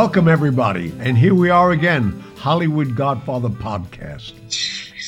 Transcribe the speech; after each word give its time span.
Welcome, 0.00 0.28
everybody. 0.28 0.92
And 1.00 1.18
here 1.18 1.34
we 1.34 1.50
are 1.50 1.72
again, 1.72 2.22
Hollywood 2.36 2.94
Godfather 2.94 3.48
Podcast. 3.48 4.32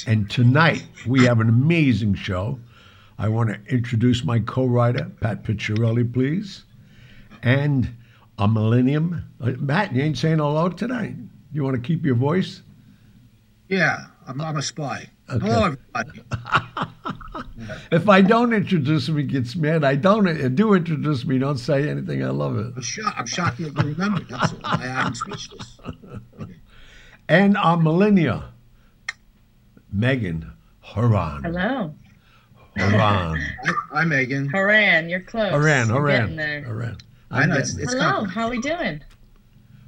And 0.09 0.29
tonight 0.29 0.85
we 1.07 1.25
have 1.27 1.39
an 1.39 1.49
amazing 1.49 2.15
show. 2.15 2.59
I 3.17 3.29
want 3.29 3.51
to 3.51 3.73
introduce 3.73 4.25
my 4.25 4.41
co 4.41 4.67
writer, 4.67 5.09
Pat 5.21 5.45
Picciarelli, 5.45 6.13
please. 6.13 6.65
And 7.41 7.89
a 8.37 8.49
millennium. 8.49 9.31
Uh, 9.41 9.53
Matt, 9.61 9.95
you 9.95 10.03
ain't 10.03 10.19
saying 10.19 10.39
hello 10.39 10.69
tonight. 10.71 11.15
You 11.53 11.63
want 11.63 11.77
to 11.77 11.81
keep 11.81 12.05
your 12.05 12.17
voice? 12.17 12.63
Yeah, 13.69 14.07
I'm, 14.27 14.41
I'm 14.41 14.57
a 14.57 14.63
spy. 14.63 15.09
Okay. 15.33 15.47
Hello, 15.47 15.65
everybody. 15.95 16.23
if 17.93 18.09
I 18.09 18.21
don't 18.21 18.53
introduce 18.53 19.09
him, 19.09 19.17
he 19.17 19.23
gets 19.23 19.55
mad. 19.55 19.85
I 19.85 19.95
don't 19.95 20.27
uh, 20.27 20.49
do 20.49 20.75
introduce 20.75 21.25
me. 21.25 21.39
Don't 21.39 21.59
say 21.59 21.89
anything. 21.89 22.25
I 22.25 22.31
love 22.31 22.59
it. 22.59 22.73
I'm 22.75 22.83
shocked. 22.83 23.19
I'm 23.19 23.27
shocked 23.27 23.59
that 23.59 23.73
you 23.85 23.93
remember. 23.93 24.25
That's 24.25 24.53
all. 24.53 24.59
I, 24.65 24.87
am 24.87 25.15
speechless. 25.15 25.79
And 27.29 27.57
our 27.57 27.77
millennia, 27.77 28.53
Megan 29.93 30.53
Horan. 30.81 31.45
Hello. 31.45 31.95
Horan. 32.77 33.41
Hi, 33.93 34.05
Megan. 34.05 34.49
Horan, 34.49 35.09
you're 35.09 35.21
close. 35.21 35.53
Horan, 35.53 35.91
Horan. 35.91 36.65
Horan. 36.65 36.97
I 37.31 37.47
know. 37.47 37.55
It's, 37.55 37.77
it's 37.79 37.93
Hello. 37.93 38.25
How 38.25 38.47
are 38.47 38.51
we 38.51 38.61
doing? 38.61 39.01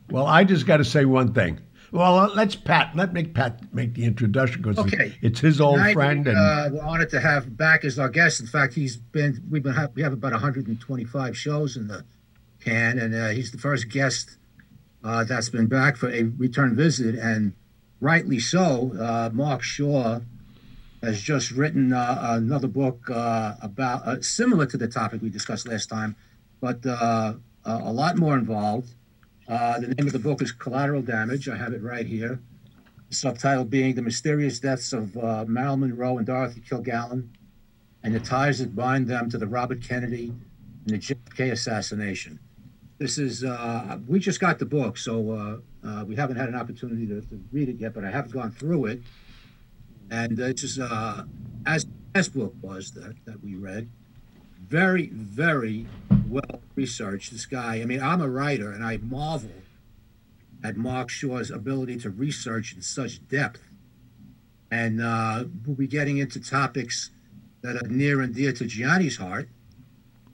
Well, 0.08 0.26
I 0.26 0.44
just 0.44 0.66
got 0.66 0.76
to 0.76 0.84
say 0.84 1.04
one 1.04 1.32
thing. 1.32 1.58
Well, 1.92 2.18
uh, 2.18 2.30
let's 2.34 2.56
Pat. 2.56 2.96
Let 2.96 3.12
make 3.12 3.34
Pat 3.34 3.72
make 3.74 3.92
the 3.92 4.06
introduction 4.06 4.62
because 4.62 4.78
okay. 4.78 5.14
it's 5.20 5.40
his 5.40 5.60
old 5.60 5.76
Tonight, 5.76 5.92
friend. 5.92 6.26
And 6.26 6.38
uh, 6.38 6.70
we're 6.72 6.82
honored 6.82 7.10
to 7.10 7.20
have 7.20 7.54
back 7.54 7.84
as 7.84 7.98
our 7.98 8.08
guest. 8.08 8.40
In 8.40 8.46
fact, 8.46 8.72
he's 8.72 8.96
been 8.96 9.44
we've 9.50 9.62
been 9.62 9.76
we 9.94 10.00
have 10.02 10.14
about 10.14 10.32
125 10.32 11.36
shows 11.36 11.76
in 11.76 11.88
the 11.88 12.02
can, 12.64 12.98
and 12.98 13.14
uh, 13.14 13.28
he's 13.28 13.52
the 13.52 13.58
first 13.58 13.90
guest 13.90 14.38
uh, 15.04 15.24
that's 15.24 15.50
been 15.50 15.66
back 15.66 15.98
for 15.98 16.08
a 16.08 16.22
return 16.22 16.74
visit, 16.74 17.14
and 17.14 17.52
rightly 18.00 18.38
so. 18.38 18.92
Uh, 18.98 19.28
Mark 19.30 19.62
Shaw 19.62 20.20
has 21.02 21.20
just 21.20 21.50
written 21.50 21.92
uh, 21.92 22.18
another 22.40 22.68
book 22.68 23.10
about 23.10 24.24
similar 24.24 24.64
to 24.64 24.78
the 24.78 24.88
topic 24.88 25.20
we 25.20 25.28
discussed 25.28 25.68
last 25.68 25.90
time, 25.90 26.16
but 26.58 26.86
a 26.86 27.36
lot 27.66 28.16
more 28.16 28.34
involved. 28.34 28.94
Uh, 29.48 29.80
the 29.80 29.88
name 29.88 30.06
of 30.06 30.12
the 30.12 30.18
book 30.18 30.40
is 30.40 30.52
Collateral 30.52 31.02
Damage. 31.02 31.48
I 31.48 31.56
have 31.56 31.72
it 31.72 31.82
right 31.82 32.06
here. 32.06 32.40
The 33.08 33.14
subtitle 33.14 33.64
being 33.64 33.94
The 33.94 34.02
Mysterious 34.02 34.60
Deaths 34.60 34.92
of 34.92 35.16
uh, 35.16 35.44
Marilyn 35.46 35.80
Monroe 35.80 36.18
and 36.18 36.26
Dorothy 36.26 36.60
Kilgallen 36.60 37.28
and 38.02 38.14
the 38.14 38.20
Ties 38.20 38.60
That 38.60 38.76
Bind 38.76 39.08
Them 39.08 39.28
to 39.30 39.38
the 39.38 39.46
Robert 39.46 39.82
Kennedy 39.82 40.32
and 40.86 40.94
the 40.94 40.98
JFK 40.98 41.52
Assassination. 41.52 42.38
This 42.98 43.18
is, 43.18 43.42
uh, 43.42 43.98
we 44.06 44.20
just 44.20 44.38
got 44.38 44.60
the 44.60 44.64
book, 44.64 44.96
so 44.96 45.32
uh, 45.32 45.86
uh, 45.86 46.04
we 46.04 46.14
haven't 46.14 46.36
had 46.36 46.48
an 46.48 46.54
opportunity 46.54 47.06
to, 47.08 47.20
to, 47.20 47.42
read 47.50 47.68
it 47.68 47.76
yet, 47.76 47.94
but 47.94 48.04
I 48.04 48.10
have 48.10 48.30
gone 48.30 48.52
through 48.52 48.86
it. 48.86 49.02
And 50.10 50.38
it's 50.38 50.62
just, 50.62 50.78
as 51.66 51.86
this 52.14 52.28
book 52.28 52.54
was 52.60 52.92
that, 52.92 53.16
that 53.24 53.42
we 53.42 53.56
read, 53.56 53.90
very, 54.68 55.08
very 55.08 55.86
well 56.32 56.62
researched. 56.74 57.30
This 57.30 57.46
guy, 57.46 57.80
I 57.80 57.84
mean, 57.84 58.02
I'm 58.02 58.20
a 58.20 58.28
writer 58.28 58.72
and 58.72 58.84
I 58.84 58.96
marvel 58.96 59.50
at 60.64 60.76
Mark 60.76 61.10
Shaw's 61.10 61.50
ability 61.50 61.98
to 61.98 62.10
research 62.10 62.74
in 62.74 62.82
such 62.82 63.26
depth. 63.28 63.60
And 64.70 65.02
uh, 65.02 65.44
we'll 65.66 65.76
be 65.76 65.86
getting 65.86 66.18
into 66.18 66.40
topics 66.40 67.10
that 67.62 67.76
are 67.76 67.88
near 67.88 68.20
and 68.20 68.34
dear 68.34 68.52
to 68.52 68.64
Gianni's 68.64 69.16
heart 69.16 69.48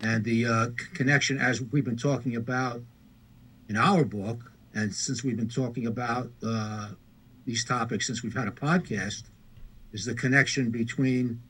and 0.01 0.25
the 0.25 0.47
uh, 0.47 0.69
connection, 0.95 1.39
as 1.39 1.61
we've 1.61 1.85
been 1.85 1.97
talking 1.97 2.37
about 2.37 2.83
in 3.69 3.77
our 3.77 4.05
book. 4.05 4.53
And 4.75 4.95
since 4.95 5.25
we've 5.25 5.37
been 5.37 5.49
talking 5.49 5.87
about 5.87 6.31
uh, 6.47 6.91
these 7.45 7.65
topics 7.65 8.07
since 8.07 8.23
we've 8.23 8.37
had 8.37 8.47
a 8.47 8.53
podcast, 8.53 9.25
is 9.93 10.05
the 10.05 10.15
connection 10.15 10.71
between 10.71 11.41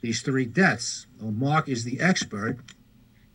these 0.00 0.22
three 0.22 0.46
deaths. 0.46 1.06
Well, 1.20 1.32
Mark 1.32 1.68
is 1.68 1.84
the 1.84 2.00
expert. 2.00 2.58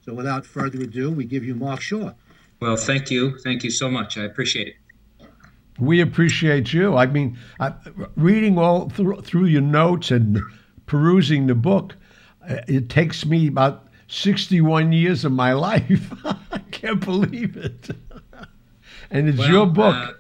So 0.10 0.16
without 0.16 0.44
further 0.44 0.82
ado, 0.82 1.12
we 1.12 1.24
give 1.24 1.44
you 1.44 1.54
Mark 1.54 1.82
Shaw. 1.82 2.14
Well, 2.60 2.78
thank 2.78 3.12
you. 3.12 3.38
Thank 3.44 3.64
you 3.64 3.70
so 3.70 3.92
much. 3.92 4.18
I 4.18 4.24
appreciate 4.24 4.68
it. 4.68 5.28
We 5.78 6.02
appreciate 6.02 6.74
you. 6.74 6.98
I 6.98 7.06
mean, 7.06 7.38
I, 7.60 7.74
reading 8.16 8.58
all 8.58 8.90
through, 8.90 9.22
through 9.22 9.46
your 9.46 9.62
notes 9.62 10.10
and 10.10 10.42
perusing 10.88 11.46
the 11.46 11.54
book, 11.54 11.96
uh, 12.50 12.56
it 12.68 12.90
takes 12.90 13.24
me 13.24 13.46
about 13.46 13.88
61 14.08 14.94
years 14.94 15.26
of 15.26 15.32
my 15.32 15.54
life. 15.70 16.12
I 16.26 16.58
can't 16.72 17.06
believe 17.06 17.56
it. 17.56 17.90
and 19.12 19.30
it's 19.30 19.38
well, 19.38 19.52
your 19.52 19.68
book. 19.68 19.96
Uh, 19.96 20.14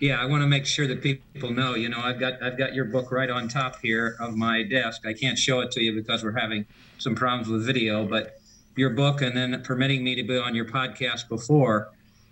yeah, 0.00 0.20
I 0.20 0.26
want 0.26 0.42
to 0.42 0.48
make 0.48 0.66
sure 0.66 0.88
that 0.88 1.02
people 1.02 1.52
know. 1.52 1.76
You 1.76 1.88
know, 1.88 2.00
I've 2.00 2.18
got 2.18 2.42
I've 2.42 2.58
got 2.58 2.74
your 2.74 2.86
book 2.86 3.12
right 3.12 3.30
on 3.30 3.46
top 3.46 3.78
here 3.80 4.16
of 4.18 4.34
my 4.34 4.64
desk. 4.64 5.06
I 5.06 5.12
can't 5.12 5.38
show 5.38 5.60
it 5.60 5.70
to 5.72 5.82
you 5.82 5.94
because 5.94 6.24
we're 6.24 6.32
having 6.32 6.66
some 6.98 7.14
problems 7.14 7.48
with 7.48 7.64
video, 7.64 8.04
but 8.06 8.39
your 8.76 8.90
book 8.90 9.20
and 9.22 9.36
then 9.36 9.60
permitting 9.62 10.02
me 10.04 10.14
to 10.14 10.22
be 10.22 10.38
on 10.38 10.54
your 10.54 10.66
podcast 10.66 11.28
before 11.28 11.90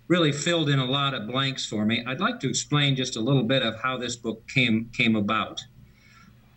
really 0.09 0.31
filled 0.31 0.69
in 0.69 0.79
a 0.79 0.85
lot 0.85 1.13
of 1.13 1.27
blanks 1.27 1.65
for 1.65 1.85
me. 1.85 2.03
I'd 2.05 2.19
like 2.19 2.39
to 2.41 2.49
explain 2.49 2.95
just 2.95 3.15
a 3.15 3.21
little 3.21 3.43
bit 3.43 3.61
of 3.61 3.79
how 3.79 3.97
this 3.97 4.15
book 4.15 4.45
came 4.47 4.89
came 4.91 5.15
about. 5.15 5.61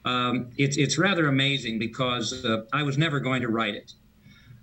Um, 0.05 0.51
it's 0.57 0.77
it's 0.77 0.99
rather 0.99 1.29
amazing 1.29 1.79
because 1.79 2.45
uh, 2.45 2.63
I 2.73 2.83
was 2.83 2.99
never 2.99 3.21
going 3.21 3.43
to 3.43 3.49
write 3.49 3.75
it. 3.75 3.93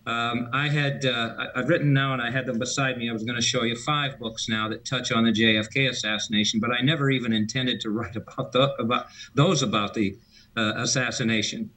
Um, 0.05 0.49
I 0.51 0.67
had 0.69 1.05
uh, 1.05 1.47
I've 1.55 1.69
written 1.69 1.93
now, 1.93 2.13
and 2.13 2.21
I 2.21 2.31
had 2.31 2.47
them 2.47 2.57
beside 2.57 2.97
me. 2.97 3.09
I 3.09 3.13
was 3.13 3.23
going 3.23 3.35
to 3.35 3.41
show 3.41 3.63
you 3.63 3.75
five 3.75 4.17
books 4.19 4.49
now 4.49 4.67
that 4.69 4.83
touch 4.85 5.11
on 5.11 5.23
the 5.23 5.31
JFK 5.31 5.89
assassination, 5.89 6.59
but 6.59 6.71
I 6.71 6.81
never 6.81 7.11
even 7.11 7.31
intended 7.31 7.79
to 7.81 7.91
write 7.91 8.15
about 8.37 8.51
the, 8.51 8.73
about 8.79 9.07
those 9.35 9.61
about 9.61 9.93
the 9.93 10.17
uh, 10.57 10.73
assassination. 10.77 11.69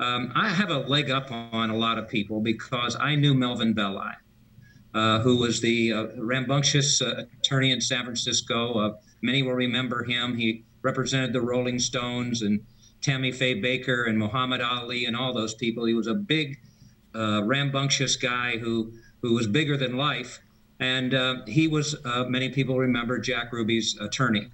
Um, 0.00 0.32
I 0.34 0.50
have 0.50 0.70
a 0.70 0.78
leg 0.78 1.10
up 1.10 1.30
on 1.32 1.70
a 1.70 1.76
lot 1.76 1.98
of 1.98 2.08
people 2.08 2.40
because 2.40 2.96
I 3.00 3.16
knew 3.16 3.34
Melvin 3.34 3.72
Belli, 3.72 4.12
uh, 4.94 5.20
who 5.20 5.36
was 5.36 5.60
the 5.60 5.92
uh, 5.92 6.06
rambunctious 6.16 7.02
uh, 7.02 7.24
attorney 7.40 7.72
in 7.72 7.80
San 7.80 8.04
Francisco. 8.04 8.78
Uh, 8.78 8.92
many 9.22 9.42
will 9.42 9.54
remember 9.54 10.04
him. 10.04 10.36
He 10.36 10.64
represented 10.82 11.32
the 11.32 11.40
Rolling 11.40 11.80
Stones 11.80 12.42
and 12.42 12.60
Tammy 13.00 13.32
Faye 13.32 13.60
Bakker 13.60 14.08
and 14.08 14.16
Muhammad 14.16 14.60
Ali 14.60 15.06
and 15.06 15.16
all 15.16 15.32
those 15.34 15.54
people. 15.54 15.84
He 15.84 15.94
was 15.94 16.06
a 16.06 16.14
big 16.14 16.58
uh, 17.14 17.42
rambunctious 17.44 18.16
guy 18.16 18.58
who 18.58 18.92
who 19.20 19.34
was 19.34 19.48
bigger 19.48 19.76
than 19.76 19.96
life, 19.96 20.38
and 20.78 21.12
uh, 21.12 21.44
he 21.46 21.66
was 21.66 21.96
many 22.28 22.50
people 22.50 22.78
remember 22.78 23.18
Jack 23.18 23.52
Ruby's 23.52 23.98
attorney. 24.00 24.48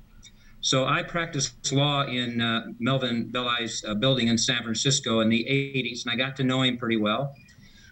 So 0.65 0.87
I 0.87 1.03
practiced 1.03 1.71
law 1.73 2.07
in 2.07 2.41
uh, 2.41 2.69
Melvin 2.79 3.29
Belli's 3.29 3.85
uh, 3.85 3.93
building 3.93 4.29
in 4.29 4.39
San 4.39 4.63
Francisco 4.63 5.21
in 5.21 5.29
the 5.29 5.45
80s, 5.45 6.05
and 6.05 6.11
I 6.11 6.17
got 6.17 6.37
to 6.37 6.43
know 6.43 6.63
him 6.63 6.79
pretty 6.79 6.97
well, 6.97 7.35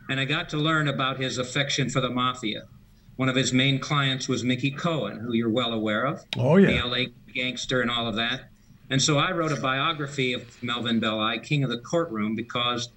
and 0.08 0.18
I 0.18 0.24
got 0.24 0.48
to 0.48 0.56
learn 0.56 0.88
about 0.88 1.20
his 1.20 1.36
affection 1.36 1.90
for 1.90 2.00
the 2.00 2.08
mafia. 2.08 2.62
One 3.16 3.28
of 3.28 3.36
his 3.36 3.52
main 3.52 3.78
clients 3.78 4.26
was 4.26 4.42
Mickey 4.42 4.70
Cohen, 4.70 5.18
who 5.18 5.34
you're 5.34 5.50
well 5.50 5.74
aware 5.74 6.06
of. 6.06 6.24
Oh 6.38 6.56
yeah, 6.56 6.80
the 6.80 6.88
LA 6.88 7.04
gangster 7.34 7.82
and 7.82 7.90
all 7.90 8.08
of 8.08 8.16
that. 8.16 8.48
And 8.88 9.02
so 9.02 9.18
I 9.18 9.32
wrote 9.32 9.52
a 9.52 9.60
biography 9.60 10.32
of 10.32 10.62
Melvin 10.62 10.98
Belli, 10.98 11.40
King 11.40 11.64
of 11.64 11.68
the 11.68 11.78
Courtroom, 11.78 12.34
because 12.34 12.88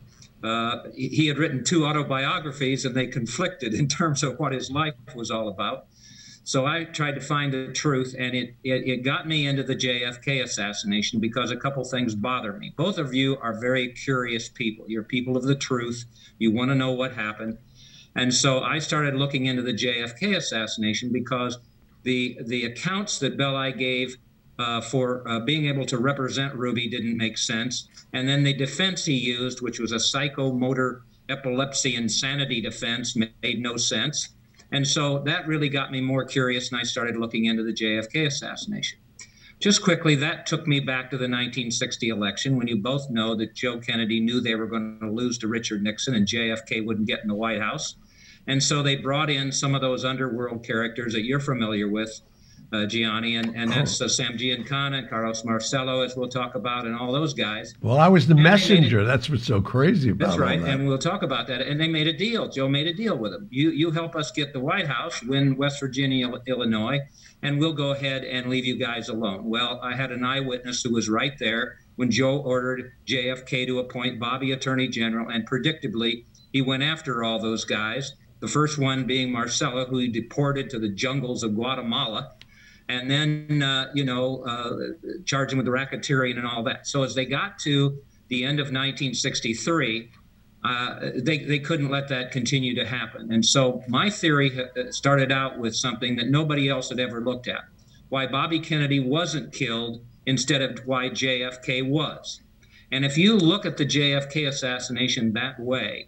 uh, 0.42 0.83
he 0.95 1.28
had 1.28 1.38
written 1.38 1.66
two 1.66 1.86
autobiographies 1.86 2.86
and 2.86 2.95
they 2.95 3.07
conflicted 3.07 3.74
in 3.74 3.89
terms 3.89 4.24
of 4.24 4.39
what 4.39 4.54
his 4.54 4.71
life 4.71 4.94
was 5.13 5.31
all 5.31 5.50
about. 5.50 5.88
So 6.45 6.68
I 6.68 6.83
tried 6.83 7.15
to 7.15 7.21
find 7.21 7.51
the 7.51 7.74
truth, 7.74 8.15
and 8.18 8.36
it, 8.36 8.53
it, 8.63 8.88
it 8.88 8.97
got 9.03 9.27
me 9.27 9.47
into 9.47 9.63
the 9.63 9.75
JFK 9.75 10.44
assassination 10.44 11.19
because 11.19 11.50
a 11.50 11.56
couple 11.56 11.83
things 11.83 12.13
bother 12.13 12.53
me. 12.53 12.71
Both 12.77 13.00
of 13.00 13.15
you 13.15 13.38
are 13.42 13.59
very 13.59 13.89
curious 13.89 14.47
people. 14.47 14.86
You're 14.88 15.01
people 15.01 15.38
of 15.38 15.44
the 15.44 15.56
truth. 15.56 16.06
You 16.38 16.51
want 16.51 16.69
to 16.69 16.75
know 16.75 16.92
what 16.92 17.13
happened. 17.13 17.57
And 18.15 18.31
so 18.31 18.62
I 18.62 18.77
started 18.77 19.15
looking 19.15 19.47
into 19.47 19.63
the 19.63 19.74
JFK 19.74 20.38
assassination 20.38 21.12
because 21.12 21.57
the 22.03 22.38
the 22.45 22.65
accounts 22.65 23.18
that 23.19 23.38
Belli 23.38 23.74
gave 23.74 24.15
uh, 24.59 24.81
for 24.81 25.27
uh, 25.27 25.39
being 25.39 25.65
able 25.65 25.86
to 25.88 25.97
represent 25.97 26.53
Ruby 26.53 26.88
didn't 26.88 27.18
make 27.18 27.39
sense. 27.39 27.89
And 28.13 28.30
then 28.30 28.44
the 28.44 28.53
defense 28.53 29.03
he 29.03 29.15
used, 29.15 29.62
which 29.62 29.80
was 29.80 29.92
a 29.92 29.95
psychomotor 29.95 31.01
epilepsy 31.27 31.95
insanity 31.95 32.62
defense, 32.62 33.15
made 33.15 33.59
no 33.59 33.77
sense. 33.77 34.34
And 34.71 34.88
so 34.88 35.19
that 35.19 35.47
really 35.47 35.69
got 35.69 35.91
me 35.91 36.01
more 36.01 36.25
curious, 36.25 36.71
and 36.71 36.79
I 36.79 36.83
started 36.83 37.17
looking 37.17 37.45
into 37.45 37.63
the 37.63 37.73
JFK 37.73 38.27
assassination. 38.27 39.00
Just 39.59 39.83
quickly, 39.83 40.15
that 40.15 40.45
took 40.45 40.67
me 40.67 40.79
back 40.79 41.09
to 41.12 41.17
the 41.17 41.23
1960 41.23 42.09
election 42.09 42.57
when 42.57 42.67
you 42.67 42.75
both 42.77 43.09
know 43.09 43.35
that 43.35 43.56
Joe 43.56 43.79
Kennedy 43.79 44.19
knew 44.19 44.41
they 44.41 44.56
were 44.56 44.67
going 44.67 45.00
to 45.00 45.09
lose 45.09 45.38
to 45.39 45.47
Richard 45.47 45.81
Nixon 45.81 46.15
and 46.15 46.27
JFK 46.27 46.85
wouldn't 46.85 47.07
get 47.07 47.21
in 47.21 47.27
the 47.27 47.35
White 47.35 47.62
House. 47.62 47.95
And 48.47 48.62
so 48.62 48.83
they 48.83 48.95
brought 48.95 49.29
in 49.29 49.51
some 49.51 49.73
of 49.73 49.81
those 49.81 50.03
underworld 50.03 50.65
characters 50.65 51.13
that 51.13 51.23
you're 51.23 51.39
familiar 51.39 51.88
with 51.88 52.21
uh, 52.83 52.86
Gianni, 52.86 53.36
and, 53.38 53.56
and 53.56 53.72
that's 53.72 54.00
uh, 54.01 54.07
Sam 54.07 54.38
Giancana 54.38 55.00
and 55.00 55.10
Carlos 55.10 55.44
Marcello, 55.45 56.01
as 56.01 56.16
we'll 56.16 56.30
talk 56.30 56.56
about, 56.56 56.86
and 56.86 56.95
all 56.95 57.12
those 57.12 57.33
guys. 57.33 57.74
Well, 57.81 57.98
I 58.00 58.07
was 58.07 58.27
the 58.27 58.36
made 58.36 58.44
messenger. 58.44 59.01
it- 59.01 59.06
That's 59.06 59.30
what's 59.30 59.45
so 59.45 59.62
crazy 59.62 60.10
about 60.10 60.25
it. 60.25 60.27
That's 60.30 60.39
right, 60.39 60.62
that. 60.62 60.69
and 60.69 60.88
we'll 60.88 60.98
talk 60.98 61.24
about 61.24 61.48
that. 61.48 61.62
And 61.62 61.80
they 61.80 61.88
made 61.88 62.07
a 62.07 62.13
deal. 62.13 62.50
Joe 62.50 62.68
made 62.68 62.88
a 62.88 62.94
deal 62.94 63.18
with 63.18 63.31
them. 63.31 63.48
You 63.51 63.69
you 63.72 63.92
help 63.92 64.16
us 64.16 64.31
get 64.31 64.54
the 64.54 64.60
White 64.60 64.88
House, 64.88 65.22
win 65.24 65.56
West 65.56 65.80
Virginia, 65.80 66.30
Illinois, 66.48 67.00
and 67.42 67.60
we'll 67.60 67.74
go 67.74 67.92
ahead 67.92 68.24
and 68.24 68.50
leave 68.50 68.66
you 68.66 68.78
guys 68.78 69.10
alone. 69.10 69.45
Well, 69.50 69.80
I 69.83 69.95
had 69.95 70.12
an 70.12 70.24
eyewitness 70.24 70.83
who 70.83 70.94
was 70.94 71.10
right 71.10 71.38
there 71.39 71.78
when 71.95 72.12
Joe 72.12 72.38
ordered 72.39 72.92
JFK 73.07 73.66
to 73.68 73.80
appoint 73.80 74.19
Bobby 74.19 74.51
Attorney 74.51 74.88
General, 74.89 75.30
and 75.30 75.48
predictably, 75.50 76.25
he 76.51 76.62
went 76.62 76.83
after 76.83 77.24
all 77.24 77.39
those 77.39 77.63
guys. 77.66 78.13
The 78.42 78.48
first 78.50 78.78
one 78.78 79.06
being 79.07 79.31
Marcello, 79.31 79.86
who 79.86 79.98
he 80.00 80.07
deported 80.10 80.69
to 80.69 80.78
the 80.80 80.89
jungles 80.89 81.42
of 81.42 81.56
Guatemala 81.56 82.33
and 82.89 83.09
then 83.09 83.61
uh, 83.61 83.91
you 83.93 84.03
know 84.03 84.43
uh, 84.43 85.11
charge 85.25 85.51
him 85.51 85.57
with 85.57 85.67
racketeering 85.67 86.37
and 86.37 86.47
all 86.47 86.63
that. 86.63 86.87
So 86.87 87.03
as 87.03 87.15
they 87.15 87.25
got 87.25 87.59
to 87.59 87.97
the 88.27 88.43
end 88.43 88.59
of 88.59 88.65
1963, 88.65 90.09
uh, 90.63 90.99
they 91.15 91.39
they 91.39 91.59
couldn't 91.59 91.89
let 91.89 92.07
that 92.09 92.31
continue 92.31 92.75
to 92.75 92.85
happen. 92.85 93.31
And 93.31 93.45
so 93.45 93.83
my 93.87 94.09
theory 94.09 94.51
uh, 94.59 94.91
started 94.91 95.31
out 95.31 95.59
with 95.59 95.75
something 95.75 96.15
that 96.17 96.27
nobody 96.27 96.69
else 96.69 96.89
had 96.89 96.99
ever 96.99 97.21
looked 97.21 97.47
at: 97.47 97.61
why 98.09 98.27
Bobby 98.27 98.59
Kennedy 98.59 98.99
wasn't 98.99 99.53
killed 99.53 100.03
instead 100.25 100.61
of 100.61 100.79
why 100.85 101.09
JFK 101.09 101.87
was. 101.87 102.41
And 102.91 103.03
if 103.05 103.17
you 103.17 103.35
look 103.35 103.65
at 103.65 103.77
the 103.77 103.85
JFK 103.85 104.47
assassination 104.47 105.33
that 105.33 105.59
way, 105.59 106.07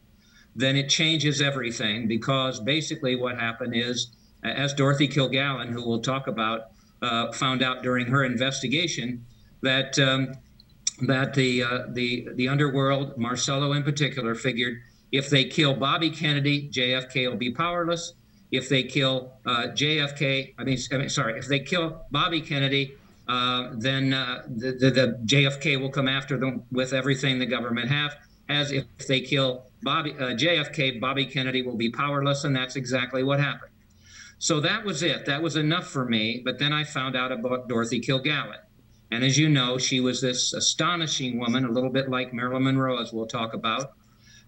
then 0.55 0.75
it 0.75 0.89
changes 0.89 1.41
everything 1.41 2.07
because 2.07 2.59
basically 2.59 3.15
what 3.15 3.39
happened 3.39 3.75
is, 3.75 4.11
as 4.55 4.73
Dorothy 4.73 5.07
Kilgallen, 5.07 5.69
who 5.69 5.87
we'll 5.87 6.01
talk 6.01 6.27
about, 6.27 6.71
uh, 7.01 7.31
found 7.31 7.61
out 7.61 7.83
during 7.83 8.07
her 8.07 8.23
investigation, 8.23 9.25
that 9.61 9.97
um, 9.99 10.33
that 11.01 11.33
the 11.33 11.63
uh, 11.63 11.83
the 11.89 12.27
the 12.35 12.47
underworld, 12.47 13.17
Marcello 13.17 13.73
in 13.73 13.83
particular, 13.83 14.35
figured 14.35 14.81
if 15.11 15.29
they 15.29 15.45
kill 15.45 15.73
Bobby 15.73 16.09
Kennedy, 16.09 16.69
JFK 16.69 17.29
will 17.29 17.37
be 17.37 17.51
powerless. 17.51 18.13
If 18.51 18.69
they 18.69 18.83
kill 18.83 19.33
uh, 19.45 19.67
JFK, 19.73 20.53
I 20.57 20.63
mean, 20.63 20.77
I 20.91 20.97
mean, 20.97 21.09
sorry, 21.09 21.37
if 21.37 21.47
they 21.47 21.59
kill 21.59 22.05
Bobby 22.11 22.41
Kennedy, 22.41 22.95
uh, 23.27 23.71
then 23.73 24.13
uh, 24.13 24.43
the, 24.47 24.71
the, 24.71 24.91
the 24.91 25.19
JFK 25.25 25.79
will 25.79 25.89
come 25.89 26.07
after 26.07 26.37
them 26.37 26.63
with 26.71 26.93
everything 26.93 27.39
the 27.39 27.45
government 27.45 27.89
have. 27.89 28.15
As 28.49 28.71
if 28.71 28.85
they 29.07 29.19
kill 29.19 29.65
Bobby 29.83 30.13
uh, 30.13 30.33
JFK, 30.33 31.01
Bobby 31.01 31.25
Kennedy 31.25 31.61
will 31.61 31.75
be 31.75 31.89
powerless, 31.89 32.45
and 32.45 32.55
that's 32.55 32.77
exactly 32.77 33.23
what 33.23 33.39
happened. 33.39 33.71
So 34.39 34.59
that 34.59 34.85
was 34.85 35.01
it. 35.01 35.25
That 35.25 35.41
was 35.41 35.55
enough 35.55 35.87
for 35.87 36.05
me. 36.05 36.41
But 36.43 36.59
then 36.59 36.73
I 36.73 36.83
found 36.83 37.15
out 37.15 37.31
about 37.31 37.67
Dorothy 37.67 37.99
Kilgallen. 37.99 38.59
And 39.09 39.23
as 39.23 39.37
you 39.37 39.49
know, 39.49 39.77
she 39.77 39.99
was 39.99 40.21
this 40.21 40.53
astonishing 40.53 41.39
woman, 41.39 41.65
a 41.65 41.71
little 41.71 41.89
bit 41.89 42.09
like 42.09 42.33
Marilyn 42.33 42.63
Monroe, 42.63 43.01
as 43.01 43.13
we'll 43.13 43.25
talk 43.25 43.53
about, 43.53 43.93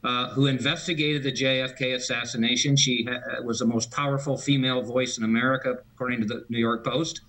uh, 0.03 0.29
who 0.29 0.47
investigated 0.47 1.23
the 1.23 1.31
JFK 1.31 1.95
assassination. 1.95 2.75
She 2.75 3.05
ha- 3.05 3.41
was 3.41 3.59
the 3.59 3.65
most 3.65 3.89
powerful 3.91 4.37
female 4.37 4.81
voice 4.81 5.17
in 5.17 5.23
America, 5.23 5.77
according 5.93 6.21
to 6.21 6.25
the 6.27 6.45
New 6.49 6.59
York 6.59 6.83
Post. 6.85 7.21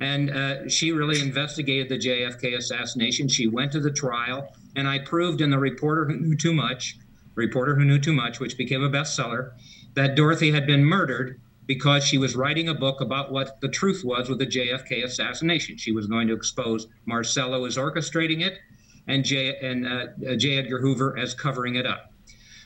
And 0.00 0.30
uh, 0.30 0.68
she 0.68 0.92
really 0.92 1.20
investigated 1.20 1.88
the 1.88 1.98
JFK 1.98 2.56
assassination. 2.56 3.26
She 3.26 3.48
went 3.48 3.72
to 3.72 3.80
the 3.80 3.90
trial, 3.90 4.54
and 4.76 4.86
I 4.86 5.00
proved 5.00 5.40
in 5.40 5.50
the 5.50 5.58
Reporter 5.58 6.04
Who 6.04 6.14
Knew 6.14 6.36
Too 6.36 6.54
Much, 6.54 6.96
Reporter 7.34 7.74
Who 7.74 7.84
Knew 7.84 7.98
Too 7.98 8.12
Much, 8.12 8.38
which 8.38 8.56
became 8.56 8.84
a 8.84 8.88
bestseller, 8.88 9.52
that 9.94 10.14
Dorothy 10.14 10.52
had 10.52 10.66
been 10.66 10.84
murdered 10.84 11.40
because 11.68 12.02
she 12.02 12.18
was 12.18 12.34
writing 12.34 12.70
a 12.70 12.74
book 12.74 13.00
about 13.00 13.30
what 13.30 13.60
the 13.60 13.68
truth 13.68 14.02
was 14.02 14.28
with 14.28 14.38
the 14.38 14.46
JFK 14.46 15.04
assassination. 15.04 15.76
She 15.76 15.92
was 15.92 16.06
going 16.06 16.26
to 16.26 16.34
expose 16.34 16.88
Marcello 17.06 17.66
as 17.66 17.76
orchestrating 17.76 18.40
it, 18.44 18.58
and 19.06 19.22
J. 19.24 19.56
and 19.58 19.86
uh, 19.86 20.34
J. 20.36 20.58
Edgar 20.58 20.80
Hoover 20.80 21.16
as 21.16 21.34
covering 21.34 21.76
it 21.76 21.86
up. 21.86 22.12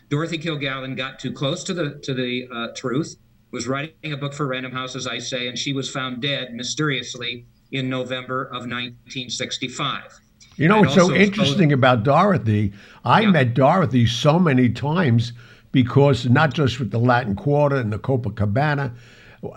Dorothy 0.09 0.39
Kilgallen 0.39 0.97
got 0.97 1.19
too 1.19 1.33
close 1.33 1.65
to 1.65 1.75
the 1.75 1.99
to 2.05 2.15
the 2.15 2.49
uh, 2.55 2.69
truth, 2.77 3.17
was 3.51 3.67
writing 3.67 4.13
a 4.13 4.17
book 4.17 4.33
for 4.33 4.47
Random 4.47 4.73
House, 4.73 4.95
as 4.95 5.07
I 5.07 5.19
say, 5.19 5.49
and 5.49 5.59
she 5.59 5.73
was 5.73 5.91
found 5.91 6.23
dead 6.23 6.55
mysteriously 6.55 7.45
in 7.73 7.91
November 7.91 8.45
of 8.45 8.67
1965. 8.69 10.21
You 10.57 10.69
know 10.69 10.77
I'd 10.77 10.81
what's 10.83 10.95
so 10.95 11.13
interesting 11.13 11.73
about 11.73 12.05
Dorothy? 12.05 12.73
I 13.05 13.23
Yeah. 13.23 13.31
met 13.31 13.55
Dorothy 13.55 14.07
so 14.07 14.39
many 14.39 14.69
times 14.69 15.33
because 15.73 16.29
not 16.29 16.53
just 16.55 16.79
with 16.79 16.91
the 16.91 16.99
Latin 16.99 17.35
Quarter 17.35 17.77
and 17.77 17.93
the 17.93 17.99
Copacabana, 17.99 18.93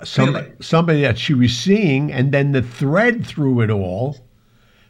some, 0.04 0.34
Really? 0.34 0.52
somebody 0.62 1.02
that 1.02 1.18
she 1.18 1.34
was 1.34 1.56
seeing, 1.56 2.12
and 2.12 2.32
then 2.32 2.54
the 2.54 2.62
thread 2.62 3.26
through 3.26 3.62
it 3.62 3.70
all, 3.70 4.18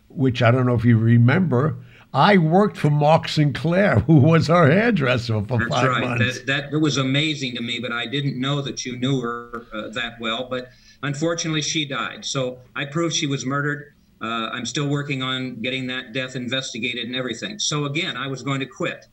which 0.07 0.42
I 0.42 0.51
don't 0.51 0.66
know 0.66 0.75
if 0.75 0.86
you 0.86 0.98
remember. 0.98 1.75
I 2.13 2.38
worked 2.38 2.77
for 2.77 2.89
Marc 2.89 3.27
Sinclaire, 3.27 4.00
who 4.07 4.16
was 4.16 4.50
our 4.50 4.72
hairdresser 4.72 5.44
for 5.44 5.60
That's 5.60 5.69
five 5.69 5.89
right. 5.89 6.01
months. 6.01 6.39
That, 6.45 6.72
that 6.72 6.80
was 6.80 6.95
amazing 6.95 7.56
to 7.56 7.62
me, 7.62 7.80
but 7.80 7.92
I 7.92 8.06
didn't 8.06 8.39
know 8.39 8.62
that 8.62 8.86
you 8.86 8.98
knew 8.98 9.19
her 9.19 9.66
uh, 9.74 9.89
that 9.89 10.13
well. 10.21 10.48
But 10.50 10.69
unfortunately, 11.04 11.62
she 11.62 11.86
died. 11.86 12.24
So 12.24 12.60
I 12.74 12.86
proved 12.86 13.13
she 13.16 13.28
was 13.28 13.45
murdered. 13.45 13.94
Uh, 14.21 14.50
I'm 14.54 14.66
still 14.66 14.88
working 14.88 15.21
on 15.21 15.62
getting 15.62 15.88
that 15.88 16.13
death 16.13 16.38
investigated 16.38 17.06
and 17.06 17.18
everything. 17.18 17.60
So 17.60 17.83
again, 17.83 18.16
I 18.16 18.28
was 18.28 18.44
going 18.44 18.62
to 18.62 18.66
quit. 18.66 19.07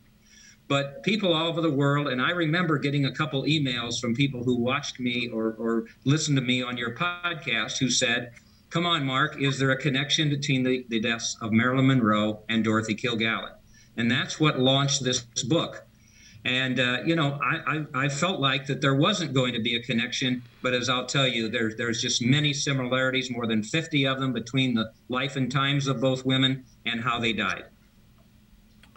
But 0.73 1.03
people 1.03 1.35
all 1.35 1.49
over 1.49 1.61
the 1.61 1.71
world, 1.71 2.09
and 2.09 2.23
I 2.23 2.31
remember 2.31 2.79
getting 2.79 3.05
a 3.05 3.13
couple 3.13 3.43
emails 3.43 4.01
from 4.01 4.15
people 4.15 4.43
who 4.43 4.57
watched 4.57 4.99
me 4.99 5.29
or, 5.29 5.53
or 5.59 5.85
listened 6.07 6.39
to 6.39 6.43
me 6.43 6.63
on 6.63 6.79
your 6.79 6.95
podcast 6.95 7.77
who 7.77 7.91
said, 7.91 8.33
Come 8.71 8.87
on, 8.87 9.05
Mark, 9.05 9.39
is 9.39 9.59
there 9.59 9.71
a 9.73 9.77
connection 9.77 10.31
between 10.31 10.63
the, 10.63 10.87
the 10.89 10.99
deaths 10.99 11.37
of 11.43 11.53
Marilyn 11.53 11.89
Monroe 11.89 12.41
and 12.49 12.65
Dorothy 12.65 12.95
Kilgallen? 12.95 13.53
And 13.99 14.11
that's 14.11 14.41
what 14.41 14.61
launched 14.61 15.05
this 15.05 15.21
book. 15.47 15.85
And 16.47 16.81
uh, 16.81 17.03
you 17.05 17.17
know, 17.17 17.39
I, 17.45 17.77
I, 17.95 18.05
I 18.05 18.09
felt 18.09 18.41
like 18.41 18.65
that 18.69 18.81
there 18.81 18.95
wasn't 18.95 19.35
going 19.35 19.53
to 19.53 19.61
be 19.61 19.77
a 19.77 19.83
connection, 19.83 20.43
but 20.63 20.73
as 20.73 20.89
I'll 20.89 21.05
tell 21.05 21.29
you, 21.29 21.51
there's 21.51 21.77
there's 21.77 22.01
just 22.01 22.23
many 22.23 22.55
similarities, 22.55 23.31
more 23.31 23.47
than 23.47 23.63
50 23.63 24.07
of 24.07 24.21
them, 24.21 24.33
between 24.33 24.73
the 24.73 24.91
life 25.11 25.37
and 25.37 25.53
times 25.53 25.87
of 25.87 26.01
both 26.01 26.25
women 26.25 26.65
and 26.87 27.03
how 27.03 27.21
they 27.21 27.35
died. 27.35 27.67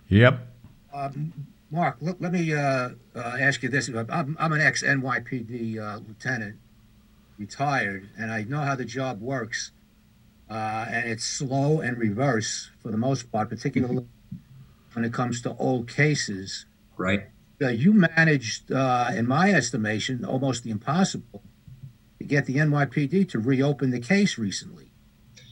Yep. 0.07 0.39
Um, 0.93 1.33
Mark, 1.75 1.97
let, 1.99 2.21
let 2.21 2.31
me 2.31 2.53
uh, 2.53 2.91
uh, 3.15 3.37
ask 3.37 3.61
you 3.61 3.67
this. 3.67 3.89
I'm, 3.89 4.37
I'm 4.39 4.53
an 4.53 4.61
ex 4.61 4.81
NYPD 4.81 5.77
uh, 5.77 5.99
lieutenant, 6.07 6.55
retired, 7.37 8.09
and 8.17 8.31
I 8.31 8.43
know 8.43 8.59
how 8.59 8.75
the 8.75 8.85
job 8.85 9.21
works. 9.21 9.71
Uh, 10.49 10.85
and 10.89 11.09
it's 11.09 11.25
slow 11.25 11.81
and 11.81 11.97
reverse 11.97 12.69
for 12.81 12.91
the 12.91 12.97
most 12.97 13.29
part, 13.29 13.49
particularly 13.49 14.05
when 14.93 15.03
it 15.03 15.11
comes 15.11 15.41
to 15.41 15.53
old 15.57 15.89
cases. 15.89 16.65
Right? 16.95 17.23
Uh, 17.61 17.69
you 17.69 17.91
managed, 17.91 18.71
uh, 18.71 19.11
in 19.13 19.27
my 19.27 19.51
estimation, 19.51 20.23
almost 20.23 20.63
the 20.63 20.69
impossible 20.69 21.43
to 22.19 22.23
get 22.23 22.45
the 22.45 22.55
NYPD 22.55 23.27
to 23.31 23.39
reopen 23.39 23.91
the 23.91 23.99
case 23.99 24.37
recently. 24.37 24.91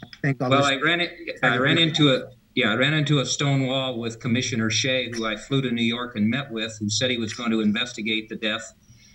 I 0.01 0.07
think 0.21 0.41
I'll 0.41 0.51
Well, 0.51 0.63
I 0.63 0.77
ran 0.77 1.01
it. 1.01 1.39
I 1.43 1.57
ran 1.57 1.77
into 1.77 2.15
a 2.15 2.29
yeah, 2.55 2.71
I 2.71 2.75
ran 2.75 2.93
into 2.93 3.19
a 3.19 3.25
stone 3.25 3.65
wall 3.65 3.97
with 3.97 4.19
Commissioner 4.19 4.69
Shea, 4.69 5.09
who 5.11 5.25
I 5.25 5.37
flew 5.37 5.61
to 5.63 5.71
New 5.71 5.83
York 5.83 6.15
and 6.15 6.29
met 6.29 6.51
with, 6.51 6.77
who 6.79 6.89
said 6.89 7.09
he 7.09 7.17
was 7.17 7.33
going 7.33 7.49
to 7.49 7.61
investigate 7.61 8.29
the 8.29 8.35
death. 8.35 8.73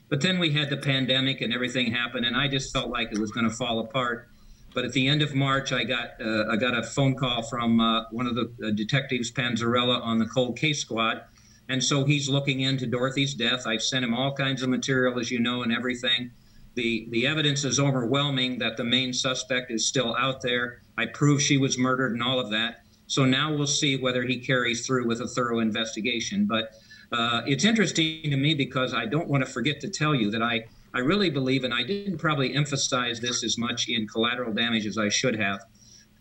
But 0.09 0.23
then 0.23 0.39
we 0.39 0.53
had 0.53 0.71
the 0.71 0.77
pandemic 0.77 1.41
and 1.41 1.53
everything 1.53 1.93
happened, 1.93 2.27
and 2.27 2.37
I 2.37 2.49
just 2.49 2.73
felt 2.73 2.91
like 2.91 3.13
it 3.13 3.19
was 3.19 3.31
going 3.31 3.49
to 3.49 3.55
fall 3.55 3.79
apart. 3.79 4.29
But 4.75 4.85
at 4.85 4.93
the 4.93 5.07
end 5.07 5.23
of 5.23 5.35
March, 5.35 5.73
I 5.73 5.85
got 5.85 6.21
uh, 6.21 6.47
I 6.51 6.57
got 6.57 6.77
a 6.77 6.83
phone 6.83 7.15
call 7.15 7.43
from 7.43 7.81
uh, 7.81 8.05
one 8.11 8.27
of 8.27 8.35
the 8.35 8.53
uh, 8.67 8.71
detectives, 8.71 9.31
Panzarella, 9.31 10.03
on 10.03 10.19
the 10.19 10.27
cold 10.27 10.59
case 10.59 10.81
squad, 10.81 11.23
and 11.69 11.83
so 11.83 12.05
he's 12.05 12.29
looking 12.29 12.61
into 12.61 12.87
Dorothy's 12.87 13.35
death. 13.35 13.67
I've 13.67 13.83
sent 13.83 14.05
him 14.05 14.15
all 14.15 14.35
kinds 14.35 14.63
of 14.63 14.69
material, 14.69 15.19
as 15.19 15.31
you 15.31 15.39
know, 15.39 15.63
and 15.63 15.73
everything. 15.73 16.33
The 16.75 17.07
the 17.11 17.27
evidence 17.27 17.65
is 17.65 17.81
overwhelming 17.81 18.59
that 18.59 18.77
the 18.77 18.85
main 18.85 19.13
suspect 19.13 19.71
is 19.71 19.87
still 19.87 20.15
out 20.17 20.43
there. 20.43 20.83
I 20.97 21.07
prove 21.07 21.41
she 21.41 21.57
was 21.57 21.79
murdered 21.79 22.13
and 22.13 22.23
all 22.23 22.39
of 22.39 22.51
that. 22.51 22.83
So 23.09 23.25
now 23.25 23.53
we'll 23.53 23.67
see 23.67 23.97
whether 23.97 24.23
he 24.23 24.39
carries 24.39 24.87
through 24.87 25.09
with 25.09 25.21
a 25.21 25.27
thorough 25.27 25.59
investigation. 25.59 26.47
But 26.47 26.75
uh, 27.11 27.43
it's 27.47 27.65
interesting 27.65 28.31
to 28.31 28.37
me 28.37 28.55
because 28.55 28.95
I 28.95 29.07
don't 29.07 29.29
want 29.29 29.45
to 29.45 29.51
forget 29.51 29.81
to 29.81 29.89
tell 29.89 30.15
you 30.15 30.31
that 30.31 30.43
I, 30.43 30.67
I 30.95 31.01
really 31.01 31.31
believe, 31.31 31.65
and 31.65 31.75
I 31.75 31.83
didn't 31.83 32.19
probably 32.19 32.55
emphasize 32.55 33.19
this 33.19 33.43
as 33.43 33.59
much 33.59 33.89
in 33.89 34.07
collateral 34.07 34.53
damage 34.53 34.87
as 34.87 34.99
I 34.99 35.09
should 35.09 35.41
have, 35.41 35.61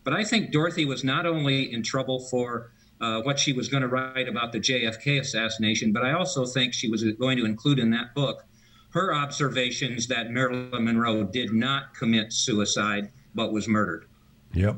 but 0.04 0.14
I 0.14 0.24
think 0.24 0.52
Dorothy 0.52 0.86
was 0.86 1.04
not 1.04 1.26
only 1.26 1.74
in 1.74 1.84
trouble 1.84 2.22
for 2.22 2.72
uh, 3.02 3.22
what 3.22 3.38
she 3.38 3.52
was 3.52 3.68
going 3.68 3.82
to 3.82 3.90
write 3.90 4.30
about 4.30 4.54
the 4.54 4.60
JFK 4.60 5.20
assassination, 5.20 5.92
but 5.92 6.04
I 6.04 6.14
also 6.14 6.46
think 6.46 6.74
she 6.74 6.90
was 6.90 7.04
going 7.04 7.38
to 7.38 7.46
include 7.46 7.80
in 7.80 7.92
that 7.92 8.16
book 8.16 8.46
her 8.92 9.14
observations 9.14 10.08
that 10.08 10.32
Marilyn 10.32 10.86
Monroe 10.86 11.24
did 11.26 11.52
not 11.52 11.94
commit 11.94 12.32
suicide 12.32 13.12
but 13.36 13.52
was 13.52 13.68
murdered. 13.68 14.06
Yep. 14.54 14.78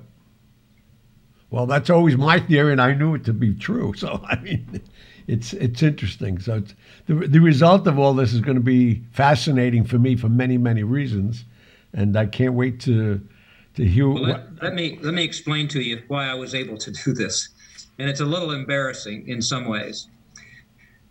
Well, 1.51 1.65
that's 1.65 1.89
always 1.89 2.15
my 2.17 2.39
theory, 2.39 2.71
and 2.71 2.81
I 2.81 2.93
knew 2.93 3.15
it 3.15 3.23
to 3.25 3.33
be 3.33 3.53
true. 3.53 3.93
So, 3.97 4.21
I 4.27 4.37
mean, 4.39 4.81
it's 5.27 5.53
it's 5.53 5.81
interesting. 5.83 6.39
So, 6.39 6.55
it's, 6.55 6.73
the 7.07 7.15
the 7.27 7.39
result 7.39 7.87
of 7.87 7.97
all 7.97 8.13
this 8.13 8.33
is 8.33 8.41
going 8.41 8.57
to 8.57 8.63
be 8.63 9.03
fascinating 9.11 9.83
for 9.83 9.97
me 9.99 10.15
for 10.15 10.29
many 10.29 10.57
many 10.57 10.83
reasons, 10.83 11.45
and 11.93 12.15
I 12.17 12.25
can't 12.27 12.53
wait 12.53 12.79
to 12.81 13.19
to 13.75 13.85
hear 13.85 14.07
Well, 14.09 14.21
what. 14.21 14.29
let, 14.29 14.63
let 14.63 14.73
me 14.73 14.99
let 15.01 15.13
me 15.13 15.23
explain 15.23 15.67
to 15.69 15.81
you 15.81 16.03
why 16.07 16.27
I 16.27 16.33
was 16.35 16.53
able 16.53 16.77
to 16.77 16.91
do 17.05 17.13
this, 17.13 17.49
and 17.97 18.09
it's 18.09 18.19
a 18.21 18.25
little 18.25 18.51
embarrassing 18.51 19.27
in 19.27 19.41
some 19.41 19.67
ways. 19.67 20.07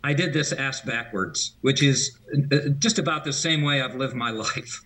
I 0.04 0.14
did 0.14 0.32
this 0.32 0.52
ass 0.52 0.80
backwards, 0.80 1.56
which 1.62 1.82
is 1.82 2.16
uh, 2.52 2.68
just 2.78 2.98
about 3.00 3.24
the 3.24 3.32
same 3.32 3.62
way 3.62 3.82
I've 3.82 3.96
lived 3.96 4.14
my 4.14 4.30
life. 4.46 4.82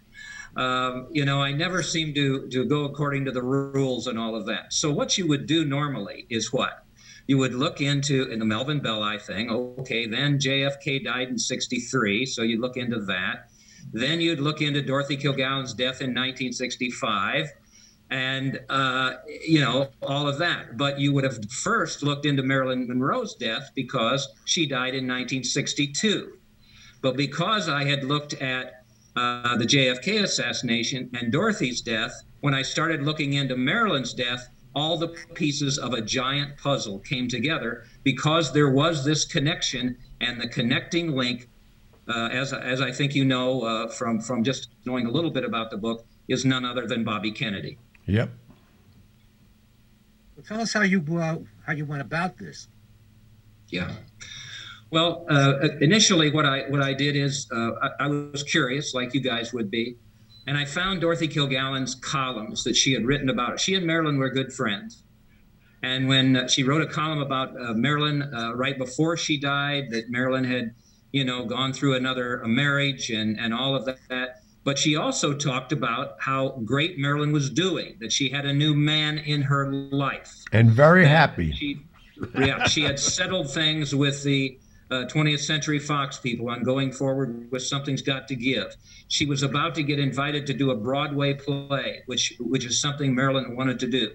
Um, 0.56 1.09
you 1.11 1.25
know, 1.25 1.42
I 1.42 1.52
never 1.52 1.82
seem 1.82 2.12
to 2.14 2.49
to 2.49 2.64
go 2.64 2.85
according 2.85 3.25
to 3.25 3.32
the 3.32 3.42
rules 3.42 4.06
and 4.06 4.18
all 4.18 4.35
of 4.37 4.47
that. 4.47 4.73
So 4.73 4.92
what 4.92 5.16
you 5.16 5.26
would 5.28 5.47
do 5.47 5.64
normally 5.64 6.26
is 6.28 6.52
what 6.52 6.85
you 7.26 7.38
would 7.38 7.54
look 7.54 7.80
into 7.80 8.30
in 8.30 8.38
the 8.38 8.44
Melvin 8.44 8.80
Belli 8.80 9.18
thing. 9.18 9.50
Okay, 9.50 10.06
then 10.06 10.38
JFK 10.38 11.04
died 11.04 11.28
in 11.28 11.38
'63, 11.38 12.26
so 12.26 12.42
you 12.42 12.61
look 12.61 12.76
into 12.76 13.00
that. 13.06 13.49
Then 13.92 14.21
you'd 14.21 14.40
look 14.40 14.61
into 14.61 14.82
Dorothy 14.82 15.16
Kilgallen's 15.16 15.75
death 15.75 16.00
in 16.00 16.11
1965 16.11 17.49
and 18.12 18.61
uh, 18.68 19.14
you 19.26 19.61
know 19.61 19.88
all 20.02 20.28
of 20.28 20.38
that. 20.38 20.76
But 20.76 21.00
you 21.00 21.12
would 21.14 21.25
have 21.25 21.50
first 21.50 22.02
looked 22.02 22.26
into 22.26 22.42
Marilyn 22.42 22.87
Monroe's 22.87 23.35
death 23.35 23.71
because 23.75 24.28
she 24.44 24.66
died 24.66 24.94
in 24.94 25.09
1962. 25.09 26.35
But 27.00 27.16
because 27.16 27.68
I 27.68 27.85
had 27.85 28.04
looked 28.04 28.35
at 28.35 28.82
uh, 29.16 29.57
the 29.57 29.64
JFK 29.64 30.23
assassination 30.23 31.11
and 31.14 31.31
Dorothy's 31.31 31.81
death, 31.81 32.23
when 32.40 32.54
I 32.54 32.62
started 32.62 33.02
looking 33.02 33.35
into 33.35 33.57
Marilyn's 33.57 34.14
death, 34.14 34.49
all 34.75 34.97
the 34.97 35.09
pieces 35.35 35.78
of 35.78 35.92
a 35.92 36.00
giant 36.00 36.57
puzzle 36.57 36.99
came 37.00 37.28
together 37.28 37.85
because 38.04 38.52
there 38.52 38.71
was 38.71 39.04
this 39.04 39.25
connection 39.25 39.97
and 40.21 40.40
the 40.40 40.49
connecting 40.49 41.12
link. 41.12 41.49
Uh, 42.09 42.28
as, 42.28 42.52
as 42.52 42.81
I 42.81 42.90
think 42.90 43.14
you 43.14 43.25
know 43.25 43.62
uh, 43.62 43.88
from, 43.88 44.21
from 44.21 44.42
just 44.42 44.71
knowing 44.85 45.07
a 45.07 45.11
little 45.11 45.31
bit 45.31 45.45
about 45.45 45.71
the 45.71 45.76
book, 45.76 46.04
is 46.28 46.45
none 46.45 46.64
other 46.64 46.87
than 46.87 47.04
Bobby 47.04 47.31
Kennedy. 47.31 47.78
Yep. 48.07 48.31
Well, 50.37 50.45
tell 50.47 50.61
us 50.61 50.73
how 50.73 50.83
you 50.83 51.04
uh, 51.19 51.38
how 51.66 51.73
you 51.73 51.85
went 51.85 52.02
about 52.02 52.38
this. 52.38 52.69
Yeah. 53.69 53.90
Well, 54.93 55.25
uh, 55.31 55.69
initially, 55.81 56.31
what 56.31 56.45
I 56.45 56.69
what 56.69 56.83
I 56.83 56.93
did 56.93 57.17
is 57.17 57.49
uh, 57.51 57.71
I, 57.81 58.05
I, 58.05 58.09
was 58.09 58.43
curious, 58.43 58.93
like 58.93 59.15
you 59.15 59.21
guys 59.21 59.51
would 59.55 59.71
be, 59.71 59.97
and 60.47 60.59
I 60.59 60.67
found 60.67 61.01
Dorothy 61.01 61.29
Kilgallen's 61.29 61.95
columns 61.95 62.63
that 62.65 62.77
she 62.77 62.93
had 62.93 63.07
written 63.07 63.31
about 63.31 63.53
her. 63.53 63.59
She 63.59 63.75
and 63.75 63.87
Marilyn 63.87 64.19
were 64.19 64.29
good 64.29 64.53
friends, 64.53 65.05
and 65.83 66.09
when 66.09 66.37
uh, 66.37 66.47
she 66.47 66.63
wrote 66.63 66.83
a 66.83 66.87
column 66.87 67.23
about 67.23 67.59
uh, 67.59 67.73
Marilyn 67.73 68.23
uh, 68.35 68.53
right 68.55 68.77
before 68.77 69.17
she 69.17 69.41
died, 69.41 69.91
that 69.93 70.11
Marilyn 70.11 70.45
had, 70.45 70.75
you 71.11 71.25
know, 71.25 71.47
gone 71.47 71.73
through 71.73 71.95
another 71.95 72.43
marriage 72.45 73.09
and 73.09 73.41
and 73.41 73.55
all 73.55 73.75
of 73.75 73.87
that. 73.87 74.43
But 74.63 74.79
she 74.79 74.97
also 74.97 75.33
talked 75.33 75.73
about 75.73 76.17
how 76.21 76.61
great 76.67 76.99
Marilyn 76.99 77.33
was 77.33 77.49
doing, 77.49 77.97
that 78.01 78.13
she 78.13 78.29
had 78.29 78.45
a 78.45 78.53
new 78.53 78.75
man 78.75 79.17
in 79.17 79.41
her 79.41 79.73
life. 79.73 80.45
And 80.53 80.71
very 80.71 81.07
happy. 81.07 81.51
She, 81.53 81.81
yeah, 82.39 82.69
she 82.69 82.83
had 82.83 83.01
settled 83.01 83.51
things 83.51 83.95
with 83.95 84.23
the 84.23 84.59
uh, 84.93 85.07
20th 85.07 85.41
Century 85.41 85.79
Fox 85.79 86.19
people 86.19 86.51
on 86.51 86.63
going 86.63 86.93
forward 86.93 87.51
with 87.51 87.63
Something's 87.63 88.03
Got 88.03 88.29
to 88.29 88.35
Give. 88.35 88.77
She 89.09 89.25
was 89.25 89.43
about 89.43 89.75
to 89.77 89.83
get 89.83 89.99
invited 89.99 90.47
to 90.47 90.53
do 90.53 90.71
a 90.71 90.77
Broadway 90.77 91.33
play, 91.33 92.03
which 92.07 92.35
which 92.39 92.67
is 92.67 92.81
something 92.81 93.15
Marilyn 93.15 93.57
wanted 93.57 93.81
to 93.81 93.87
do. 93.87 94.11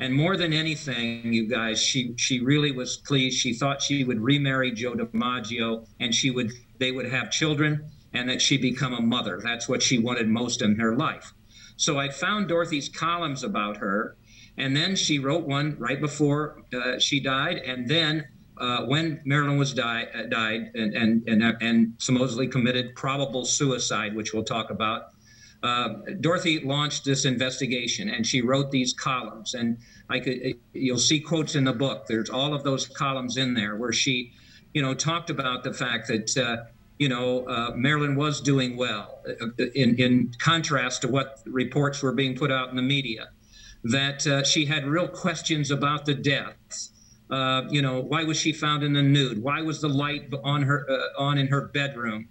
And 0.00 0.12
more 0.12 0.36
than 0.36 0.52
anything, 0.52 1.32
you 1.32 1.46
guys, 1.46 1.80
she 1.80 2.14
she 2.16 2.40
really 2.40 2.72
was 2.72 2.96
pleased. 2.96 3.38
She 3.38 3.54
thought 3.54 3.80
she 3.80 4.02
would 4.02 4.20
remarry 4.20 4.72
Joe 4.72 4.94
DiMaggio, 4.94 5.86
and 6.00 6.12
she 6.12 6.30
would 6.30 6.52
they 6.78 6.90
would 6.90 7.06
have 7.06 7.30
children 7.30 7.88
and 8.12 8.28
that 8.28 8.42
she 8.42 8.56
become 8.56 8.94
a 8.94 9.00
mother. 9.00 9.40
That's 9.42 9.68
what 9.68 9.82
she 9.82 9.98
wanted 9.98 10.28
most 10.28 10.62
in 10.62 10.76
her 10.76 10.96
life. 10.96 11.34
So 11.76 11.98
I 11.98 12.08
found 12.08 12.48
Dorothy's 12.48 12.88
columns 12.88 13.44
about 13.44 13.76
her, 13.76 14.16
and 14.56 14.74
then 14.74 14.96
she 14.96 15.18
wrote 15.18 15.46
one 15.46 15.76
right 15.78 16.00
before 16.00 16.62
uh, 16.74 16.98
she 16.98 17.20
died, 17.20 17.58
and 17.58 17.86
then 17.86 18.26
uh, 18.58 18.84
when 18.86 19.20
Marilyn 19.24 19.58
was 19.58 19.72
die, 19.72 20.06
uh, 20.14 20.22
died 20.22 20.70
and, 20.74 20.94
and 20.94 21.28
and 21.28 21.56
and 21.60 21.94
supposedly 21.98 22.48
committed 22.48 22.94
probable 22.94 23.44
suicide, 23.44 24.14
which 24.14 24.32
we'll 24.32 24.44
talk 24.44 24.70
about. 24.70 25.10
Uh, 25.62 25.88
Dorothy 26.20 26.60
launched 26.60 27.04
this 27.04 27.24
investigation, 27.24 28.08
and 28.08 28.26
she 28.26 28.40
wrote 28.40 28.70
these 28.70 28.92
columns. 28.92 29.54
And 29.54 29.78
I 30.08 30.20
could, 30.20 30.54
you'll 30.72 30.98
see 30.98 31.18
quotes 31.18 31.54
in 31.54 31.64
the 31.64 31.72
book. 31.72 32.06
There's 32.06 32.30
all 32.30 32.54
of 32.54 32.62
those 32.62 32.86
columns 32.86 33.36
in 33.36 33.54
there 33.54 33.74
where 33.74 33.92
she, 33.92 34.32
you 34.74 34.82
know, 34.82 34.94
talked 34.94 35.30
about 35.30 35.64
the 35.64 35.72
fact 35.72 36.08
that 36.08 36.36
uh, 36.36 36.64
you 36.98 37.08
know, 37.08 37.46
uh, 37.46 37.72
Marilyn 37.74 38.16
was 38.16 38.40
doing 38.40 38.76
well, 38.76 39.20
uh, 39.28 39.64
in, 39.74 39.96
in 39.96 40.32
contrast 40.38 41.02
to 41.02 41.08
what 41.08 41.40
reports 41.44 42.02
were 42.02 42.12
being 42.12 42.34
put 42.36 42.50
out 42.50 42.70
in 42.70 42.76
the 42.76 42.82
media, 42.82 43.28
that 43.84 44.26
uh, 44.26 44.42
she 44.42 44.64
had 44.64 44.86
real 44.86 45.08
questions 45.08 45.70
about 45.70 46.06
the 46.06 46.14
deaths. 46.14 46.92
Uh, 47.30 47.62
you 47.68 47.82
know, 47.82 48.00
why 48.00 48.24
was 48.24 48.36
she 48.36 48.52
found 48.52 48.82
in 48.82 48.92
the 48.92 49.02
nude? 49.02 49.42
Why 49.42 49.62
was 49.62 49.80
the 49.80 49.88
light 49.88 50.32
on 50.44 50.62
her 50.62 50.86
uh, 50.88 51.22
on 51.22 51.38
in 51.38 51.46
her 51.48 51.68
bedroom? 51.68 52.28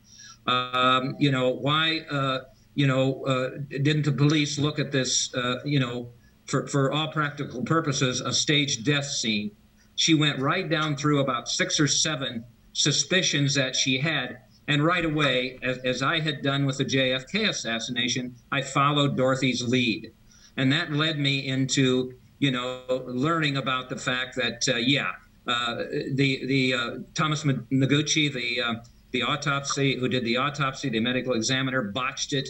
Um, 0.47 1.15
you 1.19 1.31
know, 1.31 1.49
why? 1.49 2.01
Uh, 2.09 2.39
you 2.75 2.87
know, 2.87 3.51
didn't 3.69 4.03
the 4.03 4.11
police 4.11 4.59
look 4.59 4.79
at 4.79 4.91
this? 4.91 5.33
you 5.63 5.79
know, 5.79 6.09
for 6.45 6.67
for 6.67 6.91
all 6.91 7.07
practical 7.11 7.63
purposes, 7.63 8.21
a 8.21 8.33
staged 8.33 8.85
death 8.85 9.05
scene. 9.05 9.51
She 9.97 10.13
went 10.13 10.39
right 10.39 10.69
down 10.69 10.97
through 10.97 11.19
about 11.19 11.47
six 11.47 11.79
or 11.79 11.87
seven 11.87 12.43
suspicions 12.73 13.55
that 13.55 13.75
she 13.75 13.97
had 13.97 14.39
and 14.67 14.83
right 14.83 15.05
away, 15.05 15.59
as, 15.61 15.77
as, 15.79 16.01
I 16.01 16.19
had 16.19 16.41
done 16.41 16.65
with 16.65 16.77
the 16.77 16.85
JFK 16.85 17.49
assassination, 17.49 18.35
I 18.51 18.61
followed 18.61 19.15
Dorothy's 19.15 19.61
lead. 19.67 20.11
And 20.57 20.71
that 20.71 20.91
led 20.91 21.19
me 21.19 21.47
into, 21.47 22.13
you 22.39 22.51
know, 22.51 22.81
learning 23.05 23.57
about 23.57 23.89
the 23.89 23.95
fact 23.95 24.35
that, 24.35 24.63
uh, 24.67 24.77
yeah, 24.77 25.11
uh, 25.47 25.75
the, 26.13 26.45
the 26.45 26.73
uh, 26.73 26.91
Thomas 27.13 27.43
Noguchi, 27.43 28.33
the, 28.33 28.61
uh, 28.61 28.73
the 29.11 29.23
autopsy, 29.23 29.95
who 29.95 30.07
did 30.07 30.25
the 30.25 30.37
autopsy, 30.37 30.89
the 30.89 30.99
medical 30.99 31.33
examiner, 31.33 31.81
botched 31.81 32.33
it. 32.33 32.49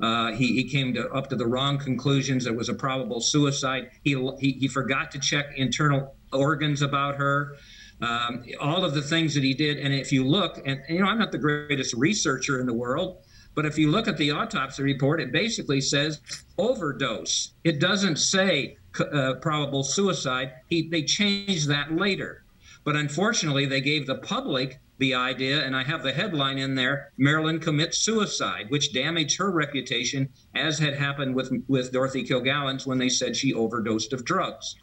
Uh, 0.00 0.32
he, 0.32 0.48
he 0.48 0.64
came 0.64 0.92
to, 0.94 1.08
up 1.10 1.28
to 1.30 1.36
the 1.36 1.46
wrong 1.46 1.78
conclusions. 1.78 2.46
It 2.46 2.54
was 2.54 2.68
a 2.68 2.74
probable 2.74 3.20
suicide. 3.20 3.90
He, 4.04 4.14
he, 4.38 4.52
he 4.52 4.68
forgot 4.68 5.10
to 5.12 5.18
check 5.18 5.46
internal 5.56 6.14
organs 6.32 6.82
about 6.82 7.16
her 7.16 7.56
um, 8.00 8.44
all 8.60 8.84
of 8.84 8.94
the 8.94 9.02
things 9.02 9.34
that 9.34 9.42
he 9.42 9.54
did. 9.54 9.78
And 9.78 9.94
if 9.94 10.12
you 10.12 10.26
look, 10.26 10.60
and 10.66 10.80
you 10.88 11.00
know, 11.00 11.06
I'm 11.06 11.18
not 11.18 11.32
the 11.32 11.38
greatest 11.38 11.94
researcher 11.94 12.60
in 12.60 12.66
the 12.66 12.74
world, 12.74 13.18
but 13.54 13.64
if 13.64 13.78
you 13.78 13.90
look 13.90 14.06
at 14.06 14.18
the 14.18 14.30
autopsy 14.30 14.82
report, 14.82 15.20
it 15.20 15.32
basically 15.32 15.80
says 15.80 16.20
overdose. 16.58 17.54
It 17.64 17.80
doesn't 17.80 18.16
say 18.16 18.76
uh, 19.00 19.34
probable 19.34 19.82
suicide. 19.82 20.52
He, 20.68 20.88
they 20.88 21.02
changed 21.02 21.68
that 21.68 21.92
later. 21.94 22.44
But 22.84 22.96
unfortunately, 22.96 23.66
they 23.66 23.80
gave 23.80 24.06
the 24.06 24.14
public 24.14 24.78
the 24.98 25.14
idea, 25.14 25.64
and 25.64 25.76
I 25.76 25.82
have 25.84 26.02
the 26.02 26.12
headline 26.12 26.58
in 26.58 26.74
there 26.74 27.12
Marilyn 27.18 27.60
commits 27.60 27.98
suicide, 27.98 28.66
which 28.70 28.92
damaged 28.92 29.38
her 29.38 29.50
reputation, 29.50 30.28
as 30.54 30.78
had 30.78 30.94
happened 30.94 31.34
with, 31.34 31.52
with 31.68 31.92
Dorothy 31.92 32.24
Kilgallen's 32.24 32.86
when 32.86 32.98
they 32.98 33.08
said 33.08 33.36
she 33.36 33.52
overdosed 33.52 34.12
of 34.12 34.24
drugs. 34.24 34.76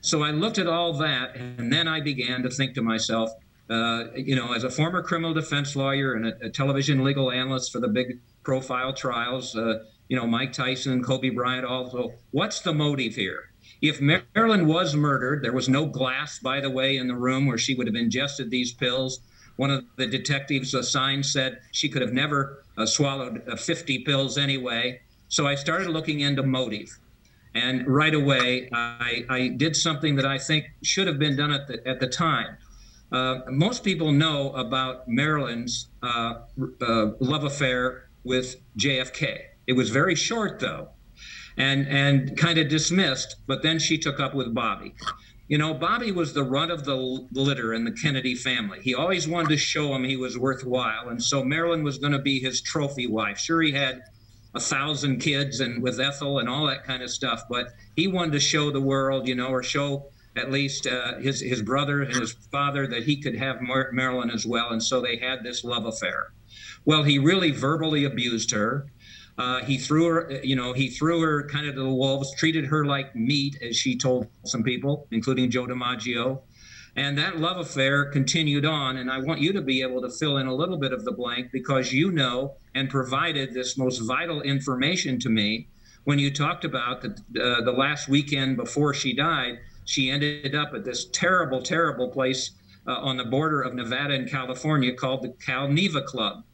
So 0.00 0.22
I 0.22 0.32
looked 0.32 0.58
at 0.58 0.66
all 0.66 0.92
that, 0.94 1.36
and 1.36 1.72
then 1.72 1.88
I 1.88 2.00
began 2.00 2.42
to 2.42 2.50
think 2.50 2.74
to 2.74 2.82
myself, 2.82 3.30
uh, 3.70 4.04
you 4.14 4.36
know, 4.36 4.52
as 4.52 4.64
a 4.64 4.70
former 4.70 5.02
criminal 5.02 5.32
defense 5.32 5.74
lawyer 5.74 6.12
and 6.12 6.26
a, 6.26 6.46
a 6.46 6.50
television 6.50 7.02
legal 7.02 7.30
analyst 7.30 7.72
for 7.72 7.80
the 7.80 7.88
big 7.88 8.20
profile 8.42 8.92
trials, 8.92 9.56
uh, 9.56 9.84
you 10.08 10.16
know, 10.16 10.26
Mike 10.26 10.52
Tyson, 10.52 11.02
Kobe 11.02 11.30
Bryant, 11.30 11.64
also, 11.64 12.12
what's 12.32 12.60
the 12.60 12.74
motive 12.74 13.14
here? 13.14 13.50
If 13.84 14.00
Marilyn 14.00 14.66
was 14.66 14.96
murdered, 14.96 15.44
there 15.44 15.52
was 15.52 15.68
no 15.68 15.84
glass, 15.84 16.38
by 16.38 16.58
the 16.58 16.70
way, 16.70 16.96
in 16.96 17.06
the 17.06 17.14
room 17.14 17.44
where 17.44 17.58
she 17.58 17.74
would 17.74 17.86
have 17.86 17.94
ingested 17.94 18.50
these 18.50 18.72
pills. 18.72 19.20
One 19.56 19.70
of 19.70 19.84
the 19.96 20.06
detectives 20.06 20.72
assigned 20.72 21.26
said 21.26 21.60
she 21.70 21.90
could 21.90 22.00
have 22.00 22.14
never 22.14 22.64
uh, 22.78 22.86
swallowed 22.86 23.46
uh, 23.46 23.56
50 23.56 23.98
pills 23.98 24.38
anyway. 24.38 25.02
So 25.28 25.46
I 25.46 25.54
started 25.54 25.88
looking 25.88 26.20
into 26.20 26.42
motive. 26.42 26.98
And 27.54 27.86
right 27.86 28.14
away, 28.14 28.70
I, 28.72 29.26
I 29.28 29.48
did 29.48 29.76
something 29.76 30.16
that 30.16 30.24
I 30.24 30.38
think 30.38 30.64
should 30.82 31.06
have 31.06 31.18
been 31.18 31.36
done 31.36 31.52
at 31.52 31.68
the, 31.68 31.86
at 31.86 32.00
the 32.00 32.08
time. 32.08 32.56
Uh, 33.12 33.40
most 33.50 33.84
people 33.84 34.12
know 34.12 34.52
about 34.52 35.06
Marilyn's 35.08 35.88
uh, 36.02 36.36
uh, 36.80 37.10
love 37.20 37.44
affair 37.44 38.08
with 38.24 38.56
JFK. 38.78 39.40
It 39.66 39.74
was 39.74 39.90
very 39.90 40.14
short, 40.14 40.58
though, 40.58 40.88
and 41.56 41.86
and 41.88 42.36
kind 42.36 42.58
of 42.58 42.68
dismissed. 42.68 43.36
But 43.46 43.62
then 43.62 43.78
she 43.78 43.98
took 43.98 44.20
up 44.20 44.34
with 44.34 44.54
Bobby. 44.54 44.94
You 45.46 45.58
know, 45.58 45.74
Bobby 45.74 46.10
was 46.10 46.32
the 46.32 46.42
runt 46.42 46.70
of 46.70 46.84
the 46.84 46.96
litter 47.32 47.74
in 47.74 47.84
the 47.84 47.92
Kennedy 47.92 48.34
family. 48.34 48.80
He 48.80 48.94
always 48.94 49.28
wanted 49.28 49.50
to 49.50 49.58
show 49.58 49.94
him 49.94 50.04
he 50.04 50.16
was 50.16 50.38
worthwhile, 50.38 51.08
and 51.08 51.22
so 51.22 51.44
Marilyn 51.44 51.84
was 51.84 51.98
going 51.98 52.12
to 52.12 52.18
be 52.18 52.40
his 52.40 52.62
trophy 52.62 53.06
wife. 53.06 53.38
Sure, 53.38 53.60
he 53.60 53.72
had 53.72 54.02
a 54.54 54.60
thousand 54.60 55.18
kids 55.18 55.60
and 55.60 55.82
with 55.82 56.00
Ethel 56.00 56.38
and 56.38 56.48
all 56.48 56.66
that 56.66 56.84
kind 56.84 57.02
of 57.02 57.10
stuff. 57.10 57.42
But 57.50 57.68
he 57.96 58.06
wanted 58.06 58.32
to 58.32 58.40
show 58.40 58.70
the 58.70 58.80
world, 58.80 59.28
you 59.28 59.34
know, 59.34 59.48
or 59.48 59.62
show 59.62 60.06
at 60.36 60.50
least 60.50 60.86
uh, 60.86 61.18
his 61.18 61.40
his 61.40 61.62
brother 61.62 62.02
and 62.02 62.14
his 62.14 62.32
father 62.50 62.86
that 62.86 63.04
he 63.04 63.20
could 63.20 63.36
have 63.36 63.60
Mar- 63.60 63.90
Marilyn 63.92 64.30
as 64.30 64.46
well. 64.46 64.70
And 64.70 64.82
so 64.82 65.00
they 65.00 65.16
had 65.16 65.42
this 65.42 65.64
love 65.64 65.86
affair. 65.86 66.32
Well, 66.84 67.02
he 67.02 67.18
really 67.18 67.50
verbally 67.50 68.04
abused 68.04 68.50
her. 68.50 68.86
Uh, 69.36 69.60
he 69.64 69.78
threw 69.78 70.06
her, 70.06 70.40
you 70.44 70.54
know, 70.54 70.72
he 70.72 70.88
threw 70.88 71.20
her 71.20 71.46
kind 71.48 71.66
of 71.66 71.74
to 71.74 71.82
the 71.82 71.88
wolves, 71.88 72.34
treated 72.36 72.64
her 72.66 72.84
like 72.84 73.14
meat, 73.16 73.58
as 73.62 73.76
she 73.76 73.96
told 73.96 74.28
some 74.44 74.62
people, 74.62 75.08
including 75.10 75.50
Joe 75.50 75.66
DiMaggio. 75.66 76.40
And 76.96 77.18
that 77.18 77.40
love 77.40 77.58
affair 77.58 78.04
continued 78.04 78.64
on. 78.64 78.98
And 78.98 79.10
I 79.10 79.18
want 79.18 79.40
you 79.40 79.52
to 79.52 79.60
be 79.60 79.82
able 79.82 80.00
to 80.02 80.10
fill 80.10 80.36
in 80.36 80.46
a 80.46 80.54
little 80.54 80.76
bit 80.76 80.92
of 80.92 81.04
the 81.04 81.10
blank 81.10 81.50
because 81.52 81.92
you 81.92 82.12
know 82.12 82.54
and 82.74 82.88
provided 82.88 83.52
this 83.52 83.76
most 83.76 83.98
vital 83.98 84.42
information 84.42 85.18
to 85.20 85.28
me 85.28 85.68
when 86.04 86.18
you 86.18 86.30
talked 86.30 86.64
about 86.64 87.02
the, 87.02 87.10
uh, 87.42 87.62
the 87.62 87.72
last 87.72 88.08
weekend 88.08 88.56
before 88.56 88.94
she 88.94 89.12
died. 89.12 89.58
She 89.86 90.10
ended 90.10 90.54
up 90.54 90.72
at 90.74 90.84
this 90.84 91.06
terrible, 91.06 91.60
terrible 91.60 92.08
place 92.08 92.52
uh, 92.86 92.92
on 92.92 93.16
the 93.16 93.24
border 93.24 93.62
of 93.62 93.74
Nevada 93.74 94.14
and 94.14 94.30
California 94.30 94.94
called 94.94 95.22
the 95.22 95.30
Cal 95.44 95.68
Neva 95.68 96.02
Club. 96.02 96.44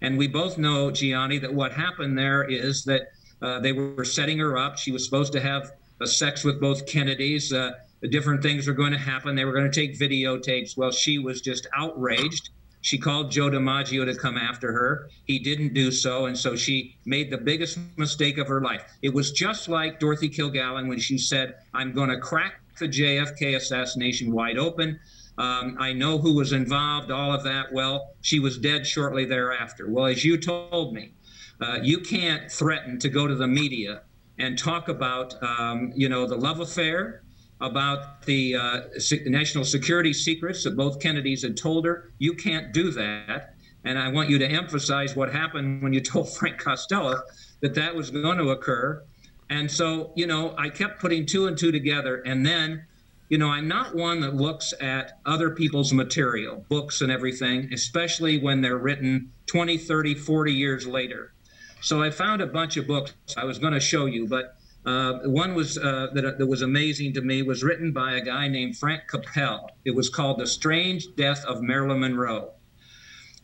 And 0.00 0.18
we 0.18 0.28
both 0.28 0.58
know, 0.58 0.90
Gianni, 0.90 1.38
that 1.38 1.52
what 1.52 1.72
happened 1.72 2.18
there 2.18 2.44
is 2.44 2.84
that 2.84 3.08
uh, 3.42 3.60
they 3.60 3.72
were 3.72 4.04
setting 4.04 4.38
her 4.38 4.56
up. 4.56 4.78
She 4.78 4.92
was 4.92 5.04
supposed 5.04 5.32
to 5.32 5.40
have 5.40 5.72
a 6.00 6.06
sex 6.06 6.44
with 6.44 6.60
both 6.60 6.86
Kennedys. 6.86 7.52
Uh, 7.52 7.72
different 8.10 8.42
things 8.42 8.66
were 8.66 8.74
going 8.74 8.92
to 8.92 8.98
happen. 8.98 9.34
They 9.34 9.44
were 9.44 9.52
going 9.52 9.70
to 9.70 9.80
take 9.80 9.98
videotapes. 9.98 10.76
Well, 10.76 10.90
she 10.90 11.18
was 11.18 11.40
just 11.40 11.66
outraged. 11.76 12.50
She 12.84 12.98
called 12.98 13.30
Joe 13.30 13.48
DiMaggio 13.48 14.04
to 14.04 14.14
come 14.14 14.36
after 14.36 14.70
her. 14.70 15.08
He 15.24 15.38
didn't 15.38 15.72
do 15.72 15.90
so, 15.90 16.26
and 16.26 16.36
so 16.36 16.54
she 16.54 16.98
made 17.06 17.30
the 17.30 17.38
biggest 17.38 17.78
mistake 17.96 18.36
of 18.36 18.46
her 18.46 18.60
life. 18.60 18.84
It 19.00 19.14
was 19.14 19.32
just 19.32 19.70
like 19.70 19.98
Dorothy 20.00 20.28
Kilgallen 20.28 20.86
when 20.88 20.98
she 20.98 21.16
said, 21.16 21.54
"I'm 21.72 21.92
going 21.92 22.10
to 22.10 22.18
crack 22.18 22.60
the 22.78 22.86
JFK 22.86 23.56
assassination 23.56 24.32
wide 24.32 24.58
open." 24.58 25.00
Um, 25.36 25.76
I 25.80 25.92
know 25.92 26.18
who 26.18 26.34
was 26.34 26.52
involved, 26.52 27.10
all 27.10 27.32
of 27.32 27.42
that. 27.44 27.72
Well, 27.72 28.14
she 28.20 28.38
was 28.38 28.58
dead 28.58 28.86
shortly 28.86 29.24
thereafter. 29.24 29.90
Well, 29.90 30.06
as 30.06 30.24
you 30.24 30.38
told 30.38 30.94
me, 30.94 31.14
uh, 31.60 31.80
you 31.82 31.98
can't 31.98 32.50
threaten 32.50 32.98
to 33.00 33.08
go 33.08 33.26
to 33.26 33.34
the 33.34 33.48
media 33.48 34.02
and 34.38 34.58
talk 34.58 34.88
about, 34.88 35.34
um, 35.42 35.92
you 35.94 36.08
know, 36.08 36.26
the 36.26 36.36
love 36.36 36.60
affair, 36.60 37.22
about 37.60 38.22
the 38.22 38.56
uh, 38.56 38.80
national 39.26 39.64
security 39.64 40.12
secrets 40.12 40.64
that 40.64 40.76
both 40.76 41.00
Kennedys 41.00 41.42
had 41.42 41.56
told 41.56 41.84
her. 41.84 42.12
You 42.18 42.34
can't 42.34 42.72
do 42.72 42.90
that. 42.92 43.54
And 43.84 43.98
I 43.98 44.08
want 44.08 44.30
you 44.30 44.38
to 44.38 44.46
emphasize 44.46 45.14
what 45.14 45.32
happened 45.32 45.82
when 45.82 45.92
you 45.92 46.00
told 46.12 46.34
Frank 46.34 46.58
Costello 46.58 47.20
that 47.60 47.74
that 47.74 47.94
was 47.94 48.10
going 48.10 48.38
to 48.38 48.50
occur. 48.50 49.02
And 49.50 49.70
so, 49.70 50.12
you 50.16 50.26
know, 50.26 50.54
I 50.58 50.68
kept 50.68 51.00
putting 51.00 51.26
two 51.26 51.46
and 51.46 51.56
two 51.56 51.70
together. 51.70 52.22
And 52.22 52.44
then, 52.44 52.86
you 53.28 53.38
know, 53.38 53.48
I'm 53.48 53.68
not 53.68 53.94
one 53.94 54.20
that 54.20 54.34
looks 54.34 54.74
at 54.80 55.18
other 55.24 55.50
people's 55.50 55.92
material, 55.92 56.64
books 56.68 57.00
and 57.00 57.10
everything, 57.10 57.72
especially 57.72 58.38
when 58.38 58.60
they're 58.60 58.78
written 58.78 59.32
20, 59.46 59.78
30, 59.78 60.14
40 60.14 60.52
years 60.52 60.86
later. 60.86 61.32
So 61.80 62.02
I 62.02 62.10
found 62.10 62.40
a 62.40 62.46
bunch 62.46 62.76
of 62.76 62.86
books 62.86 63.14
I 63.36 63.44
was 63.44 63.58
going 63.58 63.72
to 63.72 63.80
show 63.80 64.06
you, 64.06 64.26
but 64.26 64.56
uh, 64.86 65.20
one 65.24 65.54
was 65.54 65.78
uh, 65.78 66.08
that, 66.12 66.38
that 66.38 66.46
was 66.46 66.60
amazing 66.60 67.14
to 67.14 67.22
me 67.22 67.42
was 67.42 67.62
written 67.62 67.92
by 67.92 68.12
a 68.14 68.20
guy 68.20 68.48
named 68.48 68.76
Frank 68.76 69.02
Capell. 69.10 69.68
It 69.84 69.94
was 69.94 70.10
called 70.10 70.38
The 70.38 70.46
Strange 70.46 71.14
Death 71.16 71.44
of 71.46 71.62
Marilyn 71.62 72.00
Monroe. 72.00 72.52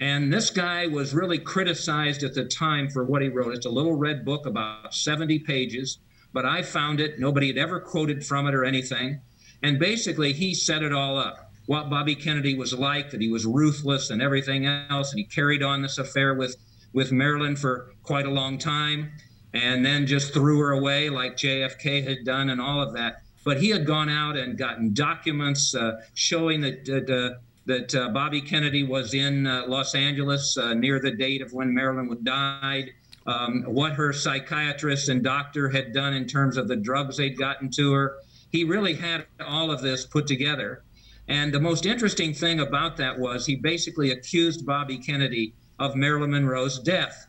And 0.00 0.32
this 0.32 0.50
guy 0.50 0.86
was 0.86 1.14
really 1.14 1.38
criticized 1.38 2.22
at 2.22 2.34
the 2.34 2.44
time 2.44 2.88
for 2.88 3.04
what 3.04 3.22
he 3.22 3.28
wrote. 3.28 3.54
It's 3.54 3.66
a 3.66 3.70
little 3.70 3.94
red 3.94 4.24
book 4.24 4.46
about 4.46 4.94
70 4.94 5.40
pages, 5.40 5.98
but 6.32 6.46
I 6.46 6.62
found 6.62 7.00
it. 7.00 7.18
Nobody 7.18 7.48
had 7.48 7.58
ever 7.58 7.80
quoted 7.80 8.24
from 8.24 8.46
it 8.46 8.54
or 8.54 8.64
anything. 8.64 9.20
And 9.62 9.78
basically, 9.78 10.32
he 10.32 10.54
set 10.54 10.82
it 10.82 10.92
all 10.92 11.18
up 11.18 11.50
what 11.66 11.88
Bobby 11.88 12.16
Kennedy 12.16 12.56
was 12.56 12.74
like, 12.74 13.10
that 13.10 13.20
he 13.20 13.30
was 13.30 13.46
ruthless 13.46 14.10
and 14.10 14.20
everything 14.20 14.66
else. 14.66 15.12
And 15.12 15.20
he 15.20 15.24
carried 15.24 15.62
on 15.62 15.82
this 15.82 15.98
affair 15.98 16.34
with, 16.34 16.56
with 16.92 17.12
Marilyn 17.12 17.54
for 17.54 17.94
quite 18.02 18.26
a 18.26 18.30
long 18.30 18.58
time 18.58 19.12
and 19.54 19.84
then 19.84 20.06
just 20.06 20.32
threw 20.32 20.58
her 20.58 20.72
away 20.72 21.10
like 21.10 21.36
JFK 21.36 22.06
had 22.06 22.24
done 22.24 22.50
and 22.50 22.60
all 22.60 22.80
of 22.80 22.94
that. 22.94 23.22
But 23.44 23.60
he 23.60 23.70
had 23.70 23.86
gone 23.86 24.08
out 24.08 24.36
and 24.36 24.58
gotten 24.58 24.92
documents 24.94 25.74
uh, 25.74 26.00
showing 26.14 26.60
that 26.62 26.88
uh, 26.88 27.38
that 27.66 27.94
uh, 27.94 28.08
Bobby 28.08 28.40
Kennedy 28.40 28.82
was 28.82 29.14
in 29.14 29.46
uh, 29.46 29.64
Los 29.66 29.94
Angeles 29.94 30.56
uh, 30.56 30.74
near 30.74 30.98
the 30.98 31.12
date 31.12 31.40
of 31.40 31.52
when 31.52 31.72
Marilyn 31.72 32.18
died. 32.24 32.90
Um, 33.26 33.62
what 33.62 33.92
her 33.92 34.12
psychiatrist 34.12 35.08
and 35.08 35.22
doctor 35.22 35.68
had 35.68 35.92
done 35.92 36.14
in 36.14 36.26
terms 36.26 36.56
of 36.56 36.68
the 36.68 36.76
drugs 36.76 37.16
they'd 37.16 37.38
gotten 37.38 37.70
to 37.72 37.92
her. 37.92 38.16
He 38.50 38.64
really 38.64 38.94
had 38.94 39.26
all 39.44 39.70
of 39.70 39.80
this 39.80 40.04
put 40.04 40.26
together. 40.26 40.82
And 41.28 41.52
the 41.52 41.60
most 41.60 41.86
interesting 41.86 42.34
thing 42.34 42.60
about 42.60 42.96
that 42.96 43.18
was 43.18 43.46
he 43.46 43.54
basically 43.54 44.10
accused 44.10 44.66
Bobby 44.66 44.98
Kennedy 44.98 45.54
of 45.78 45.94
Marilyn 45.94 46.32
Monroe's 46.32 46.78
death. 46.78 47.26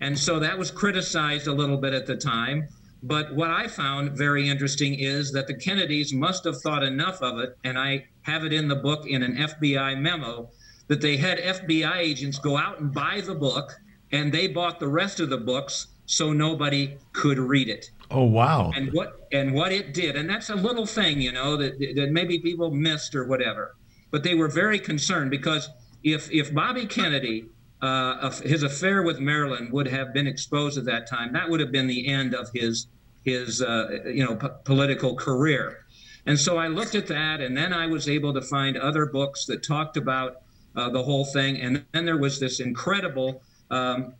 And 0.00 0.18
so 0.18 0.38
that 0.38 0.58
was 0.58 0.70
criticized 0.70 1.46
a 1.46 1.52
little 1.52 1.78
bit 1.78 1.94
at 1.94 2.06
the 2.06 2.16
time. 2.16 2.68
But 3.02 3.34
what 3.34 3.50
I 3.50 3.66
found 3.66 4.16
very 4.16 4.48
interesting 4.48 4.94
is 4.94 5.32
that 5.32 5.46
the 5.46 5.54
Kennedys 5.54 6.12
must 6.12 6.44
have 6.44 6.60
thought 6.60 6.84
enough 6.84 7.20
of 7.22 7.38
it, 7.40 7.56
and 7.64 7.78
I 7.78 8.06
have 8.22 8.44
it 8.44 8.52
in 8.52 8.68
the 8.68 8.76
book 8.76 9.06
in 9.06 9.22
an 9.22 9.36
FBI 9.36 9.98
memo, 9.98 10.50
that 10.86 11.00
they 11.00 11.16
had 11.16 11.38
FBI 11.38 11.96
agents 11.96 12.38
go 12.38 12.56
out 12.56 12.80
and 12.80 12.92
buy 12.92 13.20
the 13.20 13.34
book, 13.34 13.72
and 14.12 14.32
they 14.32 14.46
bought 14.46 14.78
the 14.78 14.88
rest 14.88 15.18
of 15.18 15.30
the 15.30 15.38
books 15.38 15.88
so 16.06 16.32
nobody 16.32 16.96
could 17.12 17.38
read 17.38 17.68
it. 17.68 17.90
Oh 18.12 18.24
wow! 18.24 18.72
And 18.74 18.92
what 18.92 19.26
and 19.32 19.54
what 19.54 19.72
it 19.72 19.94
did, 19.94 20.16
and 20.16 20.28
that's 20.28 20.50
a 20.50 20.54
little 20.54 20.86
thing, 20.86 21.20
you 21.20 21.32
know, 21.32 21.56
that 21.56 21.78
that 21.96 22.10
maybe 22.10 22.38
people 22.38 22.70
missed 22.70 23.14
or 23.14 23.24
whatever. 23.24 23.74
But 24.10 24.22
they 24.22 24.34
were 24.34 24.48
very 24.48 24.78
concerned 24.78 25.30
because 25.30 25.70
if 26.02 26.30
if 26.30 26.52
Bobby 26.54 26.86
Kennedy 26.86 27.46
uh, 27.82 28.30
his 28.42 28.62
affair 28.62 29.02
with 29.02 29.18
Marilyn 29.18 29.68
would 29.72 29.88
have 29.88 30.14
been 30.14 30.28
exposed 30.28 30.78
at 30.78 30.84
that 30.84 31.08
time. 31.08 31.32
That 31.32 31.50
would 31.50 31.58
have 31.58 31.72
been 31.72 31.88
the 31.88 32.06
end 32.06 32.34
of 32.34 32.48
his 32.54 32.86
his 33.24 33.60
uh, 33.60 33.98
you 34.06 34.24
know 34.24 34.36
p- 34.36 34.48
political 34.64 35.16
career. 35.16 35.84
And 36.24 36.38
so 36.38 36.56
I 36.56 36.68
looked 36.68 36.94
at 36.94 37.08
that, 37.08 37.40
and 37.40 37.56
then 37.56 37.72
I 37.72 37.88
was 37.88 38.08
able 38.08 38.32
to 38.34 38.40
find 38.40 38.76
other 38.76 39.06
books 39.06 39.46
that 39.46 39.64
talked 39.64 39.96
about 39.96 40.36
uh, 40.76 40.90
the 40.90 41.02
whole 41.02 41.24
thing. 41.24 41.60
And 41.60 41.84
then 41.92 42.04
there 42.04 42.16
was 42.16 42.38
this 42.38 42.60
incredible 42.60 43.42
um, 43.70 44.14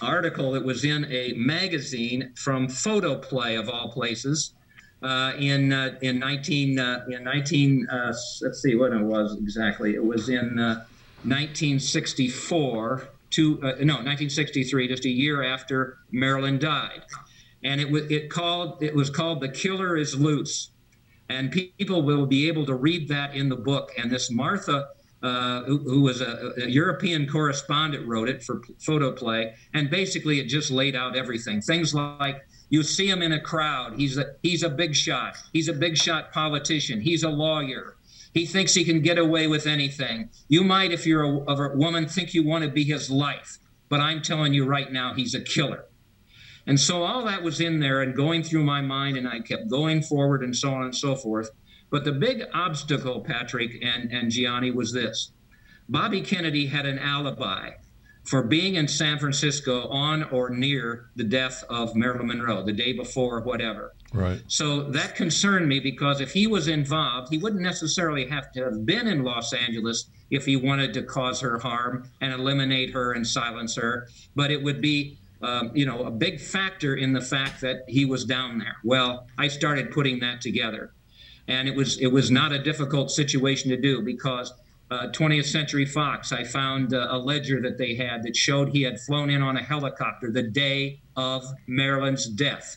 article 0.00 0.52
that 0.52 0.64
was 0.64 0.84
in 0.84 1.04
a 1.10 1.32
magazine 1.34 2.32
from 2.36 2.68
Photoplay 2.68 3.56
of 3.56 3.68
all 3.68 3.90
places. 3.90 4.54
Uh, 5.02 5.32
in 5.38 5.72
uh, 5.72 5.98
in 6.00 6.18
19 6.18 6.78
uh, 6.78 7.04
in 7.10 7.24
19 7.24 7.86
uh, 7.90 8.14
let's 8.40 8.62
see 8.62 8.74
what 8.74 8.90
it 8.90 9.02
was 9.02 9.36
exactly. 9.36 9.94
It 9.94 10.02
was 10.02 10.30
in 10.30 10.56
1964 10.56 13.08
to 13.30 13.54
uh, 13.58 13.66
no 13.80 13.96
1963, 13.96 14.88
just 14.88 15.04
a 15.04 15.10
year 15.10 15.42
after 15.42 15.98
Marilyn 16.10 16.58
died, 16.58 17.02
and 17.62 17.82
it 17.82 17.90
was 17.90 18.10
it 18.10 18.30
called 18.30 18.82
it 18.82 18.94
was 18.94 19.10
called 19.10 19.42
"The 19.42 19.50
Killer 19.50 19.98
Is 19.98 20.16
Loose," 20.16 20.70
and 21.28 21.52
people 21.52 22.00
will 22.00 22.24
be 22.24 22.48
able 22.48 22.64
to 22.64 22.74
read 22.74 23.06
that 23.08 23.34
in 23.34 23.50
the 23.50 23.56
book. 23.56 23.92
And 23.98 24.10
this 24.10 24.30
Martha. 24.30 24.88
Uh, 25.24 25.62
who, 25.62 25.78
who, 25.78 26.00
was 26.02 26.20
a, 26.20 26.52
a, 26.58 26.68
European 26.68 27.26
correspondent, 27.26 28.06
wrote 28.06 28.28
it 28.28 28.42
for 28.42 28.60
Photoplay, 28.78 29.54
and 29.72 29.88
basically 29.88 30.38
it 30.38 30.48
just 30.48 30.70
laid 30.70 30.94
out 30.94 31.16
everything. 31.16 31.62
Things 31.62 31.94
like 31.94 32.46
you 32.68 32.82
see 32.82 33.08
him 33.08 33.22
in 33.22 33.32
a 33.32 33.40
crowd, 33.40 33.98
he's 33.98 34.18
a 34.18 34.34
he's 34.42 34.62
a 34.62 34.68
big 34.68 34.94
shot, 34.94 35.38
he's 35.54 35.68
a 35.68 35.72
big 35.72 35.96
shot 35.96 36.30
politician, 36.30 37.00
he's 37.00 37.22
a 37.22 37.30
lawyer, 37.30 37.96
he 38.34 38.44
thinks 38.44 38.74
he 38.74 38.84
can 38.84 39.00
get 39.00 39.16
away 39.16 39.46
with 39.46 39.66
anything. 39.66 40.28
You 40.48 40.62
might, 40.62 40.92
if 40.92 41.06
you're 41.06 41.22
a, 41.22 41.52
a 41.52 41.76
woman, 41.76 42.06
think 42.06 42.34
you 42.34 42.44
want 42.44 42.64
to 42.64 42.70
be 42.70 42.84
his 42.84 43.08
life. 43.10 43.58
But 43.88 44.00
I'm 44.00 44.20
telling 44.20 44.52
you 44.52 44.66
right 44.66 44.92
now, 44.92 45.14
he's 45.14 45.34
a 45.34 45.40
killer. 45.40 45.86
And 46.66 46.80
so 46.80 47.04
all 47.04 47.24
that 47.24 47.42
was 47.42 47.60
in 47.60 47.78
there 47.78 48.02
and 48.02 48.14
going 48.14 48.42
through 48.42 48.64
my 48.64 48.80
mind, 48.80 49.16
and 49.16 49.28
I 49.28 49.40
kept 49.40 49.70
going 49.70 50.02
forward 50.02 50.42
and 50.42 50.54
so 50.54 50.74
on 50.74 50.82
and 50.82 50.94
so 50.94 51.14
forth. 51.14 51.50
But 51.94 52.02
the 52.02 52.10
big 52.10 52.42
obstacle, 52.52 53.20
Patrick 53.20 53.80
and, 53.80 54.10
and 54.10 54.28
Gianni, 54.28 54.72
was 54.72 54.92
this 54.92 55.30
Bobby 55.88 56.22
Kennedy 56.22 56.66
had 56.66 56.86
an 56.86 56.98
alibi 56.98 57.70
for 58.24 58.42
being 58.42 58.74
in 58.74 58.88
San 58.88 59.16
Francisco 59.20 59.86
on 59.86 60.24
or 60.24 60.50
near 60.50 61.10
the 61.14 61.22
death 61.22 61.62
of 61.70 61.94
Marilyn 61.94 62.26
Monroe, 62.26 62.64
the 62.64 62.72
day 62.72 62.94
before, 62.94 63.42
whatever. 63.42 63.94
Right. 64.12 64.42
So 64.48 64.90
that 64.90 65.14
concerned 65.14 65.68
me 65.68 65.78
because 65.78 66.20
if 66.20 66.32
he 66.32 66.48
was 66.48 66.66
involved, 66.66 67.28
he 67.30 67.38
wouldn't 67.38 67.62
necessarily 67.62 68.26
have 68.26 68.50
to 68.54 68.64
have 68.64 68.84
been 68.84 69.06
in 69.06 69.22
Los 69.22 69.52
Angeles 69.52 70.06
if 70.32 70.46
he 70.46 70.56
wanted 70.56 70.94
to 70.94 71.02
cause 71.04 71.38
her 71.42 71.60
harm 71.60 72.10
and 72.20 72.32
eliminate 72.32 72.90
her 72.90 73.12
and 73.12 73.24
silence 73.24 73.76
her. 73.76 74.08
But 74.34 74.50
it 74.50 74.60
would 74.64 74.80
be, 74.80 75.16
um, 75.42 75.70
you 75.74 75.86
know, 75.86 76.06
a 76.06 76.10
big 76.10 76.40
factor 76.40 76.96
in 76.96 77.12
the 77.12 77.20
fact 77.20 77.60
that 77.60 77.84
he 77.86 78.04
was 78.04 78.24
down 78.24 78.58
there. 78.58 78.78
Well, 78.82 79.28
I 79.38 79.46
started 79.46 79.92
putting 79.92 80.18
that 80.20 80.40
together, 80.40 80.92
and 81.48 81.68
it 81.68 81.74
was 81.74 81.98
it 81.98 82.08
was 82.08 82.30
not 82.30 82.52
a 82.52 82.62
difficult 82.62 83.10
situation 83.10 83.70
to 83.70 83.76
do 83.76 84.02
because. 84.02 84.52
Uh, 84.90 85.08
20th 85.12 85.46
Century 85.46 85.86
Fox, 85.86 86.30
I 86.30 86.44
found 86.44 86.92
uh, 86.92 87.06
a 87.08 87.18
ledger 87.18 87.58
that 87.62 87.78
they 87.78 87.94
had 87.94 88.22
that 88.22 88.36
showed 88.36 88.68
he 88.68 88.82
had 88.82 89.00
flown 89.00 89.30
in 89.30 89.42
on 89.42 89.56
a 89.56 89.62
helicopter 89.62 90.30
the 90.30 90.42
day 90.42 91.00
of 91.16 91.42
Marilyn's 91.66 92.26
death 92.26 92.76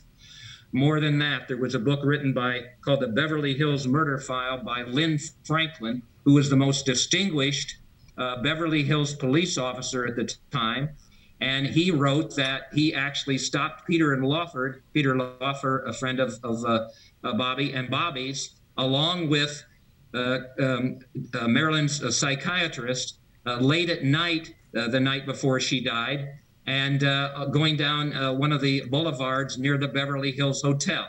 more 0.71 0.99
than 0.99 1.17
that, 1.19 1.47
there 1.47 1.57
was 1.57 1.75
a 1.75 1.79
book 1.79 2.01
written 2.03 2.33
by 2.33 2.65
called 2.81 2.99
The 2.99 3.07
Beverly 3.07 3.53
Hills 3.53 3.87
Murder 3.87 4.19
File 4.19 4.57
by 4.57 4.83
Lynn 4.83 5.17
Franklin, 5.43 6.03
who 6.25 6.33
was 6.33 6.49
the 6.49 6.55
most 6.55 6.85
distinguished 6.85 7.77
uh, 8.17 8.41
Beverly 8.41 8.83
Hills 8.83 9.13
police 9.13 9.57
officer 9.57 10.05
at 10.05 10.15
the 10.15 10.33
time. 10.51 10.89
And 11.39 11.67
he 11.67 11.91
wrote 11.91 12.35
that 12.35 12.63
he 12.73 12.93
actually 12.93 13.37
stopped 13.37 13.87
Peter 13.87 14.13
and 14.13 14.25
Lawford, 14.25 14.81
Peter 14.93 15.15
Lawford, 15.15 15.87
a 15.87 15.93
friend 15.93 16.19
of, 16.19 16.39
of 16.43 16.65
uh, 16.65 16.87
uh, 17.23 17.33
Bobby 17.33 17.73
and 17.73 17.89
Bobby's, 17.89 18.56
along 18.77 19.29
with 19.29 19.63
uh, 20.13 20.39
um, 20.59 20.99
uh, 21.33 21.47
Marilyn's 21.47 22.15
psychiatrist, 22.15 23.19
uh, 23.45 23.57
late 23.57 23.89
at 23.89 24.03
night, 24.03 24.53
uh, 24.75 24.87
the 24.87 24.99
night 24.99 25.25
before 25.25 25.59
she 25.59 25.83
died, 25.83 26.29
and 26.65 26.99
going 27.53 27.77
down 27.77 28.11
one 28.37 28.51
of 28.51 28.59
the 28.59 28.81
boulevards 28.89 29.57
near 29.57 29.77
the 29.77 29.87
Beverly 29.87 30.33
Hills 30.33 30.61
Hotel. 30.61 31.07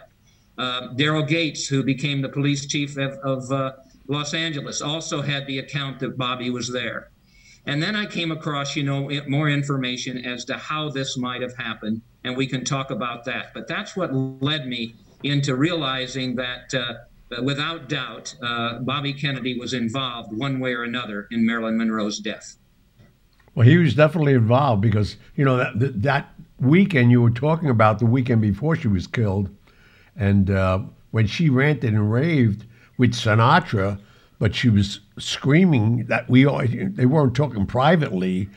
Daryl 0.57 1.27
Gates, 1.27 1.67
who 1.67 1.83
became 1.83 2.23
the 2.23 2.29
police 2.29 2.65
chief 2.67 2.97
of, 2.97 3.19
of 3.25 3.75
Los 4.07 4.35
Angeles, 4.35 4.81
also 4.81 5.21
had 5.21 5.49
the 5.49 5.59
account 5.59 5.99
that 5.99 6.17
Bobby 6.17 6.51
was 6.51 6.71
there. 6.71 7.11
And 7.67 7.83
then 7.83 7.97
I 7.97 8.07
came 8.07 8.31
across, 8.31 8.77
you 8.77 8.85
know, 8.85 9.11
more 9.27 9.51
information 9.51 10.25
as 10.25 10.45
to 10.45 10.57
how 10.57 10.91
this 10.91 11.17
might 11.17 11.43
have 11.43 11.57
happened, 11.57 12.03
and 12.23 12.37
we 12.37 12.47
can 12.47 12.65
talk 12.65 12.93
about 12.93 13.25
that. 13.25 13.53
But 13.53 13.67
that's 13.67 13.97
what 13.97 14.15
led 14.15 14.69
me 14.69 14.95
into 15.25 15.57
realizing 15.57 16.37
that, 16.37 16.73
uh, 17.37 17.43
without 17.43 17.88
doubt, 17.88 18.35
uh, 18.43 18.79
Bobby 18.81 19.12
Kennedy 19.12 19.59
was 19.59 19.75
involved 19.75 20.33
one 20.33 20.61
way 20.61 20.75
or 20.75 20.85
another 20.85 21.27
in 21.31 21.45
Marilyn 21.45 21.77
Monroe's 21.77 22.19
death. 22.19 22.57
Well, 23.55 23.67
he 23.67 23.77
was 23.77 23.95
definitely 23.95 24.35
involved 24.35 24.83
because 24.83 25.17
you 25.35 25.45
know 25.45 25.57
that 25.57 26.03
that 26.03 26.35
weekend 26.61 27.11
you 27.11 27.23
were 27.23 27.31
talking 27.31 27.71
about 27.71 27.99
the 27.99 28.07
weekend 28.07 28.41
before 28.41 28.77
she 28.77 28.88
was 28.88 29.07
killed, 29.07 29.51
and 30.17 30.51
uh, 30.51 30.81
when 31.11 31.27
she 31.27 31.49
ranted 31.49 31.93
and 31.93 32.12
raved 32.12 32.64
with 32.99 33.12
Sinatra 33.12 33.99
but 34.38 34.55
she 34.55 34.69
was 34.69 35.01
screaming 35.19 36.07
that 36.07 36.29
we 36.29 36.47
all, 36.47 36.62
they 36.67 37.07
weren't 37.07 37.35
talking 37.35 37.67
privately. 37.67 38.49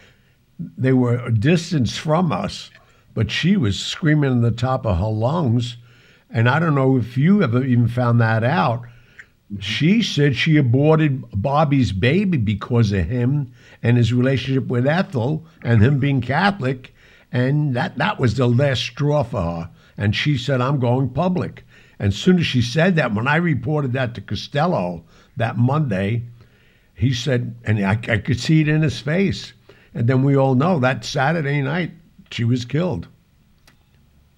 They 0.60 0.94
were 0.94 1.16
a 1.16 1.34
distance 1.34 1.98
from 1.98 2.32
us, 2.32 2.70
but 3.14 3.32
she 3.32 3.58
was 3.58 3.80
screaming 3.80 4.32
in 4.32 4.42
the 4.42 4.52
top 4.52 4.86
of 4.86 4.98
her 5.00 5.08
lungs. 5.08 5.78
And 6.34 6.48
I 6.48 6.60
don't 6.60 6.76
know 6.76 6.98
if 6.98 7.18
you 7.18 7.44
ever 7.44 7.64
even 7.64 7.88
found 7.88 8.22
that 8.22 8.44
out. 8.44 8.84
She 9.60 10.02
said 10.02 10.36
she 10.36 10.56
aborted 10.56 11.24
Bobby's 11.34 11.92
baby 11.92 12.38
because 12.38 12.94
of 12.94 13.06
him 13.06 13.52
and 13.84 13.98
his 13.98 14.14
relationship 14.14 14.68
with 14.68 14.88
Ethel 14.88 15.46
and 15.62 15.82
him 15.82 16.00
being 16.00 16.22
Catholic. 16.22 16.94
And 17.34 17.76
that, 17.76 17.98
that 17.98 18.20
was 18.20 18.36
the 18.36 18.48
last 18.48 18.82
straw 18.82 19.24
for 19.24 19.42
her. 19.42 19.70
And 19.98 20.16
she 20.16 20.38
said, 20.38 20.62
I'm 20.62 20.80
going 20.80 21.10
public. 21.10 21.66
And 22.00 22.08
as 22.14 22.18
soon 22.18 22.40
as 22.40 22.46
she 22.46 22.62
said 22.62 22.96
that, 22.96 23.14
when 23.14 23.28
I 23.28 23.36
reported 23.36 23.94
that 23.94 24.16
to 24.16 24.22
Costello, 24.22 25.04
that 25.36 25.58
Monday, 25.58 26.24
he 26.96 27.14
said, 27.14 27.56
and 27.66 27.86
I, 27.86 28.00
I 28.08 28.18
could 28.18 28.40
see 28.40 28.62
it 28.62 28.70
in 28.70 28.82
his 28.82 29.00
face. 29.00 29.54
And 29.94 30.08
then 30.08 30.24
we 30.24 30.38
all 30.38 30.56
know 30.56 30.80
that 30.80 31.04
Saturday 31.04 31.62
night 31.62 31.92
she 32.32 32.46
was 32.46 32.64
killed. 32.64 33.08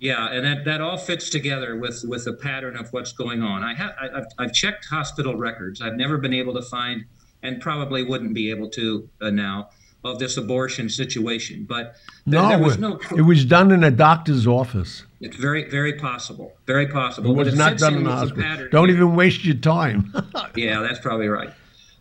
Yeah, 0.04 0.28
and 0.32 0.46
that, 0.46 0.66
that 0.66 0.82
all 0.82 0.98
fits 0.98 1.30
together 1.30 1.78
with 1.78 2.04
with 2.06 2.26
the 2.26 2.34
pattern 2.34 2.76
of 2.76 2.92
what's 2.92 3.14
going 3.14 3.42
on. 3.42 3.64
I 3.64 3.74
have 3.74 3.96
I've, 4.02 4.26
I've 4.38 4.54
checked 4.54 4.86
hospital 4.90 5.38
records. 5.38 5.82
I've 5.82 5.96
never 5.96 6.18
been 6.18 6.34
able 6.34 6.54
to 6.56 6.62
find, 6.62 7.06
and 7.42 7.62
probably 7.62 8.04
wouldn't 8.04 8.34
be 8.34 8.50
able 8.50 8.70
to 8.72 9.08
uh, 9.22 9.30
now, 9.30 9.70
of 10.04 10.20
this 10.20 10.36
abortion 10.36 10.90
situation. 10.90 11.64
But 11.64 11.96
there, 12.28 12.42
no, 12.42 12.50
there 12.50 12.60
was 12.60 12.78
no. 12.78 13.00
It 13.16 13.22
was 13.22 13.46
done 13.46 13.72
in 13.72 13.82
a 13.86 13.92
doctor's 13.92 14.46
office. 14.46 15.04
It's 15.22 15.38
very, 15.38 15.70
very 15.70 15.94
possible. 15.94 16.52
Very 16.68 16.88
possible. 16.88 17.32
It 17.32 17.46
was 17.46 17.56
not 17.56 17.78
done 17.78 17.96
in 17.96 18.06
a 18.06 18.12
hospital. 18.12 18.68
Don't 18.72 18.90
here. 18.90 18.98
even 18.98 19.16
waste 19.16 19.46
your 19.46 19.56
time. 19.56 20.14
yeah, 20.58 20.82
that's 20.82 21.00
probably 21.00 21.30
right. 21.30 21.52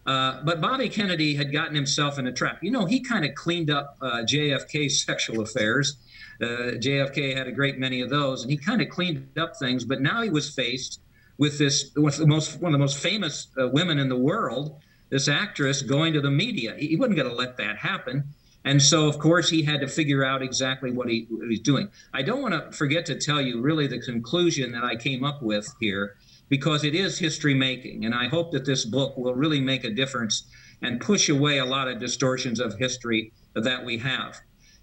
Uh, 0.04 0.42
but 0.42 0.60
Bobby 0.60 0.88
Kennedy 0.88 1.36
had 1.36 1.52
gotten 1.52 1.76
himself 1.76 2.18
in 2.18 2.26
a 2.26 2.32
trap. 2.32 2.64
You 2.64 2.72
know, 2.72 2.84
he 2.84 2.98
kind 2.98 3.24
of 3.24 3.36
cleaned 3.36 3.70
up 3.70 3.96
uh, 4.02 4.22
JFK's 4.24 5.04
sexual 5.04 5.40
affairs. 5.40 5.98
Uh, 6.40 6.78
JFK 6.78 7.36
had 7.36 7.46
a 7.46 7.52
great 7.52 7.78
many 7.78 8.00
of 8.00 8.10
those, 8.10 8.42
and 8.42 8.50
he 8.50 8.56
kind 8.56 8.80
of 8.80 8.88
cleaned 8.88 9.38
up 9.38 9.56
things. 9.56 9.84
But 9.84 10.00
now 10.00 10.22
he 10.22 10.30
was 10.30 10.50
faced 10.50 11.00
with 11.38 11.58
this, 11.58 11.90
with 11.96 12.16
the 12.16 12.26
most 12.26 12.60
one 12.60 12.72
of 12.72 12.78
the 12.78 12.82
most 12.82 12.98
famous 12.98 13.48
uh, 13.60 13.68
women 13.68 13.98
in 13.98 14.08
the 14.08 14.16
world, 14.16 14.80
this 15.10 15.28
actress 15.28 15.82
going 15.82 16.12
to 16.14 16.20
the 16.20 16.30
media. 16.30 16.74
He, 16.78 16.88
he 16.88 16.96
wasn't 16.96 17.16
going 17.16 17.28
to 17.28 17.34
let 17.34 17.56
that 17.58 17.76
happen. 17.76 18.24
And 18.64 18.80
so, 18.80 19.08
of 19.08 19.18
course, 19.18 19.50
he 19.50 19.62
had 19.62 19.80
to 19.80 19.88
figure 19.88 20.24
out 20.24 20.40
exactly 20.40 20.92
what, 20.92 21.08
he, 21.08 21.26
what 21.30 21.48
he's 21.48 21.60
doing. 21.60 21.88
I 22.14 22.22
don't 22.22 22.42
want 22.42 22.54
to 22.54 22.76
forget 22.76 23.04
to 23.06 23.16
tell 23.16 23.40
you 23.40 23.60
really 23.60 23.86
the 23.86 24.00
conclusion 24.00 24.70
that 24.72 24.84
I 24.84 24.94
came 24.94 25.24
up 25.24 25.42
with 25.42 25.74
here, 25.80 26.14
because 26.48 26.84
it 26.84 26.94
is 26.94 27.18
history 27.18 27.54
making. 27.54 28.04
And 28.04 28.14
I 28.14 28.28
hope 28.28 28.52
that 28.52 28.64
this 28.64 28.84
book 28.84 29.16
will 29.16 29.34
really 29.34 29.60
make 29.60 29.84
a 29.84 29.90
difference 29.90 30.44
and 30.80 31.00
push 31.00 31.28
away 31.28 31.58
a 31.58 31.64
lot 31.64 31.88
of 31.88 31.98
distortions 31.98 32.60
of 32.60 32.78
history 32.78 33.32
that 33.54 33.84
we 33.84 33.98
have. 33.98 34.40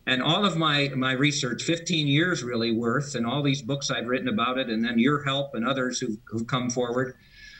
And 0.09 0.23
all 0.23 0.43
of 0.43 0.57
my, 0.57 0.89
my 0.95 1.11
research, 1.11 1.61
15 1.61 2.07
years 2.07 2.43
really 2.43 2.71
worth, 2.71 3.13
and 3.13 3.27
all 3.27 3.43
these 3.43 3.61
books 3.61 3.91
I've 3.91 4.07
written 4.07 4.27
about 4.27 4.57
it, 4.57 4.67
and 4.67 4.83
then 4.83 4.97
your 4.97 5.21
help 5.21 5.53
and 5.53 5.63
others 5.63 5.99
who've, 5.99 6.17
who've 6.25 6.47
come 6.47 6.71
forward, 6.71 7.13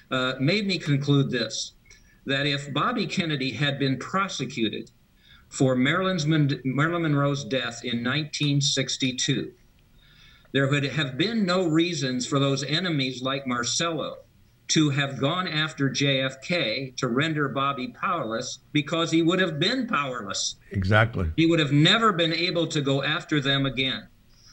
uh, 0.09 0.33
made 0.39 0.65
me 0.65 0.79
conclude 0.79 1.29
this 1.29 1.73
that 2.25 2.47
if 2.47 2.73
Bobby 2.73 3.05
Kennedy 3.05 3.51
had 3.51 3.77
been 3.77 3.99
prosecuted 3.99 4.89
for 5.47 5.75
Marilyn's, 5.75 6.25
Marilyn 6.25 7.03
Monroe's 7.03 7.43
death 7.45 7.83
in 7.83 8.03
1962. 8.03 9.51
There 10.51 10.67
would 10.67 10.85
have 10.85 11.19
been 11.19 11.45
no 11.45 11.67
reasons 11.67 12.25
for 12.25 12.39
those 12.39 12.63
enemies 12.63 13.21
like 13.21 13.45
Marcello 13.45 14.17
to 14.69 14.91
have 14.91 15.19
gone 15.19 15.47
after 15.47 15.89
JFK 15.89 16.95
to 16.97 17.08
render 17.08 17.49
Bobby 17.49 17.89
powerless 17.89 18.60
because 18.71 19.12
he 19.12 19.21
would 19.21 19.39
have 19.39 19.60
been 19.60 19.88
powerless. 19.88 20.55
Exactly. 20.71 21.32
He 21.36 21.47
would 21.47 21.60
have 21.60 21.71
never 21.71 22.13
been 22.13 22.34
able 22.34 22.67
to 22.67 22.82
go 22.82 23.03
after 23.03 23.41
them 23.41 23.65
again. 23.65 24.08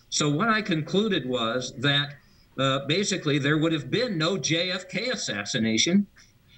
So, 0.09 0.31
what 0.31 0.49
I 0.49 0.63
concluded 0.63 1.29
was 1.29 1.75
that 1.79 2.15
uh, 2.59 2.87
basically 2.87 3.39
there 3.39 3.59
would 3.59 3.73
have 3.73 3.91
been 3.91 4.17
no 4.17 4.37
JFK 4.37 5.13
assassination 5.13 6.07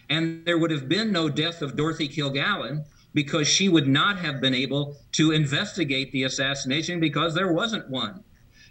and 0.08 0.44
there 0.44 0.58
would 0.58 0.70
have 0.70 0.88
been 0.88 1.10
no 1.10 1.28
death 1.28 1.60
of 1.60 1.76
Dorothy 1.76 2.08
Kilgallen 2.08 2.84
because 3.12 3.48
she 3.48 3.68
would 3.68 3.88
not 3.88 4.18
have 4.18 4.40
been 4.40 4.54
able 4.54 4.96
to 5.12 5.32
investigate 5.32 6.12
the 6.12 6.22
assassination 6.24 7.00
because 7.00 7.34
there 7.34 7.52
wasn't 7.52 7.88
one. 7.90 8.22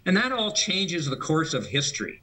And 0.06 0.16
that 0.16 0.32
all 0.32 0.52
changes 0.52 1.06
the 1.06 1.16
course 1.16 1.52
of 1.52 1.66
history. 1.66 2.22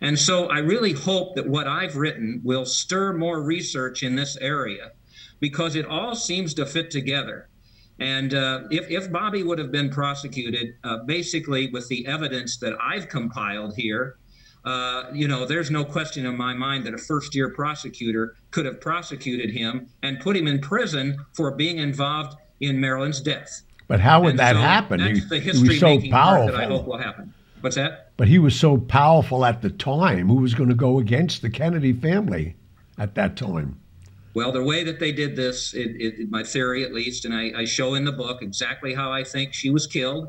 And 0.00 0.18
so 0.18 0.46
I 0.46 0.58
really 0.58 0.92
hope 0.92 1.34
that 1.34 1.46
what 1.46 1.66
I've 1.66 1.96
written 1.96 2.40
will 2.44 2.64
stir 2.64 3.12
more 3.14 3.42
research 3.42 4.02
in 4.02 4.14
this 4.14 4.36
area 4.36 4.92
because 5.40 5.76
it 5.76 5.86
all 5.86 6.14
seems 6.14 6.54
to 6.54 6.66
fit 6.66 6.90
together. 6.90 7.48
And 7.98 8.32
uh, 8.32 8.62
if, 8.70 8.88
if 8.90 9.10
Bobby 9.10 9.42
would 9.42 9.58
have 9.58 9.72
been 9.72 9.90
prosecuted, 9.90 10.74
uh, 10.84 10.98
basically 10.98 11.68
with 11.70 11.88
the 11.88 12.06
evidence 12.06 12.58
that 12.58 12.74
I've 12.80 13.08
compiled 13.08 13.74
here, 13.74 14.18
uh, 14.64 15.04
you 15.12 15.26
know, 15.26 15.46
there's 15.46 15.70
no 15.70 15.84
question 15.84 16.26
in 16.26 16.36
my 16.36 16.54
mind 16.54 16.84
that 16.86 16.94
a 16.94 16.98
first 16.98 17.34
year 17.34 17.50
prosecutor 17.50 18.36
could 18.50 18.66
have 18.66 18.80
prosecuted 18.80 19.50
him 19.50 19.88
and 20.02 20.20
put 20.20 20.36
him 20.36 20.46
in 20.46 20.60
prison 20.60 21.16
for 21.32 21.50
being 21.52 21.78
involved 21.78 22.36
in 22.60 22.78
Marilyn's 22.78 23.20
death. 23.20 23.62
But 23.86 24.00
how 24.00 24.20
would 24.22 24.30
and 24.30 24.38
that 24.38 24.54
so 24.54 24.60
happen? 24.60 25.00
That's 25.00 25.20
he, 25.20 25.24
the 25.28 25.40
history 25.40 25.68
was 25.68 25.80
so 25.80 26.00
powerful. 26.10 26.46
that 26.48 26.56
I 26.56 26.66
hope 26.66 26.86
will 26.86 26.98
happen. 26.98 27.32
What's 27.60 27.76
that? 27.76 28.07
But 28.18 28.28
he 28.28 28.38
was 28.38 28.58
so 28.58 28.76
powerful 28.76 29.44
at 29.44 29.62
the 29.62 29.70
time. 29.70 30.28
Who 30.28 30.34
was 30.34 30.52
going 30.52 30.68
to 30.68 30.74
go 30.74 30.98
against 30.98 31.40
the 31.40 31.48
Kennedy 31.48 31.92
family 31.92 32.56
at 32.98 33.14
that 33.14 33.36
time? 33.36 33.80
Well, 34.34 34.50
the 34.52 34.62
way 34.62 34.84
that 34.84 34.98
they 34.98 35.12
did 35.12 35.36
this, 35.36 35.72
it, 35.72 35.96
it, 35.98 36.30
my 36.30 36.42
theory 36.42 36.84
at 36.84 36.92
least, 36.92 37.24
and 37.24 37.32
I, 37.32 37.60
I 37.60 37.64
show 37.64 37.94
in 37.94 38.04
the 38.04 38.12
book 38.12 38.42
exactly 38.42 38.92
how 38.92 39.12
I 39.12 39.22
think 39.22 39.54
she 39.54 39.70
was 39.70 39.86
killed 39.86 40.28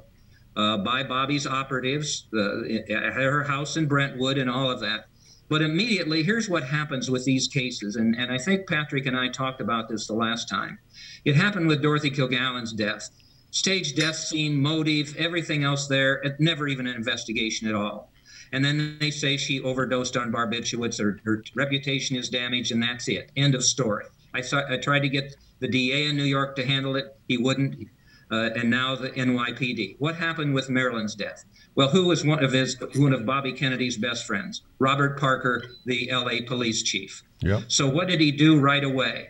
uh, 0.56 0.78
by 0.78 1.04
Bobby's 1.04 1.47
operatives 1.47 2.28
uh, 2.34 2.63
at 2.93 3.13
her 3.13 3.43
house 3.43 3.75
in 3.75 3.88
Brentwood 3.88 4.38
and 4.38 4.49
all 4.49 4.69
of 4.69 4.80
that. 4.82 5.06
But 5.49 5.63
immediately, 5.63 6.21
here's 6.21 6.47
what 6.47 6.63
happens 6.63 7.10
with 7.10 7.25
these 7.25 7.47
cases. 7.47 7.95
And, 7.95 8.15
and 8.15 8.32
I 8.32 8.38
think 8.38 8.69
Patrick 8.69 9.08
and 9.08 9.17
I 9.17 9.30
talked 9.30 9.62
about 9.62 9.89
this 9.89 10.06
the 10.06 10.13
last 10.13 10.47
time. 10.47 10.78
It 11.25 11.36
happened 11.36 11.67
with 11.67 11.82
Dorothy 11.82 12.12
Kilgallen's 12.12 12.71
death. 12.71 13.10
Stage 13.51 13.95
death 13.95 14.15
scene, 14.15 14.62
motive, 14.62 15.15
everything 15.17 15.63
else 15.63 15.88
there, 15.88 16.35
never 16.39 16.67
even 16.67 16.88
an 16.88 16.95
investigation 16.95 17.67
at 17.67 17.75
all. 17.75 18.12
And 18.51 18.63
then 18.63 18.97
they 18.99 19.12
say 19.12 19.38
she 19.38 19.62
overdosed 19.62 20.17
on 20.17 20.31
barbiturates, 20.31 20.99
her, 20.99 21.19
her 21.23 21.43
reputation 21.55 22.15
is 22.15 22.29
damaged, 22.29 22.71
and 22.71 22.81
that's 22.81 23.07
it. 23.07 23.31
End 23.35 23.55
of 23.55 23.63
story. 23.63 24.05
I, 24.33 24.41
saw, 24.41 24.63
I 24.69 24.77
tried 24.77 25.01
to 25.01 25.09
get 25.09 25.35
the 25.59 25.67
DA 25.67 26.05
in 26.05 26.15
New 26.15 26.23
York 26.23 26.55
to 26.55 26.65
handle 26.65 26.95
it. 26.95 27.15
He 27.27 27.38
wouldn't 27.38 27.88
uh, 28.31 28.49
and 28.55 28.69
now 28.69 28.95
the 28.95 29.09
NYPD. 29.09 29.95
What 29.99 30.15
happened 30.15 30.53
with 30.53 30.69
Marilyn's 30.69 31.15
death? 31.15 31.45
Well, 31.75 31.89
who 31.89 32.05
was 32.05 32.25
one 32.25 32.43
of 32.43 32.51
his, 32.51 32.77
one 32.95 33.13
of 33.13 33.25
Bobby 33.25 33.53
Kennedy's 33.53 33.97
best 33.97 34.25
friends? 34.25 34.62
Robert 34.79 35.19
Parker, 35.19 35.63
the 35.85 36.09
LA 36.12 36.45
police 36.45 36.83
chief. 36.83 37.23
Yep. 37.41 37.63
So 37.67 37.89
what 37.89 38.07
did 38.07 38.19
he 38.19 38.31
do 38.31 38.59
right 38.59 38.83
away? 38.83 39.29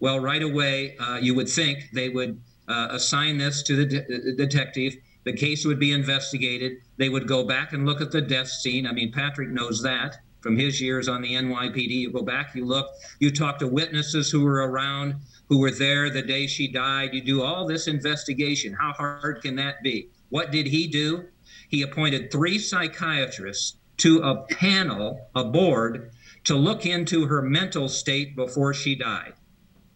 Well, 0.00 0.18
right 0.18 0.42
away, 0.42 0.96
uh, 0.98 1.18
you 1.20 1.34
would 1.34 1.48
think 1.48 1.90
they 1.92 2.08
would 2.08 2.40
uh, 2.70 2.88
assign 2.92 3.36
this 3.38 3.62
to 3.64 3.76
the, 3.76 3.86
de- 3.86 4.36
detective. 4.36 4.96
The 5.24 5.32
case 5.32 5.66
would 5.66 5.78
be 5.78 5.92
investigated. 5.92 6.78
They 6.96 7.08
would 7.08 7.28
go 7.28 7.44
back 7.44 7.72
and 7.72 7.84
look 7.84 8.00
at 8.00 8.10
the 8.10 8.20
death 8.20 8.48
scene. 8.48 8.86
I 8.86 8.92
mean, 8.92 9.12
Patrick 9.12 9.50
knows 9.50 9.82
that 9.82 10.18
from 10.40 10.56
his 10.56 10.80
years 10.80 11.08
on 11.08 11.22
the 11.22 11.34
NYPD. 11.34 11.90
You 11.90 12.12
go 12.12 12.22
back, 12.22 12.54
you 12.54 12.64
look, 12.64 12.88
you 13.18 13.30
talk 13.30 13.58
to 13.58 13.66
witnesses 13.66 14.30
who 14.30 14.42
were 14.42 14.66
around, 14.68 15.16
who 15.48 15.58
were 15.58 15.70
there 15.70 16.10
the 16.10 16.22
day 16.22 16.46
she 16.46 16.68
died. 16.68 17.12
You 17.12 17.22
do 17.22 17.42
all 17.42 17.66
this 17.66 17.86
investigation. 17.86 18.72
How 18.72 18.92
hard 18.92 19.42
can 19.42 19.56
that 19.56 19.82
be? 19.82 20.08
What 20.30 20.50
did 20.50 20.66
he 20.66 20.86
do? 20.86 21.24
He 21.68 21.82
appointed 21.82 22.30
three 22.30 22.58
psychiatrists 22.58 23.76
to 23.98 24.22
a 24.22 24.42
panel, 24.46 25.28
a 25.34 25.44
board, 25.44 26.12
to 26.44 26.54
look 26.54 26.86
into 26.86 27.26
her 27.26 27.42
mental 27.42 27.88
state 27.88 28.34
before 28.34 28.72
she 28.72 28.94
died. 28.94 29.34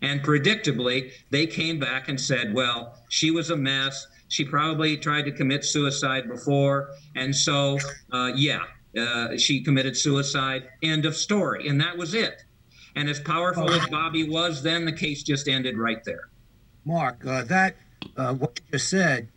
And 0.02 0.22
predictably, 0.22 1.12
they 1.30 1.46
came 1.46 1.78
back 1.78 2.09
and 2.09 2.20
said, 2.20 2.52
well, 2.52 2.98
she 3.09 3.30
was 3.30 3.50
a 3.50 3.57
mess. 3.57 4.07
She 4.28 4.44
probably 4.44 4.96
tried 4.96 5.22
to 5.22 5.33
commit 5.33 5.64
suicide 5.64 6.28
before. 6.28 6.90
And 7.14 7.35
so, 7.35 7.78
uh, 8.12 8.33
yeah, 8.35 8.64
uh, 8.98 9.37
she 9.37 9.62
committed 9.62 9.96
suicide. 9.96 10.68
End 10.83 11.07
of 11.07 11.16
story. 11.16 11.68
And 11.68 11.80
that 11.80 11.96
was 11.96 12.14
it. 12.14 12.42
And 12.96 13.09
as 13.09 13.18
powerful 13.18 13.70
as 13.70 13.87
Bobby 13.88 14.28
was, 14.28 14.62
then 14.62 14.85
the 14.85 14.92
case 14.92 15.22
just 15.22 15.48
ended 15.48 15.78
right 15.78 16.04
there. 16.04 16.28
Mark, 16.85 17.24
uh, 17.26 17.42
that 17.44 17.76
uh, 18.16 18.35
what 18.35 18.61
you 18.61 18.72
just 18.72 18.90
said 18.90 19.28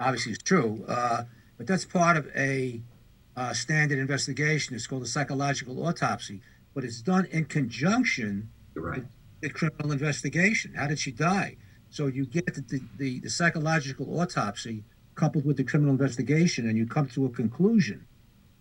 obviously 0.00 0.32
is 0.32 0.38
true, 0.38 0.84
uh, 0.88 1.24
but 1.56 1.66
that's 1.66 1.84
part 1.84 2.16
of 2.16 2.28
a 2.34 2.80
uh, 3.36 3.52
standard 3.52 3.98
investigation. 3.98 4.74
It's 4.74 4.86
called 4.86 5.02
a 5.02 5.06
psychological 5.06 5.86
autopsy, 5.86 6.40
but 6.74 6.84
it's 6.84 7.00
done 7.00 7.26
in 7.30 7.44
conjunction 7.44 8.50
right. 8.74 8.98
with 8.98 9.06
the 9.40 9.50
criminal 9.50 9.92
investigation. 9.92 10.74
How 10.74 10.86
did 10.86 10.98
she 10.98 11.12
die? 11.12 11.56
So 11.90 12.06
you 12.06 12.26
get 12.26 12.46
the, 12.46 12.80
the, 12.98 13.20
the 13.20 13.28
psychological 13.28 14.20
autopsy 14.20 14.84
coupled 15.14 15.44
with 15.44 15.56
the 15.56 15.64
criminal 15.64 15.92
investigation, 15.92 16.68
and 16.68 16.76
you 16.76 16.86
come 16.86 17.08
to 17.08 17.26
a 17.26 17.30
conclusion. 17.30 18.06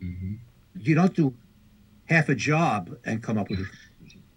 Mm-hmm. 0.01 0.35
You 0.79 0.95
don't 0.95 1.13
do 1.13 1.33
half 2.05 2.29
a 2.29 2.35
job 2.35 2.95
and 3.05 3.21
come 3.21 3.37
up 3.37 3.49
with 3.49 3.61
it. 3.61 3.65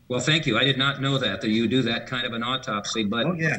Well, 0.09 0.21
thank 0.21 0.47
you. 0.47 0.59
I 0.59 0.65
did 0.65 0.79
not 0.79 1.03
know 1.03 1.19
that 1.19 1.43
that 1.43 1.51
you 1.51 1.69
do 1.69 1.83
that 1.83 2.07
kind 2.07 2.27
of 2.27 2.33
an 2.33 2.43
autopsy, 2.43 3.05
but 3.05 3.27
Oh 3.27 3.33
yeah. 3.35 3.59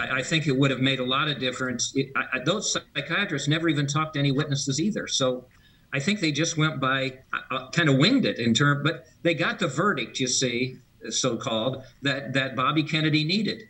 I, 0.00 0.18
I 0.18 0.22
think 0.22 0.46
it 0.46 0.56
would 0.56 0.70
have 0.70 0.80
made 0.80 1.00
a 1.00 1.04
lot 1.04 1.28
of 1.28 1.38
difference. 1.38 1.92
It, 1.94 2.12
I, 2.16 2.38
those 2.44 2.72
psychiatrists 2.72 3.48
never 3.48 3.68
even 3.68 3.86
talked 3.86 4.14
to 4.14 4.20
any 4.20 4.32
witnesses 4.32 4.80
either, 4.80 5.06
so 5.06 5.46
I 5.92 6.00
think 6.00 6.20
they 6.20 6.32
just 6.32 6.56
went 6.56 6.80
by, 6.80 7.18
uh, 7.32 7.54
uh, 7.54 7.70
kind 7.70 7.88
of 7.88 7.98
winged 7.98 8.24
it 8.24 8.38
in 8.38 8.54
term. 8.54 8.82
But 8.82 9.06
they 9.22 9.34
got 9.34 9.58
the 9.58 9.68
verdict, 9.68 10.18
you 10.18 10.28
see, 10.28 10.78
so 11.10 11.36
called 11.36 11.84
that 12.02 12.32
that 12.34 12.56
Bobby 12.56 12.82
Kennedy 12.82 13.24
needed, 13.24 13.68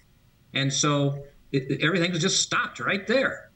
and 0.55 0.73
so 0.73 1.25
it, 1.53 1.83
everything 1.83 2.11
was 2.11 2.21
just 2.21 2.41
stopped 2.41 2.81
right 2.81 3.07
there. 3.07 3.51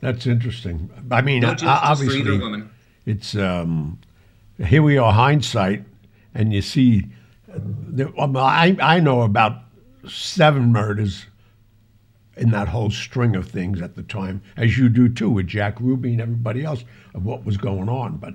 That's 0.00 0.26
interesting. 0.26 0.90
I 1.10 1.22
mean, 1.22 1.40
No 1.40 1.50
o- 1.50 1.54
justice 1.54 1.68
for 1.70 1.86
obviously, 1.86 2.62
it's 3.06 3.34
um, 3.36 3.98
here 4.62 4.82
we 4.82 4.98
are 4.98 5.12
hindsight, 5.12 5.84
and 6.34 6.52
you 6.52 6.60
see, 6.62 7.06
um, 8.18 8.36
I 8.36 8.76
I 8.80 9.00
know 9.00 9.22
about 9.22 9.62
seven 10.06 10.72
murders 10.72 11.26
in 12.36 12.50
that 12.50 12.68
whole 12.68 12.90
string 12.90 13.36
of 13.36 13.48
things 13.48 13.80
at 13.80 13.94
the 13.94 14.02
time, 14.02 14.42
as 14.56 14.76
you 14.76 14.88
do 14.88 15.08
too 15.08 15.30
with 15.30 15.46
Jack 15.46 15.80
Ruby 15.80 16.12
and 16.12 16.20
everybody 16.20 16.64
else 16.64 16.84
of 17.14 17.24
what 17.24 17.44
was 17.44 17.56
going 17.56 17.88
on. 17.88 18.16
But 18.16 18.34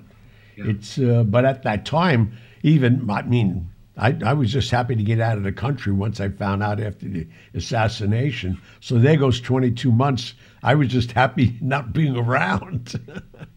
it's 0.56 0.98
uh, 0.98 1.22
but 1.24 1.44
at 1.44 1.62
that 1.62 1.84
time, 1.84 2.32
even 2.62 3.08
I 3.08 3.22
mean. 3.22 3.70
I, 3.96 4.16
I 4.24 4.32
was 4.32 4.52
just 4.52 4.70
happy 4.70 4.96
to 4.96 5.02
get 5.02 5.20
out 5.20 5.36
of 5.36 5.42
the 5.42 5.52
country 5.52 5.92
once 5.92 6.20
I 6.20 6.28
found 6.28 6.62
out 6.62 6.80
after 6.80 7.08
the 7.08 7.26
assassination. 7.54 8.60
So 8.80 8.98
there 8.98 9.16
goes 9.16 9.40
22 9.40 9.92
months. 9.92 10.34
I 10.62 10.74
was 10.74 10.88
just 10.88 11.12
happy 11.12 11.58
not 11.60 11.92
being 11.92 12.16
around. 12.16 12.98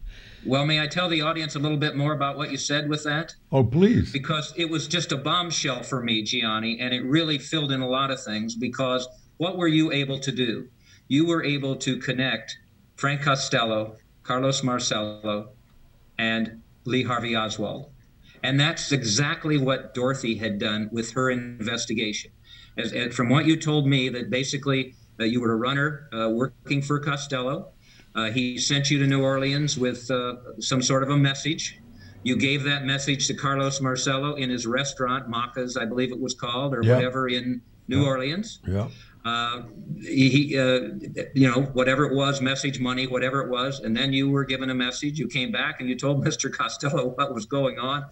Well, 0.46 0.66
may 0.66 0.78
I 0.78 0.86
tell 0.86 1.08
the 1.08 1.22
audience 1.22 1.54
a 1.54 1.58
little 1.58 1.78
bit 1.78 1.96
more 1.96 2.12
about 2.12 2.36
what 2.36 2.50
you 2.50 2.58
said 2.58 2.88
with 2.90 3.02
that? 3.04 3.34
oh, 3.50 3.64
please. 3.64 4.12
because 4.12 4.52
it 4.56 4.68
was 4.68 4.86
just 4.86 5.10
a 5.10 5.16
bombshell 5.16 5.82
for 5.82 6.02
me, 6.02 6.22
Gianni, 6.22 6.78
and 6.80 6.92
it 6.92 7.02
really 7.02 7.38
filled 7.38 7.72
in 7.72 7.80
a 7.80 7.88
lot 7.88 8.10
of 8.10 8.22
things. 8.22 8.54
Because 8.54 9.08
what 9.38 9.56
were 9.56 9.68
you 9.68 9.90
able 9.90 10.18
to 10.18 10.30
do? 10.30 10.68
You 11.08 11.26
were 11.26 11.42
able 11.42 11.76
to 11.76 11.96
connect 11.96 12.58
Frank 12.96 13.22
Costello, 13.22 13.96
Carlos 14.22 14.62
Marcello, 14.62 15.50
and 16.18 16.62
Lee 16.84 17.04
Harvey 17.04 17.34
Oswald. 17.34 17.90
And 18.44 18.60
that's 18.60 18.92
exactly 18.92 19.56
what 19.56 19.94
Dorothy 19.94 20.36
had 20.36 20.58
done 20.58 20.90
with 20.92 21.12
her 21.12 21.30
investigation. 21.30 22.30
As, 22.76 22.92
as 22.92 23.14
from 23.14 23.30
what 23.30 23.46
you 23.46 23.56
told 23.56 23.86
me, 23.86 24.10
that 24.10 24.28
basically 24.28 24.94
uh, 25.18 25.24
you 25.24 25.40
were 25.40 25.52
a 25.52 25.56
runner 25.56 26.08
uh, 26.12 26.28
working 26.28 26.82
for 26.82 27.00
Costello. 27.00 27.70
Uh, 28.14 28.30
he 28.30 28.58
sent 28.58 28.90
you 28.90 28.98
to 28.98 29.06
New 29.06 29.22
Orleans 29.22 29.78
with 29.78 30.10
uh, 30.10 30.34
some 30.60 30.82
sort 30.82 31.02
of 31.02 31.08
a 31.08 31.16
message. 31.16 31.80
You 32.22 32.36
gave 32.36 32.64
that 32.64 32.84
message 32.84 33.26
to 33.28 33.34
Carlos 33.34 33.80
Marcello 33.80 34.34
in 34.34 34.50
his 34.50 34.66
restaurant, 34.66 35.28
Maca's, 35.28 35.76
I 35.78 35.86
believe 35.86 36.12
it 36.12 36.20
was 36.20 36.34
called, 36.34 36.74
or 36.74 36.82
Yeah. 36.82 36.96
whatever, 36.96 37.28
in 37.28 37.62
New 37.88 38.04
Orleans. 38.04 38.60
Yeah. 38.66 38.88
Uh, 39.24 39.62
he, 40.00 40.58
uh, 40.58 40.80
you 41.34 41.50
know, 41.50 41.62
whatever 41.72 42.04
it 42.04 42.14
was, 42.14 42.42
message 42.42 42.78
money, 42.78 43.06
whatever 43.06 43.40
it 43.40 43.48
was, 43.50 43.80
and 43.80 43.96
then 43.96 44.12
you 44.12 44.28
were 44.28 44.44
given 44.44 44.68
a 44.68 44.74
message. 44.74 45.18
You 45.18 45.26
came 45.28 45.50
back 45.50 45.80
and 45.80 45.88
you 45.88 45.96
told 45.96 46.22
Mr. 46.26 46.52
Costello 46.52 47.08
what 47.16 47.34
was 47.34 47.46
going 47.46 47.78
on, 47.78 48.04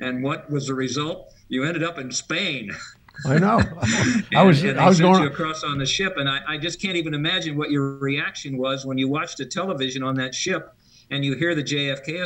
and 0.00 0.22
what 0.22 0.48
was 0.50 0.68
the 0.68 0.74
result? 0.74 1.32
You 1.48 1.64
ended 1.64 1.82
up 1.82 1.98
in 1.98 2.12
Spain. 2.12 2.70
I 3.26 3.38
know. 3.38 3.58
I 4.34 4.42
was 4.44 4.62
and 4.62 4.78
I 4.78 4.88
was 4.88 4.98
sent 4.98 5.10
going. 5.10 5.22
you 5.24 5.28
across 5.28 5.64
on 5.64 5.78
the 5.78 5.86
ship, 5.86 6.14
and 6.16 6.28
I, 6.28 6.40
I 6.46 6.56
just 6.58 6.80
can't 6.80 6.96
even 6.96 7.14
imagine 7.14 7.56
what 7.56 7.70
your 7.70 7.98
reaction 7.98 8.56
was 8.56 8.86
when 8.86 8.96
you 8.96 9.08
watched 9.08 9.38
the 9.38 9.46
television 9.46 10.02
on 10.04 10.14
that 10.16 10.34
ship 10.34 10.72
and 11.10 11.24
you 11.24 11.34
hear 11.34 11.56
the 11.56 11.64
JFK 11.64 12.22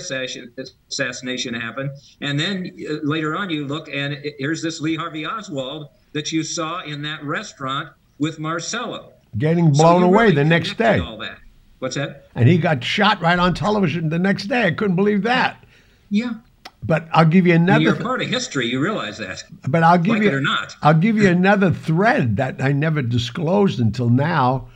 assassination 0.91 1.55
happen, 1.55 1.91
and 2.21 2.39
then 2.39 2.71
uh, 2.89 2.95
later 3.03 3.35
on 3.35 3.49
you 3.49 3.67
look 3.67 3.89
and 3.89 4.13
it- 4.13 4.35
here's 4.39 4.61
this 4.63 4.81
Lee 4.83 4.95
Harvey 4.95 5.25
Oswald 5.25 5.89
that 6.13 6.31
you 6.33 6.43
saw 6.43 6.83
in 6.83 7.01
that 7.03 7.25
restaurant 7.25 7.89
with 8.19 8.39
Marcello. 8.39 9.13
getting 9.39 9.71
blown 9.73 10.01
you 10.03 10.07
away 10.07 10.25
really 10.25 10.35
the 10.37 10.45
next 10.45 10.77
day. 10.79 10.99
All 10.99 11.19
that. 11.19 11.39
What's 11.81 11.97
that? 11.97 12.27
And 12.35 12.49
he 12.49 12.57
got 12.59 12.83
shot 12.83 13.21
right 13.21 13.39
on 13.39 13.53
television 13.55 14.09
the 14.09 14.19
next 14.19 14.45
day. 14.45 14.67
I 14.67 14.71
couldn't 14.71 14.97
believe 14.97 15.23
that. 15.25 15.65
Yeah. 16.11 16.35
But 16.83 17.09
I'll 17.13 17.25
give 17.27 17.47
you 17.47 17.55
another. 17.55 17.83
You're 17.83 17.93
th- 17.95 18.05
part 18.05 18.23
of 18.23 18.29
history. 18.29 18.67
You 18.67 18.81
realize 18.81 19.19
that. 19.19 19.43
but 19.69 19.83
I'll 19.83 19.99
give 19.99 20.15
Like 20.15 20.23
you 20.23 20.29
it 20.29 20.35
or 20.35 20.41
not. 20.41 20.77
I'll 20.83 20.95
give 20.95 21.17
you 21.17 21.29
another 21.41 21.71
thread 21.73 22.37
that 22.37 22.63
I 22.63 22.73
never 22.73 23.03
disclosed 23.03 23.81
until 23.81 24.09
now, 24.11 24.69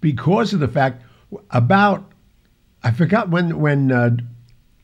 because 0.00 0.52
of 0.54 0.60
the 0.60 0.68
fact 0.68 1.02
about 1.50 2.10
I 2.82 2.92
forgot 2.92 3.30
when 3.30 3.58
when 3.60 3.92
uh, 3.92 4.16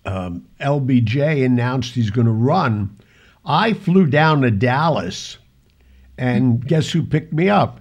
um, 0.05 0.47
LBJ 0.61 1.45
announced 1.45 1.95
he's 1.95 2.11
going 2.11 2.27
to 2.27 2.33
run. 2.33 2.97
I 3.45 3.73
flew 3.73 4.07
down 4.07 4.43
to 4.43 4.51
Dallas, 4.51 5.39
and 6.19 6.67
guess 6.67 6.91
who 6.91 7.03
picked 7.05 7.33
me 7.33 7.49
up? 7.49 7.81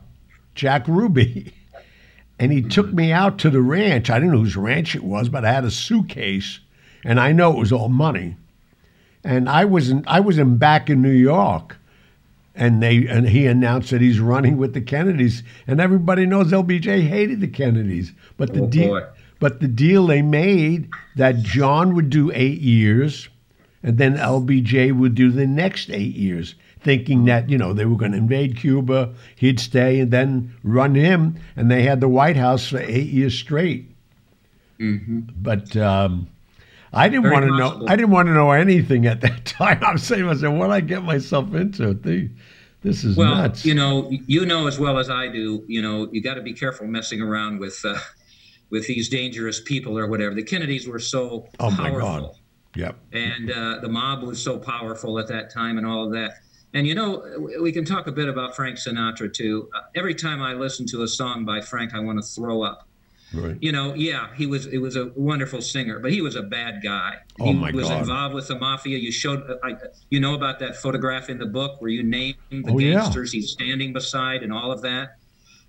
Jack 0.55 0.87
Ruby. 0.87 1.53
And 2.37 2.51
he 2.51 2.61
took 2.61 2.91
me 2.91 3.13
out 3.13 3.37
to 3.39 3.49
the 3.49 3.61
ranch. 3.61 4.09
I 4.09 4.15
didn't 4.19 4.33
know 4.33 4.39
whose 4.39 4.57
ranch 4.57 4.93
it 4.93 5.05
was, 5.05 5.29
but 5.29 5.45
I 5.45 5.53
had 5.53 5.63
a 5.63 5.71
suitcase, 5.71 6.59
and 7.05 7.17
I 7.17 7.31
know 7.31 7.53
it 7.53 7.57
was 7.59 7.71
all 7.71 7.87
money. 7.87 8.35
And 9.23 9.47
I 9.47 9.63
wasn't. 9.63 10.05
I 10.05 10.19
was 10.19 10.37
in 10.37 10.57
back 10.57 10.89
in 10.89 11.01
New 11.01 11.13
York, 11.13 11.77
and 12.53 12.83
they 12.83 13.07
and 13.07 13.29
he 13.29 13.45
announced 13.47 13.89
that 13.91 14.01
he's 14.01 14.19
running 14.19 14.57
with 14.57 14.73
the 14.73 14.81
Kennedys, 14.81 15.43
and 15.65 15.79
everybody 15.79 16.25
knows 16.25 16.51
LBJ 16.51 17.07
hated 17.07 17.39
the 17.39 17.47
Kennedys. 17.47 18.11
But 18.35 18.53
the 18.53 18.63
Oh, 18.63 18.67
deal, 18.67 18.87
boy. 18.99 19.05
but 19.39 19.61
the 19.61 19.69
deal 19.69 20.05
they 20.05 20.21
made 20.21 20.89
that 21.15 21.41
John 21.41 21.95
would 21.95 22.09
do 22.09 22.33
eight 22.33 22.59
years, 22.59 23.29
and 23.81 23.97
then 23.97 24.17
LBJ 24.17 24.91
would 24.91 25.15
do 25.15 25.31
the 25.31 25.47
next 25.47 25.89
eight 25.89 26.15
years, 26.17 26.55
thinking 26.85 27.25
that 27.25 27.49
you 27.49 27.57
know 27.57 27.73
they 27.73 27.83
were 27.83 27.97
going 27.97 28.13
to 28.13 28.17
invade 28.17 28.55
Cuba, 28.57 29.13
he'd 29.35 29.59
stay, 29.59 29.99
and 29.99 30.11
then 30.11 30.53
run 30.63 30.95
him, 30.95 31.35
and 31.57 31.69
they 31.69 31.83
had 31.83 31.99
the 31.99 32.07
White 32.07 32.37
House 32.37 32.69
for 32.69 32.77
eight 32.79 33.07
years 33.07 33.37
straight. 33.37 33.91
But 34.79 35.75
um, 35.77 36.27
I 36.93 37.09
didn't 37.09 37.31
want 37.31 37.45
to 37.45 37.57
know. 37.57 37.85
I 37.87 37.95
didn't 37.95 38.11
want 38.11 38.27
to 38.27 38.33
know 38.33 38.51
anything 38.51 39.05
at 39.05 39.21
that 39.21 39.45
time. 39.59 39.79
I'm 39.83 39.97
saying 39.97 40.21
to 40.21 40.27
myself, 40.27 40.55
what 40.57 40.69
I 40.71 40.81
get 40.81 41.03
myself 41.03 41.53
into? 41.53 41.93
This 42.81 43.03
is 43.03 43.17
Well, 43.17 43.35
nuts. 43.35 43.65
you 43.65 43.73
know, 43.73 44.09
you 44.27 44.45
know 44.45 44.67
as 44.67 44.77
well 44.77 44.99
as 44.99 45.09
I 45.09 45.27
do. 45.27 45.63
You 45.67 45.81
know, 45.81 46.07
you 46.11 46.21
got 46.21 46.35
to 46.35 46.41
be 46.41 46.53
careful 46.53 46.85
messing 46.87 47.21
around 47.21 47.59
with 47.59 47.81
uh, 47.83 47.97
with 48.69 48.85
these 48.87 49.09
dangerous 49.09 49.59
people 49.59 49.97
or 49.97 50.07
whatever. 50.07 50.35
The 50.35 50.43
Kennedys 50.43 50.87
were 50.87 50.99
so 50.99 51.47
Oh, 51.59 51.71
my 51.71 51.89
powerful, 51.89 51.99
God. 51.99 52.31
Yep. 52.75 52.97
and 53.13 53.51
uh, 53.51 53.79
the 53.81 53.87
mob 53.89 54.23
was 54.23 54.41
so 54.43 54.59
powerful 54.59 55.17
at 55.17 55.27
that 55.29 55.51
time, 55.51 55.77
and 55.77 55.87
all 55.87 56.05
of 56.05 56.11
that. 56.11 56.33
And 56.75 56.85
you 56.85 56.93
know, 56.93 57.23
we 57.61 57.71
can 57.71 57.85
talk 57.85 58.05
a 58.05 58.11
bit 58.11 58.27
about 58.27 58.55
Frank 58.55 58.77
Sinatra 58.77 59.33
too. 59.33 59.69
Uh, 59.73 59.79
every 59.95 60.13
time 60.13 60.41
I 60.41 60.53
listen 60.53 60.85
to 60.87 61.03
a 61.03 61.07
song 61.07 61.45
by 61.45 61.61
Frank, 61.61 61.95
I 61.95 61.99
want 62.01 62.21
to 62.21 62.27
throw 62.27 62.61
up. 62.63 62.87
Right. 63.33 63.57
You 63.61 63.71
know, 63.71 63.93
yeah, 63.95 64.27
he 64.35 64.45
was 64.45 64.67
it 64.67 64.77
was 64.79 64.95
a 64.97 65.11
wonderful 65.15 65.61
singer, 65.61 65.99
but 65.99 66.11
he 66.11 66.21
was 66.21 66.35
a 66.35 66.43
bad 66.43 66.81
guy. 66.83 67.15
Oh, 67.39 67.45
he 67.45 67.53
my 67.53 67.71
was 67.71 67.87
God. 67.87 68.01
involved 68.01 68.35
with 68.35 68.47
the 68.49 68.59
mafia. 68.59 68.97
You 68.97 69.11
showed, 69.11 69.49
uh, 69.49 69.55
I, 69.63 69.75
you 70.09 70.19
know 70.19 70.35
about 70.35 70.59
that 70.59 70.75
photograph 70.75 71.29
in 71.29 71.37
the 71.37 71.45
book 71.45 71.81
where 71.81 71.89
you 71.89 72.03
name 72.03 72.35
the 72.51 72.63
Oh, 72.67 72.77
yeah. 72.77 72.99
gangsters 72.99 73.31
he's 73.31 73.51
standing 73.51 73.93
beside 73.93 74.43
and 74.43 74.51
all 74.53 74.71
of 74.71 74.81
that. 74.83 75.15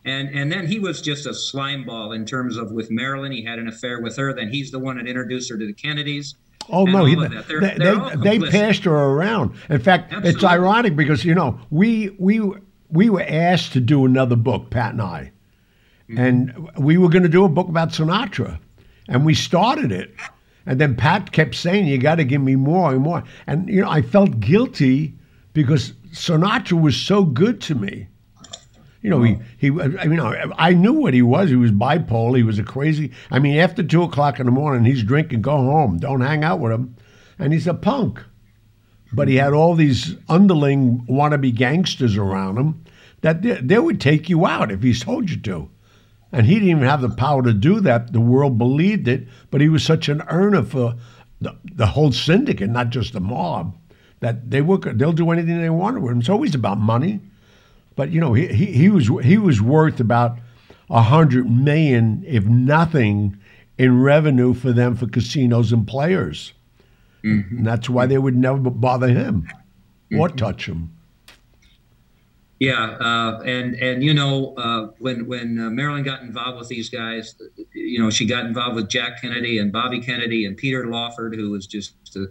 And 0.05 0.29
and 0.31 0.51
then 0.51 0.67
he 0.67 0.79
was 0.81 1.01
just 1.01 1.25
a 1.27 1.35
slime 1.35 1.85
ball 1.85 2.13
in 2.13 2.25
terms 2.27 2.57
of 2.57 2.73
with 2.73 2.91
Marilyn. 2.91 3.31
He 3.33 3.43
had 3.45 3.59
an 3.61 3.69
affair 3.69 4.01
with 4.01 4.17
her. 4.17 4.33
Then 4.33 4.49
he's 4.49 4.71
the 4.73 4.79
one 4.81 4.97
that 4.99 5.07
introduced 5.07 5.51
her 5.51 5.57
to 5.57 5.67
the 5.67 5.73
Kennedys. 5.73 6.35
Oh 6.71 6.85
no, 6.85 7.05
he. 7.05 7.15
They're- 7.15 7.29
they 7.61 7.75
they're 7.79 8.17
they, 8.17 8.39
they 8.39 8.51
passed 8.51 8.85
her 8.85 8.93
around. 8.95 9.55
In 9.69 9.79
fact, 9.81 10.13
it's 10.25 10.43
ironic 10.45 10.97
because 10.97 11.25
you 11.25 11.35
know 11.35 11.59
we 11.71 12.15
we 12.19 12.41
we 12.91 13.11
were 13.11 13.25
asked 13.27 13.73
to 13.75 13.81
do 13.81 14.05
another 14.05 14.37
book, 14.37 14.71
Pat 14.71 14.93
and 14.93 15.03
I, 15.03 15.33
and 16.17 16.53
we 16.79 16.97
were 16.99 17.09
going 17.09 17.23
to 17.25 17.29
do 17.29 17.45
a 17.45 17.49
book 17.49 17.69
about 17.69 17.91
Sinatra, 17.91 18.59
and 19.09 19.25
we 19.25 19.35
started 19.35 19.91
it, 19.93 20.15
and 20.67 20.81
then 20.81 20.95
Pat 20.97 21.33
kept 21.33 21.55
saying, 21.55 21.87
"You 21.87 21.99
got 21.99 22.17
to 22.17 22.25
give 22.25 22.43
me 22.43 22.57
more 22.57 22.93
and 22.93 23.01
more," 23.03 23.23
and 23.47 23.69
you 23.69 23.81
know, 23.83 23.91
I 23.91 24.03
felt 24.03 24.41
guilty 24.41 25.15
because 25.53 25.93
Sinatra 26.13 26.81
was 26.81 26.97
so 26.97 27.25
good 27.25 27.61
to 27.63 27.75
me. 27.75 28.09
You 29.07 29.11
know, 29.11 29.23
he, 29.23 29.39
he, 29.59 29.69
I 29.69 30.09
mean, 30.09 30.19
I 30.19 30.73
knew 30.73 30.95
what 30.95 31.15
he 31.15 31.23
was. 31.23 31.49
He 31.49 31.55
was 31.55 31.71
bipolar. 31.71 32.39
He 32.39 32.43
was 32.43 32.59
a 32.59 32.65
crazy. 32.65 33.13
I 33.31 33.39
mean, 33.39 33.57
after 33.57 33.85
two 33.85 34.03
o'clock 34.03 34.41
in 34.41 34.47
the 34.47 34.51
morning, 34.51 34.85
he's 34.85 35.05
drinking. 35.05 35.43
Go 35.43 35.57
home. 35.59 35.99
Don't 35.99 36.23
hang 36.23 36.43
out 36.43 36.59
with 36.59 36.73
him. 36.73 36.97
And 37.39 37.53
he's 37.53 37.69
a 37.69 37.75
punk. 37.75 38.21
But 39.13 39.29
he 39.29 39.37
had 39.37 39.53
all 39.53 39.77
these 39.77 40.17
underling 40.29 41.07
wannabe 41.09 41.55
gangsters 41.55 42.17
around 42.17 42.59
him 42.59 42.85
that 43.21 43.43
they, 43.43 43.53
they 43.61 43.79
would 43.79 44.01
take 44.01 44.29
you 44.29 44.45
out 44.45 44.73
if 44.73 44.83
he 44.83 44.93
told 44.93 45.31
you 45.31 45.37
to. 45.37 45.71
And 46.33 46.45
he 46.45 46.55
didn't 46.55 46.71
even 46.71 46.83
have 46.83 47.01
the 47.01 47.09
power 47.09 47.45
to 47.45 47.53
do 47.53 47.79
that. 47.83 48.13
The 48.13 48.21
world 48.21 48.59
believed 48.59 49.07
it, 49.07 49.29
but 49.53 49.61
he 49.61 49.69
was 49.69 49.85
such 49.85 50.09
an 50.09 50.23
earner 50.23 50.65
for 50.65 50.97
the, 51.41 51.55
the 51.63 51.87
whole 51.87 52.11
syndicate, 52.11 52.71
not 52.71 52.91
just 52.91 53.13
the 53.13 53.21
mob, 53.21 53.79
that 54.19 54.51
they 54.51 54.63
will 54.63 54.79
they'll 54.79 55.13
do 55.13 55.31
anything 55.31 55.61
they 55.61 55.71
want 55.71 56.01
with 56.01 56.11
him. 56.11 56.19
It's 56.19 56.29
always 56.29 56.57
about 56.57 56.79
money. 56.79 57.21
But 57.97 58.11
you 58.11 58.21
know, 58.21 58.35
he, 58.35 58.47
he, 58.47 58.67
he 58.67 58.89
was 58.89 59.11
he 59.25 59.39
was 59.39 59.61
worth 59.61 59.99
about 59.99 60.39
a 60.89 61.03
hundred 61.03 61.51
million, 61.51 62.23
if 62.27 62.45
nothing, 62.45 63.37
in 63.79 64.01
revenue 64.01 64.55
for 64.55 64.73
them 64.73 64.95
for 64.95 65.07
casinos 65.07 65.73
and 65.73 65.87
players. 65.87 66.53
And 67.27 67.67
that's 67.67 67.91
why 67.91 68.07
they 68.07 68.19
would 68.19 68.37
never 68.37 68.71
bother 68.71 69.09
him 69.09 69.49
or 70.17 70.29
touch 70.29 70.69
him. 70.69 70.93
Yeah, 72.59 72.97
uh, 73.01 73.43
and 73.45 73.75
and 73.75 74.03
you 74.03 74.15
know 74.15 74.55
uh, 74.55 74.93
when 74.99 75.27
when 75.27 75.59
uh, 75.59 75.69
Marilyn 75.69 76.05
got 76.05 76.23
involved 76.23 76.59
with 76.59 76.69
these 76.69 76.89
guys, 76.89 77.35
you 77.75 77.99
know 77.99 78.09
she 78.09 78.25
got 78.25 78.47
involved 78.47 78.77
with 78.77 78.89
Jack 78.89 79.21
Kennedy 79.21 79.59
and 79.59 79.71
Bobby 79.71 80.01
Kennedy 80.01 80.47
and 80.47 80.57
Peter 80.57 80.87
Lawford, 80.87 81.35
who 81.35 81.51
was 81.51 81.67
just 81.67 81.95
a, 82.17 82.29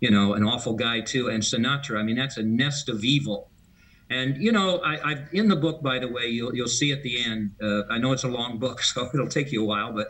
you 0.00 0.10
know 0.10 0.34
an 0.34 0.42
awful 0.42 0.72
guy 0.72 1.00
too, 1.00 1.28
and 1.28 1.42
Sinatra. 1.42 2.00
I 2.00 2.02
mean 2.02 2.16
that's 2.16 2.36
a 2.36 2.42
nest 2.42 2.88
of 2.88 3.04
evil. 3.04 3.49
And 4.10 4.42
you 4.42 4.52
know 4.52 4.78
I, 4.78 5.12
I 5.12 5.24
in 5.32 5.48
the 5.48 5.56
book, 5.56 5.82
by 5.82 5.98
the 5.98 6.08
way, 6.08 6.26
you'll 6.26 6.54
you'll 6.54 6.68
see 6.68 6.92
at 6.92 7.02
the 7.02 7.24
end. 7.24 7.52
Uh, 7.62 7.82
I 7.88 7.98
know 7.98 8.12
it's 8.12 8.24
a 8.24 8.28
long 8.28 8.58
book, 8.58 8.82
so 8.90 9.08
it'll 9.14 9.28
take 9.28 9.52
you 9.52 9.62
a 9.62 9.66
while, 9.66 9.92
but 9.92 10.08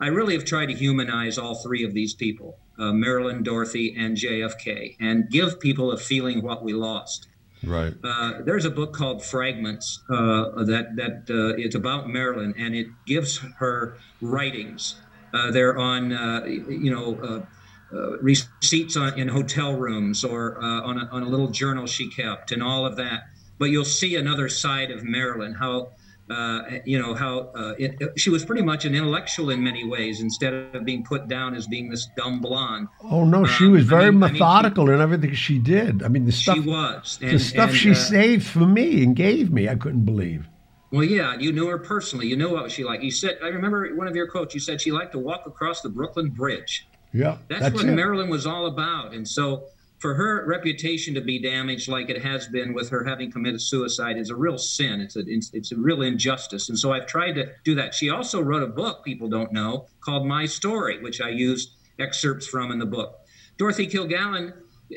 I 0.00 0.06
really 0.08 0.34
have 0.34 0.44
tried 0.44 0.66
to 0.66 0.74
humanize 0.74 1.36
all 1.36 1.56
three 1.56 1.84
of 1.84 1.92
these 1.92 2.14
people, 2.14 2.58
uh, 2.78 2.92
Marilyn, 2.92 3.42
Dorothy, 3.42 3.94
and 3.98 4.16
JFK, 4.16 4.96
and 4.98 5.28
give 5.28 5.60
people 5.60 5.92
a 5.92 5.98
feeling 5.98 6.42
what 6.42 6.62
we 6.62 6.72
lost. 6.72 7.28
Right. 7.62 7.92
Uh, 8.02 8.40
there's 8.42 8.64
a 8.64 8.70
book 8.70 8.94
called 8.94 9.22
Fragments 9.22 10.00
uh, 10.08 10.64
that 10.64 10.96
that 10.96 11.26
uh, 11.28 11.56
it's 11.58 11.74
about 11.74 12.08
Marilyn, 12.08 12.54
and 12.56 12.74
it 12.74 12.86
gives 13.06 13.38
her 13.58 13.98
writings. 14.22 15.00
Uh, 15.32 15.50
they're 15.50 15.78
on, 15.78 16.12
uh, 16.12 16.44
you 16.44 16.90
know, 16.90 17.44
uh, 17.92 18.18
receipts 18.18 18.96
on, 18.96 19.18
in 19.18 19.28
hotel 19.28 19.74
rooms 19.76 20.24
or 20.24 20.62
uh, 20.62 20.82
on, 20.82 20.98
a, 20.98 21.08
on 21.12 21.22
a 21.22 21.28
little 21.28 21.48
journal 21.48 21.86
she 21.86 22.08
kept, 22.08 22.52
and 22.52 22.62
all 22.62 22.86
of 22.86 22.96
that. 22.96 23.22
But 23.58 23.66
you'll 23.66 23.84
see 23.84 24.16
another 24.16 24.48
side 24.48 24.90
of 24.90 25.04
Marilyn, 25.04 25.54
how. 25.54 25.90
Uh, 26.30 26.78
you 26.84 26.96
know 26.96 27.12
how 27.12 27.50
uh, 27.56 27.74
it, 27.76 28.00
she 28.16 28.30
was 28.30 28.44
pretty 28.44 28.62
much 28.62 28.84
an 28.84 28.94
intellectual 28.94 29.50
in 29.50 29.64
many 29.64 29.84
ways, 29.84 30.20
instead 30.20 30.54
of 30.54 30.84
being 30.84 31.02
put 31.02 31.26
down 31.26 31.56
as 31.56 31.66
being 31.66 31.90
this 31.90 32.06
dumb 32.16 32.40
blonde. 32.40 32.86
Oh 33.02 33.24
no, 33.24 33.44
she 33.44 33.64
Um, 33.64 33.72
was 33.72 33.86
I 33.86 33.90
very 33.90 34.12
mean- 34.12 34.22
I 34.22 34.26
mean, 34.28 34.34
she- 34.36 34.40
methodical 34.40 34.90
in 34.90 35.00
everything 35.00 35.34
she 35.34 35.58
did. 35.58 36.04
I 36.04 36.08
mean, 36.08 36.26
the 36.26 36.30
stuff 36.30 36.54
she 36.54 36.60
was. 36.60 37.18
the 37.20 37.36
stuff 37.40 37.74
she 37.74 37.94
saved 37.94 38.46
for 38.46 38.60
me 38.60 39.02
and 39.02 39.16
gave 39.16 39.50
me, 39.50 39.68
I 39.68 39.74
couldn't 39.74 40.04
believe. 40.04 40.46
Well, 40.92 41.02
yeah, 41.02 41.36
you 41.36 41.50
knew 41.50 41.66
her 41.66 41.78
personally. 41.78 42.28
You 42.28 42.36
knew 42.36 42.52
what 42.52 42.70
she 42.70 42.84
liked. 42.84 43.02
You 43.02 43.10
said, 43.10 43.38
I 43.42 43.48
remember 43.48 43.92
one 43.96 44.06
of 44.06 44.14
your 44.14 44.28
quotes. 44.28 44.54
You 44.54 44.60
said 44.60 44.80
she 44.80 44.92
liked 44.92 45.10
to 45.12 45.18
walk 45.18 45.46
across 45.46 45.80
the 45.80 45.88
Brooklyn 45.88 46.28
Bridge. 46.30 46.86
Yeah, 47.12 47.38
That's, 47.48 47.62
that's, 47.62 47.74
what 47.74 47.86
it. 47.86 47.92
Marilyn 47.92 48.28
was 48.28 48.46
all 48.46 48.66
about. 48.66 49.14
And 49.14 49.26
so, 49.26 49.64
for 49.98 50.14
her 50.14 50.46
reputation 50.46 51.12
to 51.14 51.20
be 51.20 51.38
damaged 51.38 51.88
like 51.88 52.08
it 52.08 52.22
has 52.22 52.46
been 52.46 52.72
with 52.72 52.88
her 52.88 53.04
having 53.04 53.30
committed 53.30 53.60
suicide 53.60 54.16
is 54.16 54.30
a 54.30 54.36
real 54.36 54.56
sin. 54.56 55.00
It's 55.00 55.16
a 55.16 55.22
it's, 55.26 55.52
it's 55.52 55.72
a 55.72 55.76
real 55.76 56.02
injustice. 56.02 56.68
And 56.68 56.78
so, 56.78 56.92
I've 56.92 57.06
tried 57.06 57.32
to 57.32 57.50
do 57.64 57.74
that. 57.74 57.94
She 57.94 58.10
also 58.10 58.40
wrote 58.40 58.62
a 58.62 58.68
book 58.68 59.04
people 59.04 59.28
don't 59.28 59.52
know 59.52 59.86
called 60.00 60.26
My 60.26 60.46
Story, 60.46 61.02
which 61.02 61.20
I 61.20 61.28
used 61.30 61.72
excerpts 61.98 62.46
from 62.46 62.70
in 62.70 62.78
the 62.78 62.86
book. 62.86 63.18
Dorothy 63.58 63.86
Kilgallen 63.86 64.54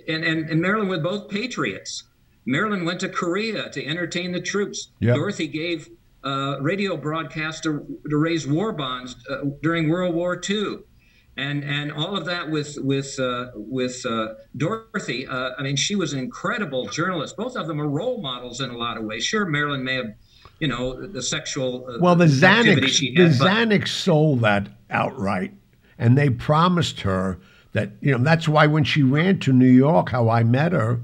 and, 0.07 0.23
and, 0.23 0.49
and 0.49 0.61
Marilyn 0.61 0.87
were 0.87 0.99
both 0.99 1.29
patriots. 1.29 2.03
Marilyn 2.45 2.85
went 2.85 2.99
to 3.01 3.09
Korea 3.09 3.69
to 3.69 3.85
entertain 3.85 4.31
the 4.31 4.41
troops. 4.41 4.89
Yep. 4.99 5.15
Dorothy 5.15 5.47
gave 5.47 5.89
uh, 6.23 6.57
radio 6.61 6.97
broadcasts 6.97 7.61
to, 7.61 7.85
to 8.09 8.17
raise 8.17 8.47
war 8.47 8.73
bonds 8.73 9.15
uh, 9.29 9.37
during 9.61 9.89
World 9.89 10.15
War 10.15 10.39
II. 10.49 10.79
And, 11.35 11.63
and 11.63 11.91
all 11.91 12.15
of 12.15 12.25
that 12.25 12.51
with 12.51 12.77
with 12.79 13.19
uh, 13.19 13.47
with 13.55 14.05
uh, 14.05 14.35
Dorothy. 14.55 15.25
Uh, 15.25 15.51
I 15.57 15.63
mean, 15.63 15.75
she 15.75 15.95
was 15.95 16.13
an 16.13 16.19
incredible 16.19 16.85
journalist. 16.87 17.35
Both 17.37 17.55
of 17.55 17.65
them 17.67 17.81
are 17.81 17.87
role 17.89 18.21
models 18.21 18.61
in 18.61 18.69
a 18.69 18.77
lot 18.77 18.97
of 18.97 19.03
ways. 19.03 19.25
Sure, 19.25 19.43
Marilyn 19.45 19.83
may 19.83 19.95
have, 19.95 20.13
you 20.59 20.67
know, 20.67 21.07
the 21.07 21.23
sexual 21.23 21.87
uh, 21.89 21.97
Well, 21.99 22.15
the 22.15 22.25
Xanax, 22.25 22.87
she 22.89 23.15
the 23.15 23.29
had, 23.29 23.39
but- 23.39 23.47
Xanax 23.47 23.87
sold 23.87 24.41
that 24.41 24.67
outright, 24.91 25.53
and 25.97 26.15
they 26.15 26.29
promised 26.29 27.01
her 27.01 27.39
that 27.71 27.89
you 28.01 28.11
know 28.15 28.23
that's 28.23 28.47
why 28.47 28.67
when 28.67 28.83
she 28.83 29.01
ran 29.01 29.39
to 29.39 29.51
New 29.51 29.65
York, 29.71 30.09
how 30.09 30.29
I 30.29 30.43
met 30.43 30.71
her, 30.71 30.99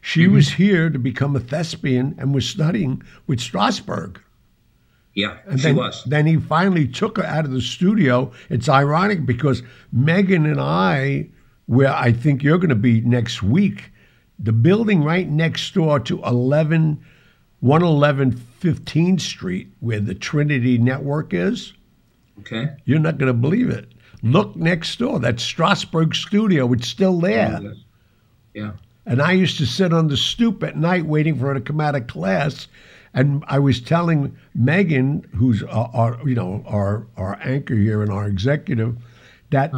she 0.00 0.26
Mm-hmm. 0.26 0.34
was 0.34 0.48
here 0.50 0.90
to 0.90 0.98
become 1.00 1.34
a 1.34 1.40
thespian 1.40 2.14
and 2.18 2.32
was 2.32 2.48
studying 2.48 3.02
with 3.26 3.40
Strasberg. 3.40 4.18
Yeah, 5.14 5.38
And 5.46 5.58
she 5.60 5.68
then, 5.68 5.76
was. 5.76 6.02
then 6.04 6.26
he 6.26 6.36
finally 6.36 6.86
took 6.88 7.16
her 7.18 7.24
out 7.24 7.44
of 7.44 7.50
the 7.50 7.60
studio. 7.60 8.32
It's 8.48 8.68
ironic 8.68 9.26
because 9.26 9.62
Megan 9.92 10.46
and 10.46 10.60
I, 10.60 11.28
where 11.66 11.92
I 11.92 12.12
think 12.12 12.42
you're 12.42 12.58
going 12.58 12.68
to 12.70 12.74
be 12.74 13.00
next 13.02 13.42
week, 13.42 13.90
the 14.38 14.52
building 14.52 15.04
right 15.04 15.28
next 15.28 15.72
door 15.74 16.00
to 16.00 16.22
11, 16.24 17.02
111 17.60 18.32
15th 18.60 19.20
Street, 19.20 19.68
where 19.80 20.00
the 20.00 20.14
Trinity 20.14 20.78
Network 20.78 21.34
is, 21.34 21.72
Okay. 22.40 22.70
you're 22.86 22.98
not 22.98 23.18
going 23.18 23.26
to 23.28 23.38
believe 23.38 23.68
it. 23.68 23.92
Look 24.22 24.56
next 24.56 24.98
door. 24.98 25.18
That 25.20 25.36
Strasberg 25.36 26.14
Studio. 26.14 26.72
It's 26.72 26.88
still 26.88 27.20
there. 27.20 27.60
Oh, 27.62 27.72
yeah. 28.54 28.72
And 29.04 29.20
I 29.20 29.32
used 29.32 29.58
to 29.58 29.66
sit 29.66 29.92
on 29.92 30.06
the 30.08 30.16
stoop 30.16 30.62
at 30.62 30.76
night 30.76 31.04
waiting 31.06 31.36
for 31.38 31.46
her 31.48 31.54
to 31.54 31.60
come 31.60 31.80
out 31.80 31.96
of 31.96 32.06
class. 32.06 32.68
And 33.14 33.44
I 33.46 33.58
was 33.58 33.80
telling 33.80 34.36
Megan, 34.54 35.26
who's 35.34 35.62
our, 35.64 35.90
our 35.92 36.28
you 36.28 36.34
know 36.34 36.64
our 36.66 37.06
our 37.16 37.38
anchor 37.42 37.74
here 37.74 38.02
and 38.02 38.10
our 38.10 38.26
executive, 38.26 38.96
that 39.50 39.72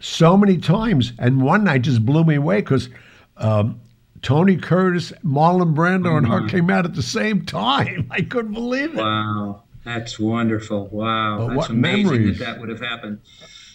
so 0.00 0.36
many 0.36 0.58
times. 0.58 1.12
And 1.18 1.42
one 1.42 1.64
night 1.64 1.82
just 1.82 2.04
blew 2.04 2.24
me 2.24 2.34
away 2.34 2.60
because 2.60 2.88
um, 3.36 3.80
Tony 4.22 4.56
Curtis, 4.56 5.12
Marlon 5.24 5.74
Brando, 5.74 6.16
and 6.18 6.26
her 6.26 6.48
came 6.48 6.70
out 6.70 6.84
at 6.84 6.94
the 6.94 7.02
same 7.02 7.44
time. 7.44 8.08
I 8.10 8.22
couldn't 8.22 8.52
believe 8.54 8.90
it. 8.94 8.96
Wow, 8.96 9.62
that's 9.84 10.18
wonderful. 10.18 10.88
Wow, 10.88 11.38
But 11.38 11.46
that's 11.48 11.56
what 11.56 11.70
amazing 11.70 12.04
memories. 12.06 12.38
that 12.38 12.44
that 12.44 12.60
would 12.60 12.70
have 12.70 12.80
happened. 12.80 13.20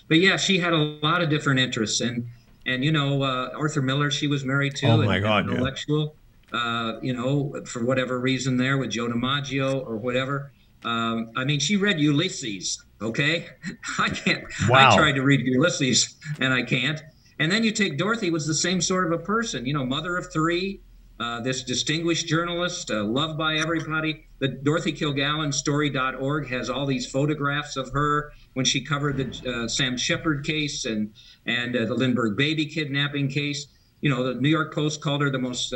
But 0.07 0.19
yeah, 0.19 0.37
she 0.37 0.57
had 0.59 0.73
a 0.73 0.77
lot 0.77 1.21
of 1.21 1.29
different 1.29 1.59
interests, 1.59 2.01
and 2.01 2.27
and 2.65 2.83
you 2.83 2.91
know 2.91 3.23
uh, 3.23 3.51
Arthur 3.55 3.81
Miller, 3.81 4.11
she 4.11 4.27
was 4.27 4.43
married 4.43 4.75
to, 4.77 4.87
Oh, 4.87 4.97
my 4.97 5.19
God, 5.19 5.45
yeah. 5.45 5.53
intellectual. 5.53 6.15
Uh, 6.51 6.93
you 7.01 7.13
know, 7.13 7.53
for 7.65 7.85
whatever 7.85 8.19
reason, 8.19 8.57
there 8.57 8.77
with 8.77 8.91
Joe 8.91 9.07
DiMaggio 9.07 9.85
or 9.85 9.97
whatever. 9.97 10.51
Um, 10.83 11.31
I 11.35 11.43
mean, 11.43 11.59
she 11.59 11.77
read 11.77 11.99
Ulysses. 11.99 12.83
Okay, 13.01 13.47
I 13.99 14.09
can't. 14.09 14.45
Wow. 14.67 14.91
I 14.91 14.95
tried 14.95 15.13
to 15.13 15.21
read 15.21 15.45
Ulysses, 15.45 16.15
and 16.39 16.53
I 16.53 16.63
can't. 16.63 17.01
And 17.39 17.51
then 17.51 17.63
you 17.63 17.71
take 17.71 17.97
Dorothy 17.97 18.31
was 18.31 18.45
the 18.45 18.53
same 18.53 18.81
sort 18.81 19.11
of 19.11 19.19
a 19.19 19.23
person. 19.23 19.65
You 19.65 19.73
know, 19.73 19.85
mother 19.85 20.17
of 20.17 20.31
three, 20.31 20.81
uh, 21.19 21.41
this 21.41 21.63
distinguished 21.63 22.27
journalist, 22.27 22.91
uh, 22.91 23.03
loved 23.03 23.37
by 23.37 23.55
everybody. 23.55 24.25
The 24.39 24.47
Dorothy 24.49 24.93
Kilgallen 24.93 25.53
Story.org 25.53 26.49
has 26.49 26.69
all 26.69 26.85
these 26.85 27.09
photographs 27.09 27.75
of 27.77 27.91
her 27.91 28.31
when 28.53 28.65
she 28.65 28.83
covered 28.83 29.17
the 29.17 29.51
uh, 29.51 29.67
Sam 29.67 29.97
Sheppard 29.97 30.45
case 30.45 30.85
and 30.85 31.13
and 31.45 31.75
uh, 31.75 31.85
the 31.85 31.93
Lindbergh 31.93 32.37
baby 32.37 32.65
kidnapping 32.65 33.27
case. 33.27 33.67
You 34.01 34.09
know, 34.09 34.23
the 34.23 34.39
New 34.39 34.49
York 34.49 34.73
Post 34.73 35.01
called 35.01 35.21
her 35.21 35.29
the 35.29 35.39
most 35.39 35.73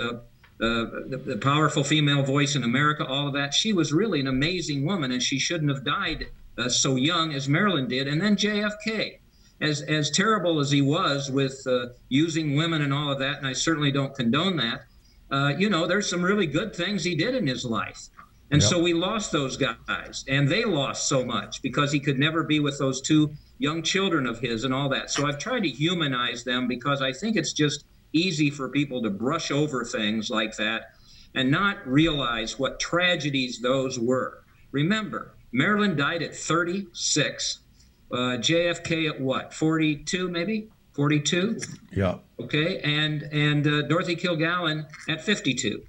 uh, 0.64 0.86
the, 1.08 1.18
the 1.18 1.38
powerful 1.38 1.84
female 1.84 2.24
voice 2.24 2.56
in 2.56 2.64
America. 2.64 3.06
All 3.06 3.28
of 3.28 3.34
that. 3.34 3.54
She 3.54 3.74
was 3.74 3.92
really 3.92 4.20
an 4.20 4.28
amazing 4.28 4.86
woman, 4.86 5.12
and 5.12 5.22
she 5.22 5.38
shouldn't 5.38 5.70
have 5.70 5.84
died 5.84 6.28
uh, 6.58 6.70
so 6.70 6.96
young 6.96 7.34
as 7.34 7.50
Marilyn 7.50 7.88
did. 7.88 8.08
And 8.08 8.22
then 8.22 8.36
JFK 8.36 9.20
as 9.62 9.82
as 9.82 10.10
terrible 10.10 10.60
as 10.60 10.72
he 10.72 10.82
was 10.82 11.32
with 11.32 11.66
uh, 11.68 11.88
using 12.10 12.56
women 12.56 12.82
and 12.82 12.94
all 12.94 13.12
of 13.12 13.20
that, 13.20 13.38
and 13.40 13.48
I 13.48 13.54
certainly 13.54 13.92
don't 13.92 14.16
condone 14.16 14.58
that. 14.58 14.86
Uh, 15.32 15.54
you 15.58 15.70
know, 15.70 15.88
there's 15.88 16.10
some 16.10 16.22
really 16.22 16.46
good 16.46 16.76
things 16.76 17.04
he 17.04 17.16
did 17.16 17.36
in 17.36 17.48
his 17.48 17.66
life, 17.66 18.10
and 18.52 18.62
Yep. 18.62 18.70
so 18.70 18.82
we 18.82 18.94
lost 18.94 19.32
those 19.32 19.58
guys, 19.58 20.24
and 20.28 20.48
they 20.48 20.64
lost 20.64 21.08
so 21.08 21.26
much 21.26 21.62
because 21.62 21.92
he 21.92 22.00
could 22.00 22.20
never 22.20 22.44
be 22.44 22.60
with 22.60 22.78
those 22.78 23.02
two 23.02 23.32
young 23.58 23.82
children 23.82 24.28
of 24.28 24.40
his 24.40 24.64
and 24.64 24.74
all 24.74 24.90
that. 24.90 25.10
So 25.10 25.26
I've 25.26 25.40
tried 25.40 25.64
to 25.64 25.70
humanize 25.70 26.44
them 26.44 26.68
because 26.68 27.02
I 27.02 27.14
think 27.14 27.36
it's 27.38 27.54
just 27.54 27.86
easy 28.14 28.50
for 28.50 28.70
people 28.70 29.02
to 29.04 29.10
brush 29.10 29.52
over 29.52 29.84
things 29.84 30.30
like 30.30 30.56
that. 30.58 30.92
and 31.36 31.50
not 31.50 31.86
realize 31.88 32.60
what 32.60 32.80
tragedies 32.80 33.60
those 33.60 34.00
were. 34.00 34.44
Remember, 34.72 35.34
Marilyn 35.52 35.96
died 35.96 36.22
at 36.22 36.36
36. 36.36 37.60
Uh, 38.12 38.16
JFK 38.38 39.10
at 39.10 39.20
what? 39.20 39.54
42, 39.54 40.30
maybe? 40.30 40.70
42. 40.94 41.60
Yeah. 41.92 42.18
Okay, 42.40 42.80
and 42.82 43.24
and 43.24 43.66
uh, 43.66 43.82
Dorothy 43.88 44.16
Kilgallen 44.16 44.86
at 45.10 45.24
52. 45.24 45.82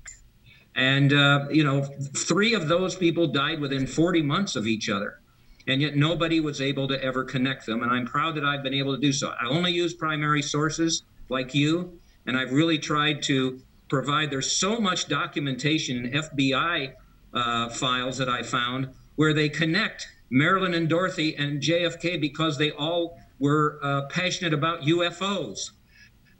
And 0.77 1.13
uh, 1.13 1.47
you 1.51 1.63
know, 1.63 1.83
three 2.17 2.55
of 2.55 2.69
those 2.69 2.97
people 2.97 3.27
died 3.27 3.61
within 3.61 3.87
40 3.87 4.23
months 4.23 4.57
of 4.57 4.67
each 4.67 4.89
other, 4.89 5.21
and 5.69 5.83
yet 5.83 5.95
nobody 5.97 6.41
was 6.41 6.61
able 6.63 6.89
to 6.89 7.03
ever 7.03 7.23
connect 7.25 7.67
them. 7.67 7.83
And 7.83 7.93
I'm 7.93 8.07
proud 8.07 8.35
that 8.37 8.45
I've 8.45 8.63
been 8.63 8.75
able 8.75 8.95
to 8.95 9.01
do 9.01 9.13
so. 9.13 9.35
I 9.39 9.47
only 9.49 9.73
use 9.73 9.93
primary 9.93 10.41
sources 10.43 11.03
like 11.29 11.55
you, 11.55 12.01
and 12.27 12.37
I've 12.37 12.53
really 12.53 12.79
tried 12.79 13.23
to 13.25 13.61
provide. 13.89 14.31
There's 14.31 14.51
so 14.51 14.79
much 14.79 15.07
documentation 15.07 16.05
in 16.07 16.13
FBI 16.13 16.93
uh, 17.33 17.69
files 17.69 18.19
that 18.19 18.29
I 18.29 18.43
found 18.43 18.89
where 19.17 19.33
they 19.33 19.49
connect 19.49 20.09
Marilyn 20.31 20.75
and 20.75 20.89
Dorothy 20.89 21.37
and 21.37 21.61
JFK 21.61 22.21
because 22.21 22.59
they 22.59 22.71
all 22.73 23.19
were 23.39 23.79
uh, 23.83 24.03
passionate 24.09 24.55
about 24.55 24.83
UFOs. 24.83 25.71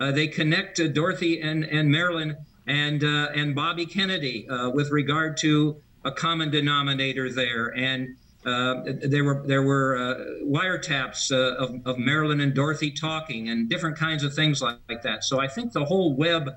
Uh, 0.01 0.11
they 0.11 0.27
connect 0.27 0.81
Dorothy 0.93 1.41
and, 1.41 1.65
and 1.65 1.91
Marilyn 1.91 2.37
and 2.67 3.05
uh, 3.05 3.29
and 3.35 3.55
Bobby 3.55 3.87
Kennedy 3.87 4.49
uh, 4.49 4.71
with 4.71 4.91
regard 4.91 5.37
to 5.39 5.81
a 6.05 6.11
common 6.11 6.51
denominator 6.51 7.31
there. 7.31 7.69
And 7.77 8.17
uh, 8.47 8.83
there 9.03 9.25
were 9.25 9.43
there 9.47 9.63
were 9.63 9.97
uh, 9.97 10.45
wiretaps 10.45 11.31
of, 11.33 11.81
of 11.87 11.99
Marilyn 11.99 12.41
and 12.41 12.55
Dorothy 12.55 12.91
talking 12.91 13.49
and 13.49 13.69
different 13.69 13.97
kinds 13.97 14.23
of 14.23 14.35
things 14.35 14.61
like, 14.61 14.79
like 14.89 15.03
that. 15.03 15.25
So 15.25 15.41
I 15.41 15.49
think 15.49 15.73
the 15.73 15.85
whole 15.85 16.15
web 16.15 16.51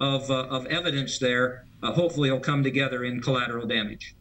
of, 0.00 0.30
of 0.30 0.66
evidence 0.66 1.18
there 1.18 1.64
hopefully 1.82 2.30
will 2.30 2.40
come 2.40 2.62
together 2.62 3.04
in 3.04 3.20
collateral 3.20 3.66
damage. 3.66 4.14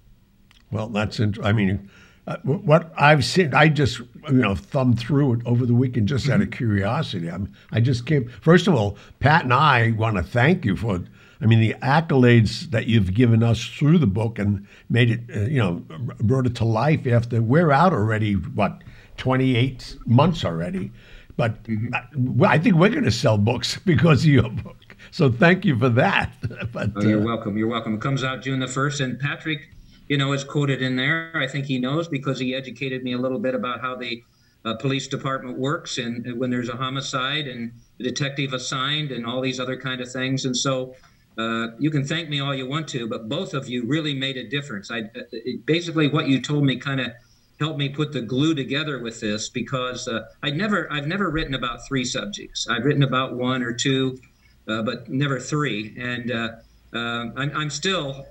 Well, 0.71 0.87
that's 0.87 1.19
int- 1.19 1.43
I 1.43 1.51
mean, 1.51 1.89
uh, 2.27 2.37
what 2.43 2.93
I've 2.95 3.25
seen, 3.25 3.53
I 3.53 3.69
just 3.69 3.99
you 3.99 4.33
know 4.33 4.55
thumbed 4.55 4.99
through 4.99 5.33
it 5.33 5.39
over 5.45 5.65
the 5.65 5.73
weekend 5.73 6.07
just 6.07 6.25
mm-hmm. 6.25 6.33
out 6.35 6.41
of 6.41 6.51
curiosity. 6.51 7.29
I'm, 7.29 7.51
I 7.71 7.79
just 7.79 8.05
came. 8.05 8.29
First 8.41 8.67
of 8.67 8.75
all, 8.75 8.97
Pat 9.19 9.43
and 9.43 9.53
I 9.53 9.91
want 9.91 10.17
to 10.17 10.23
thank 10.23 10.65
you 10.65 10.75
for. 10.75 11.01
I 11.41 11.45
mean, 11.45 11.61
the 11.61 11.75
accolades 11.81 12.69
that 12.71 12.87
you've 12.87 13.13
given 13.13 13.43
us 13.43 13.63
through 13.65 13.99
the 13.99 14.07
book 14.07 14.39
and 14.39 14.67
made 14.89 15.11
it, 15.11 15.21
uh, 15.33 15.47
you 15.47 15.59
know, 15.59 15.83
brought 16.19 16.45
it 16.45 16.55
to 16.55 16.65
life 16.65 17.07
after 17.07 17.41
we're 17.41 17.71
out 17.71 17.93
already, 17.93 18.33
what, 18.33 18.83
28 19.17 19.97
months 20.05 20.43
already. 20.43 20.91
But 21.37 21.63
mm-hmm. 21.63 22.43
I, 22.43 22.55
I, 22.55 22.59
think 22.59 22.75
we're 22.75 22.89
going 22.89 23.05
to 23.05 23.11
sell 23.11 23.37
books 23.37 23.77
because 23.85 24.23
of 24.25 24.31
your 24.31 24.49
book. 24.49 24.97
So 25.11 25.31
thank 25.31 25.63
you 25.63 25.79
for 25.79 25.89
that. 25.89 26.33
but, 26.73 26.91
oh, 26.97 27.01
you're 27.01 27.21
uh, 27.21 27.25
welcome. 27.25 27.57
You're 27.57 27.69
welcome. 27.69 27.95
It 27.95 28.01
comes 28.01 28.23
out 28.23 28.41
June 28.41 28.59
the 28.59 28.65
1st. 28.65 29.03
And 29.03 29.19
Patrick, 29.19 29.69
you 30.09 30.17
know, 30.17 30.33
is 30.33 30.43
quoted 30.43 30.81
in 30.81 30.97
there. 30.97 31.31
I 31.35 31.47
think 31.47 31.65
he 31.65 31.79
knows 31.79 32.09
because 32.09 32.37
he 32.39 32.53
educated 32.53 33.03
me 33.03 33.13
a 33.13 33.17
little 33.17 33.39
bit 33.39 33.55
about 33.55 33.79
how 33.79 33.95
the 33.95 34.21
uh, 34.65 34.75
police 34.75 35.07
department 35.07 35.57
works 35.57 35.97
and, 35.97 36.25
and, 36.25 36.37
when 36.37 36.49
there's 36.49 36.67
a 36.67 36.75
homicide 36.75 37.47
and 37.47 37.71
the 37.97 38.03
detective 38.03 38.51
assigned 38.51 39.11
and 39.11 39.25
all 39.25 39.39
these 39.39 39.57
other 39.57 39.79
kind 39.79 40.01
of 40.01 40.11
things. 40.11 40.43
And 40.43 40.55
so 40.55 40.95
uh, 41.39 41.67
you 41.79 41.89
can 41.89 42.03
thank 42.03 42.27
me 42.27 42.41
all 42.41 42.53
you 42.53 42.67
want 42.67 42.85
to, 42.89 43.07
but 43.07 43.29
both 43.29 43.53
of 43.53 43.69
you 43.69 43.85
really 43.85 44.13
made 44.13 44.35
a 44.35 44.43
difference. 44.43 44.91
I 44.91 45.03
uh, 45.03 45.21
it, 45.31 45.65
basically 45.65 46.09
what 46.09 46.27
you 46.27 46.41
told 46.41 46.65
me 46.65 46.75
kind 46.75 46.99
of 46.99 47.13
helped 47.61 47.79
me 47.79 47.87
put 47.87 48.11
the 48.11 48.21
glue 48.21 48.53
together 48.53 48.99
with 48.99 49.21
this 49.21 49.47
because 49.47 50.09
uh, 50.09 50.25
I 50.43 50.49
never 50.49 50.91
I've 50.91 51.07
never 51.07 51.29
written 51.29 51.53
about 51.53 51.87
three 51.87 52.03
subjects. 52.03 52.67
I've 52.67 52.83
written 52.83 53.03
about 53.03 53.35
one 53.35 53.63
or 53.63 53.71
two, 53.71 54.19
uh, 54.67 54.81
but 54.81 55.07
never 55.07 55.39
three. 55.39 55.95
And 55.97 56.29
uh, 56.29 56.49
uh, 56.93 56.97
I'm, 57.37 57.55
I'm, 57.55 57.69
still 57.69 58.25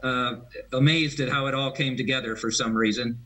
amazed 0.73 1.21
at 1.21 1.31
how 1.31 1.47
it 1.47 1.55
all 1.55 1.71
came 1.71 1.97
together 1.97 2.37
for 2.37 2.51
some 2.51 2.77
reason, 2.77 3.19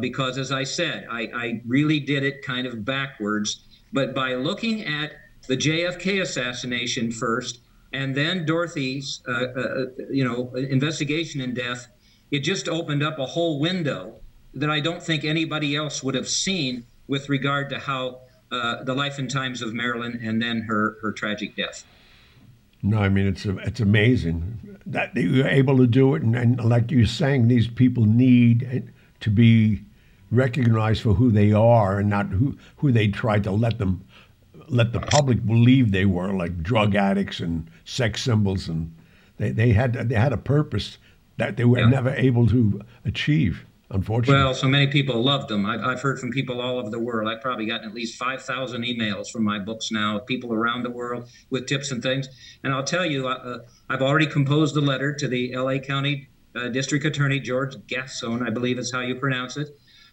because 0.00 0.38
as 0.38 0.50
I 0.50 0.64
said, 0.64 1.06
I, 1.10 1.28
I, 1.34 1.62
really 1.66 2.00
did 2.00 2.24
it 2.24 2.42
kind 2.42 2.66
of 2.66 2.86
backwards. 2.86 3.64
But 3.92 4.14
by 4.14 4.34
looking 4.34 4.86
at 4.86 5.12
the 5.46 5.58
JFK 5.58 6.22
assassination 6.22 7.12
first, 7.12 7.60
and 7.92 8.14
then 8.14 8.44
Dorothy's, 8.44 9.22
uh, 9.26 9.32
uh, 9.32 9.84
you 10.10 10.24
know, 10.24 10.54
investigation 10.54 11.40
and 11.40 11.54
death, 11.54 11.88
it 12.30 12.40
just 12.40 12.68
opened 12.68 13.02
up 13.02 13.18
a 13.18 13.26
whole 13.26 13.58
window 13.58 14.16
that 14.54 14.70
I 14.70 14.80
don't 14.80 15.02
think 15.02 15.24
anybody 15.24 15.74
else 15.74 16.02
would 16.02 16.14
have 16.14 16.28
seen 16.28 16.84
with 17.06 17.28
regard 17.28 17.70
to 17.70 17.78
how 17.78 18.20
uh, 18.50 18.82
the 18.82 18.94
life 18.94 19.18
and 19.18 19.30
times 19.30 19.62
of 19.62 19.72
Marilyn 19.72 20.20
and 20.22 20.40
then 20.40 20.62
her 20.62 20.98
her 21.02 21.12
tragic 21.12 21.56
death. 21.56 21.84
No, 22.82 22.98
I 22.98 23.08
mean 23.08 23.26
it's 23.26 23.44
it's 23.44 23.80
amazing 23.80 24.78
that 24.86 25.14
you're 25.14 25.48
able 25.48 25.76
to 25.78 25.86
do 25.86 26.14
it, 26.14 26.22
and, 26.22 26.34
and 26.36 26.64
like 26.64 26.90
you're 26.90 27.06
saying, 27.06 27.48
these 27.48 27.68
people 27.68 28.04
need 28.04 28.90
to 29.20 29.30
be 29.30 29.82
recognized 30.30 31.02
for 31.02 31.14
who 31.14 31.30
they 31.30 31.52
are, 31.52 31.98
and 31.98 32.08
not 32.08 32.28
who 32.28 32.56
who 32.76 32.92
they 32.92 33.08
tried 33.08 33.44
to 33.44 33.50
let 33.50 33.78
them 33.78 34.04
let 34.68 34.92
the 34.92 35.00
public 35.00 35.44
believe 35.44 35.92
they 35.92 36.04
were, 36.04 36.32
like 36.32 36.62
drug 36.62 36.94
addicts 36.94 37.40
and 37.40 37.70
sex 37.84 38.22
symbols, 38.22 38.68
and 38.68 38.94
they, 39.36 39.50
they 39.50 39.72
had 39.72 39.94
they 40.08 40.14
had 40.14 40.32
a 40.32 40.38
purpose 40.38 40.98
that 41.36 41.56
they 41.56 41.64
were 41.64 41.78
yeah. 41.78 41.88
never 41.88 42.10
able 42.10 42.46
to 42.48 42.80
achieve 43.04 43.64
unfortunately. 43.90 44.42
Well, 44.42 44.54
so 44.54 44.68
many 44.68 44.86
people 44.86 45.22
loved 45.22 45.48
them. 45.48 45.64
I've, 45.64 45.80
I've 45.80 46.00
heard 46.00 46.18
from 46.18 46.30
people 46.30 46.60
all 46.60 46.78
over 46.78 46.90
the 46.90 46.98
world. 46.98 47.28
I've 47.28 47.40
probably 47.40 47.66
gotten 47.66 47.88
at 47.88 47.94
least 47.94 48.18
5,000 48.18 48.82
emails 48.82 49.30
from 49.30 49.44
my 49.44 49.58
books 49.58 49.90
now, 49.90 50.18
people 50.18 50.52
around 50.52 50.82
the 50.82 50.90
world 50.90 51.30
with 51.50 51.66
tips 51.66 51.90
and 51.90 52.02
things. 52.02 52.28
And 52.64 52.74
I'll 52.74 52.84
tell 52.84 53.06
you, 53.06 53.28
uh, 53.28 53.60
I've 53.88 54.02
already 54.02 54.26
composed 54.26 54.76
a 54.76 54.80
letter 54.80 55.14
to 55.14 55.28
the 55.28 55.56
LA 55.56 55.78
County 55.78 56.28
uh, 56.54 56.68
District 56.68 57.04
Attorney, 57.04 57.40
George 57.40 57.76
Gascon, 57.86 58.46
I 58.46 58.50
believe 58.50 58.78
is 58.78 58.92
how 58.92 59.00
you 59.00 59.14
pronounce 59.14 59.56
it. 59.56 59.68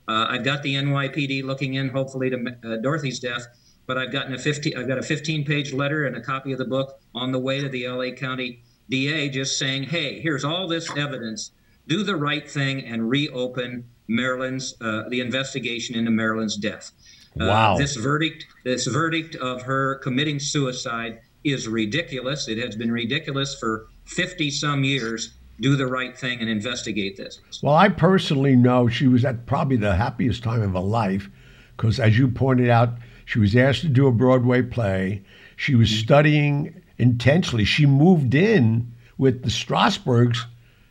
Uh, 0.07 0.27
I've 0.29 0.43
got 0.43 0.61
the 0.61 0.75
NYPD 0.75 1.43
looking 1.43 1.75
in, 1.75 1.89
hopefully, 1.89 2.29
to 2.29 2.55
uh, 2.63 2.77
Dorothy's 2.77 3.19
death. 3.19 3.45
But 3.87 3.97
I've 3.97 4.11
gotten 4.11 4.33
a 4.33 4.37
15, 4.39 4.77
I've 4.77 4.87
got 4.87 4.97
a 4.97 5.01
15-page 5.01 5.73
letter 5.73 6.05
and 6.05 6.15
a 6.15 6.21
copy 6.21 6.51
of 6.51 6.57
the 6.57 6.65
book 6.65 6.99
on 7.13 7.31
the 7.31 7.39
way 7.39 7.61
to 7.61 7.69
the 7.69 7.87
LA 7.87 8.11
County 8.11 8.63
DA, 8.89 9.29
just 9.29 9.57
saying, 9.57 9.83
"Hey, 9.83 10.19
here's 10.21 10.43
all 10.43 10.67
this 10.67 10.89
evidence 10.95 11.51
do 11.87 12.03
the 12.03 12.15
right 12.15 12.49
thing 12.49 12.85
and 12.85 13.09
reopen 13.09 13.85
Marilyn's 14.07 14.75
uh, 14.81 15.03
the 15.09 15.19
investigation 15.19 15.95
into 15.95 16.11
Marilyn's 16.11 16.57
death. 16.57 16.91
Uh, 17.39 17.45
wow. 17.45 17.77
This 17.77 17.95
verdict, 17.95 18.45
this 18.63 18.87
verdict 18.87 19.35
of 19.35 19.61
her 19.63 19.95
committing 19.95 20.39
suicide 20.39 21.19
is 21.43 21.67
ridiculous. 21.67 22.47
It 22.47 22.57
has 22.59 22.75
been 22.75 22.91
ridiculous 22.91 23.57
for 23.59 23.87
50 24.05 24.51
some 24.51 24.83
years. 24.83 25.33
Do 25.61 25.75
the 25.75 25.87
right 25.87 26.17
thing 26.17 26.41
and 26.41 26.49
investigate 26.49 27.15
this. 27.15 27.39
Well, 27.63 27.75
I 27.75 27.87
personally 27.87 28.57
know 28.57 28.89
she 28.89 29.07
was 29.07 29.23
at 29.23 29.45
probably 29.45 29.77
the 29.77 29.95
happiest 29.95 30.43
time 30.43 30.61
of 30.61 30.73
her 30.73 30.79
life 30.79 31.29
because, 31.77 31.97
as 31.97 32.17
you 32.17 32.27
pointed 32.27 32.69
out, 32.69 32.89
she 33.25 33.39
was 33.39 33.55
asked 33.55 33.81
to 33.81 33.87
do 33.87 34.07
a 34.07 34.11
Broadway 34.11 34.61
play. 34.61 35.23
She 35.55 35.75
was 35.75 35.89
mm-hmm. 35.89 36.03
studying 36.03 36.81
intensely. 36.97 37.65
She 37.65 37.85
moved 37.85 38.35
in 38.35 38.93
with 39.17 39.43
the 39.43 39.49
Strasbergs 39.49 40.45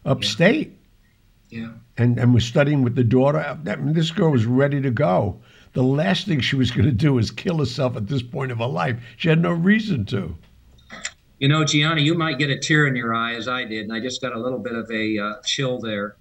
upstate. 0.05 0.69
Yeah. 1.49 1.61
Yeah. 1.61 1.71
And 1.97 2.19
and 2.19 2.35
was 2.35 2.45
studying 2.45 2.83
with 2.83 2.97
the 2.97 3.05
daughter. 3.05 3.39
I 3.39 3.77
mean, 3.77 3.95
this 3.95 4.11
girl 4.11 4.33
was 4.33 4.45
ready 4.45 4.81
to 4.81 4.91
go. 4.91 5.41
The 5.75 5.85
last 5.85 6.27
thing 6.27 6.41
she 6.41 6.57
was 6.57 6.71
going 6.71 6.87
to 6.87 6.93
do 6.93 7.15
was 7.15 7.31
kill 7.31 7.59
herself 7.59 7.97
at 7.97 8.09
this 8.09 8.23
point 8.23 8.51
of 8.51 8.59
her 8.59 8.67
life. 8.67 8.97
She 9.17 9.29
had 9.29 9.41
no 9.41 9.53
reason 9.53 10.05
to. 10.07 10.37
You 11.39 11.49
know, 11.49 11.65
Gianna, 11.65 12.01
you 12.01 12.15
might 12.15 12.39
get 12.39 12.51
a 12.51 12.59
tear 12.59 12.87
in 12.87 12.97
your 12.97 13.15
eye 13.15 13.35
as 13.35 13.47
I 13.47 13.65
did, 13.65 13.85
and 13.85 13.93
I 13.93 14.01
just 14.01 14.21
got 14.21 14.35
a 14.35 14.39
little 14.39 14.59
bit 14.59 14.75
of 14.75 14.91
a 14.91 15.19
uh, 15.19 15.35
chill 15.45 15.79
there. 15.79 16.17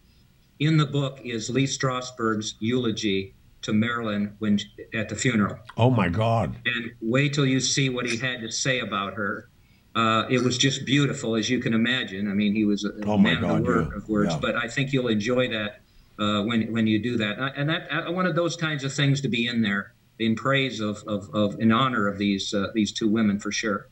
In 0.59 0.77
the 0.77 0.85
book 0.85 1.19
is 1.23 1.49
Lee 1.49 1.65
Strasberg's 1.65 2.55
eulogy 2.59 3.33
to 3.63 3.73
Marilyn 3.73 4.35
when 4.39 4.59
at 4.93 5.09
the 5.09 5.15
funeral. 5.15 5.57
Oh 5.77 5.89
my 5.89 6.09
God! 6.09 6.55
And 6.65 6.91
wait 7.01 7.33
till 7.33 7.45
you 7.45 7.59
see 7.59 7.89
what 7.89 8.05
he 8.05 8.17
had 8.17 8.41
to 8.41 8.51
say 8.51 8.79
about 8.79 9.13
her. 9.15 9.49
Uh, 9.95 10.25
it 10.29 10.41
was 10.41 10.57
just 10.57 10.85
beautiful, 10.85 11.35
as 11.35 11.49
you 11.49 11.59
can 11.59 11.73
imagine. 11.73 12.29
I 12.29 12.33
mean, 12.33 12.53
he 12.53 12.65
was 12.65 12.83
a 12.83 12.91
oh 13.05 13.17
man 13.17 13.41
God, 13.41 13.59
of 13.59 13.65
word, 13.65 13.87
yeah. 13.91 13.97
of 13.97 14.09
words. 14.09 14.33
Yeah. 14.33 14.39
But 14.39 14.55
I 14.55 14.67
think 14.67 14.91
you'll 14.91 15.07
enjoy 15.07 15.49
that 15.49 15.81
uh, 16.19 16.43
when 16.43 16.71
when 16.71 16.87
you 16.87 16.99
do 16.99 17.17
that. 17.17 17.53
And 17.55 17.69
that 17.69 17.91
I 17.91 18.09
wanted 18.09 18.35
those 18.35 18.55
kinds 18.55 18.83
of 18.83 18.93
things 18.93 19.21
to 19.21 19.27
be 19.27 19.47
in 19.47 19.61
there 19.61 19.93
in 20.19 20.35
praise 20.35 20.79
of 20.79 21.03
of, 21.07 21.29
of 21.33 21.59
in 21.59 21.71
honor 21.71 22.07
of 22.07 22.17
these 22.17 22.53
uh, 22.53 22.67
these 22.73 22.91
two 22.91 23.07
women 23.07 23.39
for 23.39 23.51
sure. 23.51 23.89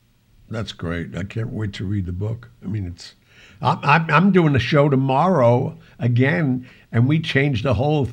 That's 0.50 0.74
great. 0.74 1.16
I 1.16 1.24
can't 1.24 1.52
wait 1.52 1.74
to 1.74 1.86
read 1.86 2.06
the 2.06 2.12
book. 2.12 2.50
I 2.64 2.68
mean, 2.68 2.86
it's. 2.86 3.16
I'm, 3.64 4.10
I'm 4.10 4.32
doing 4.32 4.56
a 4.56 4.60
show 4.60 4.90
tomorrow 4.90 5.78
again, 6.00 6.68
and 6.92 7.08
we 7.08 7.20
changed 7.20 7.64
the 7.64 7.76
whole 7.76 8.08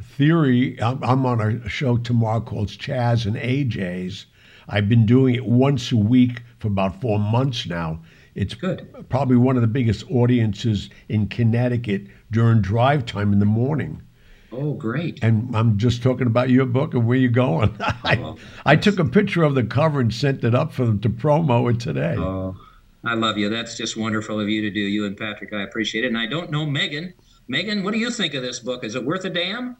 theory. 0.00 0.80
I'm, 0.80 1.02
I'm 1.02 1.26
on 1.26 1.40
a 1.40 1.68
show 1.68 1.96
tomorrow 1.96 2.40
called 2.40 2.68
Chaz 2.68 3.26
and 3.26 3.36
AJ's. 3.36 4.26
I've 4.68 4.88
been 4.88 5.06
doing 5.06 5.34
it 5.34 5.44
once 5.44 5.92
a 5.92 5.96
week 5.96 6.42
for 6.58 6.68
about 6.68 7.00
four 7.00 7.18
months 7.18 7.66
now. 7.66 8.00
It's 8.34 8.54
good. 8.54 9.06
Probably 9.08 9.36
one 9.36 9.56
of 9.56 9.62
the 9.62 9.68
biggest 9.68 10.10
audiences 10.10 10.90
in 11.08 11.28
Connecticut 11.28 12.06
during 12.30 12.62
drive 12.62 13.06
time 13.06 13.32
in 13.32 13.38
the 13.38 13.46
morning. 13.46 14.02
Oh, 14.50 14.74
great! 14.74 15.18
And 15.22 15.54
I'm 15.54 15.78
just 15.78 16.02
talking 16.02 16.28
about 16.28 16.48
your 16.48 16.64
book 16.64 16.94
and 16.94 17.06
where 17.06 17.18
you're 17.18 17.30
going. 17.30 17.76
I, 17.80 18.16
oh, 18.16 18.36
I 18.64 18.76
took 18.76 19.00
a 19.00 19.04
picture 19.04 19.42
of 19.42 19.56
the 19.56 19.64
cover 19.64 20.00
and 20.00 20.14
sent 20.14 20.44
it 20.44 20.54
up 20.54 20.72
for 20.72 20.84
them 20.84 21.00
to 21.00 21.08
promo 21.08 21.72
it 21.72 21.80
today. 21.80 22.14
Oh, 22.16 22.56
I 23.04 23.14
love 23.14 23.36
you. 23.36 23.48
That's 23.48 23.76
just 23.76 23.96
wonderful 23.96 24.38
of 24.40 24.48
you 24.48 24.62
to 24.62 24.70
do. 24.70 24.80
You 24.80 25.06
and 25.06 25.16
Patrick, 25.16 25.52
I 25.52 25.62
appreciate 25.62 26.04
it. 26.04 26.08
And 26.08 26.18
I 26.18 26.26
don't 26.26 26.50
know 26.50 26.66
Megan. 26.66 27.14
Megan, 27.48 27.82
what 27.82 27.92
do 27.92 27.98
you 27.98 28.10
think 28.10 28.32
of 28.34 28.42
this 28.42 28.60
book? 28.60 28.84
Is 28.84 28.94
it 28.94 29.04
worth 29.04 29.24
a 29.24 29.30
damn? 29.30 29.76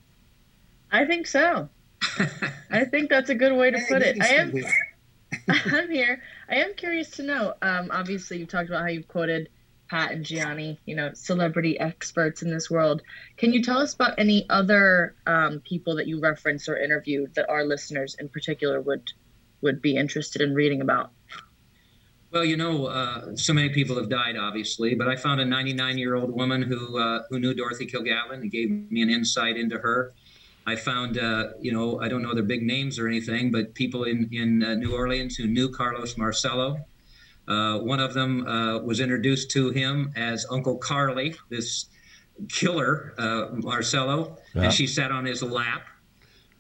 I 0.95 1.05
think 1.05 1.27
so. 1.27 1.69
I 2.71 2.85
think 2.85 3.11
that's 3.11 3.29
a 3.29 3.35
good 3.35 3.53
way 3.53 3.73
to 3.73 3.79
put 3.89 4.01
it. 4.01 4.17
I 4.23 4.29
am. 4.29 4.55
I'm 5.49 5.91
here. 5.91 6.23
I 6.49 6.57
am 6.57 6.75
curious 6.75 7.11
to 7.13 7.25
know. 7.25 7.55
Um, 7.61 7.91
obviously, 7.93 8.39
you 8.39 8.47
talked 8.47 8.69
about 8.69 8.83
how 8.83 8.87
you've 8.87 9.09
quoted 9.09 9.49
Pat 9.91 10.13
and 10.13 10.25
Gianni, 10.25 10.79
you 10.87 10.95
know, 10.95 11.11
celebrity 11.15 11.81
experts 11.81 12.43
in 12.43 12.51
this 12.51 12.71
world. 12.71 13.03
Can 13.37 13.53
you 13.53 13.61
tell 13.61 13.79
us 13.79 13.93
about 13.93 14.15
any 14.19 14.47
other 14.49 15.17
um, 15.27 15.61
people 15.69 15.97
that 15.97 16.07
you 16.07 16.21
referenced 16.21 16.69
or 16.69 16.79
interviewed 16.79 17.35
that 17.35 17.51
our 17.51 17.65
listeners 17.65 18.15
in 18.21 18.29
particular 18.29 18.81
would 18.81 19.13
would 19.63 19.83
be 19.83 19.97
interested 19.97 20.43
in 20.43 20.55
reading 20.55 20.81
about? 20.81 21.11
Well, 22.31 22.45
you 22.45 22.57
know, 22.57 22.87
uh, 22.87 23.35
so 23.35 23.53
many 23.53 23.71
people 23.71 23.97
have 23.97 24.09
died, 24.09 24.37
obviously, 24.37 24.95
but 24.95 25.09
I 25.09 25.17
found 25.17 25.41
a 25.41 25.45
99 25.45 25.99
year 25.99 26.15
old 26.15 26.31
woman 26.31 26.63
who 26.63 26.99
uh, 26.99 27.23
who 27.31 27.41
knew 27.41 27.53
Dorothy 27.53 27.87
Kilgallen 27.87 28.43
and 28.43 28.51
gave 28.51 28.71
me 28.93 29.03
an 29.03 29.11
insight 29.11 29.57
into 29.57 29.79
her. 29.79 30.15
I 30.67 30.77
found, 30.77 31.19
uh, 31.19 31.49
you 31.61 31.73
know, 31.73 32.01
I 32.01 32.09
don't 32.09 32.23
know 32.23 32.35
their 32.35 32.45
big 32.45 32.63
names 32.63 32.99
or 32.99 33.07
anything, 33.07 33.51
but 33.51 33.75
people 33.75 34.05
in 34.05 34.29
in 34.33 34.63
uh, 34.63 34.75
New 34.75 34.95
Orleans 34.95 35.37
who 35.37 35.47
knew 35.47 35.69
Carlos 35.69 36.17
Marcello. 36.17 36.79
Uh, 37.47 37.79
one 37.81 38.01
of 38.01 38.15
them 38.15 38.47
uh, 38.47 38.79
was 38.79 39.01
introduced 39.01 39.51
to 39.51 39.71
him 39.71 40.13
as 40.17 40.47
Uncle 40.51 40.79
Carly, 40.79 41.35
this 41.51 41.87
killer 42.49 43.15
Marcello, 43.53 44.39
yeah. 44.55 44.63
and 44.63 44.73
she 44.73 44.87
sat 44.87 45.13
on 45.13 45.27
his 45.27 45.43
lap. 45.43 45.83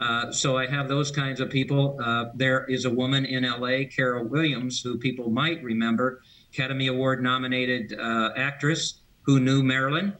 Uh, 0.00 0.30
so 0.32 0.56
I 0.58 0.66
have 0.66 0.88
those 0.88 1.10
kinds 1.10 1.40
of 1.40 1.50
people. 1.50 1.98
Uh, 2.02 2.26
there 2.34 2.64
is 2.64 2.84
a 2.84 2.90
woman 2.90 3.24
in 3.24 3.44
LA, 3.44 3.84
Carol 3.94 4.24
Williams, 4.24 4.80
who 4.80 4.98
people 4.98 5.30
might 5.30 5.62
remember, 5.62 6.20
Academy 6.52 6.88
Award 6.88 7.22
nominated 7.22 7.98
uh, 7.98 8.30
actress 8.36 9.00
who 9.22 9.40
knew 9.40 9.62
Marilyn 9.62 10.14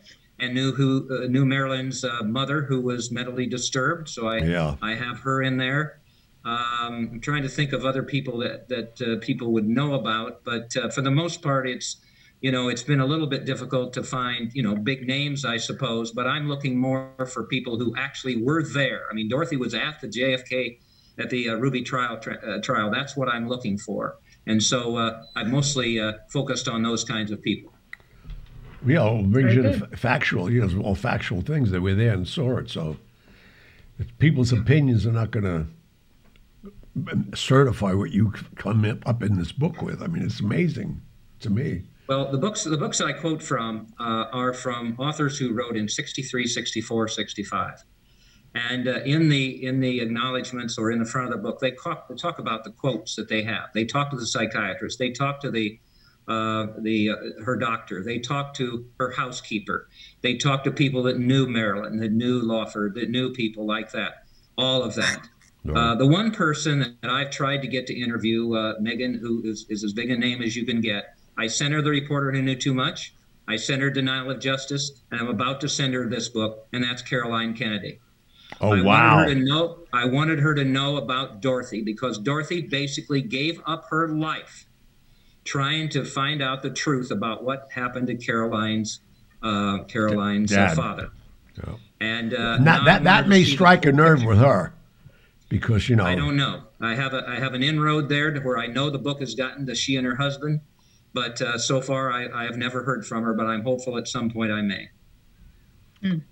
and 0.44 0.54
knew 0.54 0.72
who 0.72 1.08
uh, 1.10 1.26
knew 1.26 1.44
Marilyn's 1.44 2.04
uh, 2.04 2.22
mother, 2.22 2.62
who 2.62 2.80
was 2.80 3.10
mentally 3.10 3.46
disturbed. 3.46 4.08
So 4.08 4.28
I 4.28 4.38
yeah. 4.38 4.76
I 4.80 4.94
have 4.94 5.20
her 5.20 5.42
in 5.42 5.56
there. 5.56 6.00
Um, 6.44 7.10
I'm 7.12 7.20
trying 7.20 7.42
to 7.42 7.48
think 7.48 7.72
of 7.72 7.84
other 7.84 8.02
people 8.02 8.38
that 8.38 8.68
that 8.68 9.20
people 9.22 9.52
would 9.52 9.66
know 9.66 9.94
about, 9.94 10.44
but 10.44 10.72
for 10.92 11.00
the 11.00 11.10
most 11.10 11.42
part, 11.42 11.68
it's 11.68 11.96
you 12.44 12.52
know, 12.52 12.68
it's 12.68 12.82
been 12.82 13.00
a 13.00 13.06
little 13.06 13.26
bit 13.26 13.46
difficult 13.46 13.94
to 13.94 14.02
find, 14.02 14.52
you 14.52 14.62
know, 14.62 14.76
big 14.76 15.06
names, 15.06 15.46
I 15.46 15.56
suppose, 15.56 16.12
but 16.12 16.26
I'm 16.26 16.46
looking 16.46 16.76
more 16.76 17.14
for 17.32 17.44
people 17.44 17.78
who 17.78 17.94
actually 17.96 18.36
were 18.42 18.62
there. 18.62 19.06
I 19.10 19.14
mean, 19.14 19.30
Dorothy 19.30 19.56
was 19.56 19.72
at 19.72 19.98
the 20.02 20.08
JFK, 20.08 20.78
at 21.18 21.30
the 21.30 21.48
uh, 21.48 21.54
Ruby 21.54 21.80
trial, 21.80 22.20
uh, 22.46 22.58
trial. 22.60 22.90
That's 22.90 23.16
what 23.16 23.30
I'm 23.30 23.48
looking 23.48 23.78
for. 23.78 24.18
And 24.46 24.62
so 24.62 24.96
uh, 24.96 25.22
I've 25.34 25.46
mostly 25.46 25.98
uh, 25.98 26.12
focused 26.28 26.68
on 26.68 26.82
those 26.82 27.02
kinds 27.02 27.30
of 27.30 27.40
people. 27.40 27.72
Yeah, 28.86 29.04
well, 29.04 29.22
brings 29.22 29.56
in 29.56 29.86
factual, 29.96 30.50
you 30.50 30.66
know, 30.66 30.82
all 30.82 30.94
factual 30.94 31.40
things 31.40 31.70
that 31.70 31.80
were 31.80 31.94
there 31.94 32.12
and 32.12 32.28
saw 32.28 32.58
it. 32.58 32.70
So 32.70 32.96
people's 34.18 34.52
opinions 34.52 35.06
are 35.06 35.12
not 35.12 35.30
going 35.30 35.44
to 35.44 35.66
certify 37.34 37.92
what 37.92 38.12
you 38.12 38.32
come 38.56 39.00
up 39.06 39.22
in 39.22 39.36
this 39.36 39.52
book 39.52 39.82
with. 39.82 40.02
I 40.02 40.06
mean, 40.06 40.22
it's 40.22 40.40
amazing 40.40 41.00
to 41.40 41.50
me. 41.50 41.82
Well, 42.06 42.30
the 42.30 42.38
books 42.38 42.64
the 42.64 42.76
books 42.76 43.00
I 43.00 43.12
quote 43.12 43.42
from 43.42 43.86
uh, 43.98 44.26
are 44.30 44.52
from 44.52 44.94
authors 44.98 45.38
who 45.38 45.54
wrote 45.54 45.76
in 45.76 45.88
63, 45.88 46.46
64, 46.46 47.08
65. 47.08 47.84
And 48.54 48.86
uh, 48.86 49.00
in 49.04 49.28
the 49.30 49.64
in 49.64 49.80
the 49.80 50.00
acknowledgments 50.00 50.76
or 50.76 50.92
in 50.92 50.98
the 50.98 51.06
front 51.06 51.32
of 51.32 51.36
the 51.36 51.42
book, 51.42 51.60
they 51.60 51.72
talk, 51.72 52.08
they 52.08 52.14
talk 52.14 52.38
about 52.38 52.62
the 52.62 52.70
quotes 52.70 53.16
that 53.16 53.28
they 53.28 53.42
have. 53.42 53.70
They 53.72 53.84
talk 53.84 54.10
to 54.10 54.16
the 54.16 54.26
psychiatrist. 54.26 54.98
They 54.98 55.10
talk 55.10 55.40
to 55.40 55.50
the 55.50 55.80
uh, 56.26 56.66
the 56.78 57.10
uh, 57.10 57.42
her 57.44 57.56
doctor. 57.56 58.02
They 58.02 58.18
talked 58.18 58.56
to 58.56 58.86
her 58.98 59.10
housekeeper. 59.10 59.88
They 60.22 60.36
talked 60.36 60.64
to 60.64 60.70
people 60.70 61.02
that 61.04 61.18
knew 61.18 61.46
Marilyn, 61.46 61.98
that 61.98 62.12
knew 62.12 62.40
Lawford, 62.40 62.94
that 62.94 63.10
knew 63.10 63.32
people 63.32 63.66
like 63.66 63.92
that. 63.92 64.24
All 64.56 64.82
of 64.82 64.94
that. 64.94 65.28
Uh, 65.74 65.94
the 65.94 66.06
one 66.06 66.30
person 66.30 66.98
that 67.00 67.10
I've 67.10 67.30
tried 67.30 67.62
to 67.62 67.66
get 67.66 67.86
to 67.86 67.98
interview, 67.98 68.52
uh, 68.52 68.74
Megan, 68.80 69.14
who 69.14 69.40
is, 69.46 69.64
is 69.70 69.82
as 69.82 69.94
big 69.94 70.10
a 70.10 70.16
name 70.18 70.42
as 70.42 70.54
you 70.54 70.66
can 70.66 70.82
get, 70.82 71.16
I 71.38 71.46
sent 71.46 71.72
her 71.72 71.80
the 71.80 71.88
reporter 71.88 72.30
who 72.32 72.42
knew 72.42 72.54
too 72.54 72.74
much. 72.74 73.14
I 73.48 73.56
sent 73.56 73.80
her 73.80 73.88
Denial 73.88 74.30
of 74.30 74.40
Justice, 74.40 75.00
and 75.10 75.18
I'm 75.18 75.28
about 75.28 75.62
to 75.62 75.68
send 75.70 75.94
her 75.94 76.06
this 76.06 76.28
book, 76.28 76.68
and 76.74 76.84
that's 76.84 77.00
Caroline 77.00 77.54
Kennedy. 77.54 77.98
Oh 78.60 78.72
I 78.72 78.82
wow! 78.82 79.16
Wanted 79.16 79.28
her 79.28 79.34
to 79.34 79.40
know, 79.40 79.78
I 79.92 80.04
wanted 80.04 80.38
her 80.40 80.54
to 80.54 80.64
know 80.64 80.98
about 80.98 81.40
Dorothy 81.40 81.80
because 81.80 82.18
Dorothy 82.18 82.60
basically 82.60 83.22
gave 83.22 83.58
up 83.64 83.86
her 83.88 84.08
life 84.08 84.66
trying 85.44 85.88
to 85.90 86.04
find 86.04 86.42
out 86.42 86.62
the 86.62 86.70
truth 86.70 87.10
about 87.10 87.44
what 87.44 87.68
happened 87.70 88.06
to 88.08 88.14
Caroline's 88.14 89.00
uh, 89.42 89.84
Caroline's 89.84 90.52
uh, 90.52 90.74
father. 90.74 91.10
Yeah. 91.58 91.74
And 92.00 92.34
uh, 92.34 92.58
that 92.62 92.84
that, 92.84 93.04
that 93.04 93.28
may 93.28 93.44
strike 93.44 93.86
a 93.86 93.92
nerve 93.92 94.18
picture. 94.18 94.28
with 94.30 94.38
her 94.38 94.74
because 95.48 95.88
you 95.88 95.96
know 95.96 96.04
I 96.04 96.14
don't 96.14 96.36
know. 96.36 96.62
I 96.80 96.94
have 96.94 97.14
a 97.14 97.24
I 97.28 97.36
have 97.36 97.54
an 97.54 97.62
inroad 97.62 98.08
there 98.08 98.32
to 98.32 98.40
where 98.40 98.58
I 98.58 98.66
know 98.66 98.90
the 98.90 98.98
book 98.98 99.20
has 99.20 99.34
gotten 99.34 99.66
to 99.66 99.74
she 99.74 99.96
and 99.96 100.06
her 100.06 100.16
husband, 100.16 100.60
but 101.12 101.40
uh, 101.40 101.58
so 101.58 101.80
far, 101.80 102.12
I, 102.12 102.28
I, 102.34 102.44
have 102.44 102.56
never 102.56 102.82
heard 102.82 103.06
from 103.06 103.22
her. 103.22 103.34
But 103.34 103.46
I'm 103.46 103.62
hopeful 103.62 103.96
at 103.96 104.08
some 104.08 104.30
point 104.30 104.50
I 104.50 104.62
may. 104.62 104.88
Mm. 106.02 106.22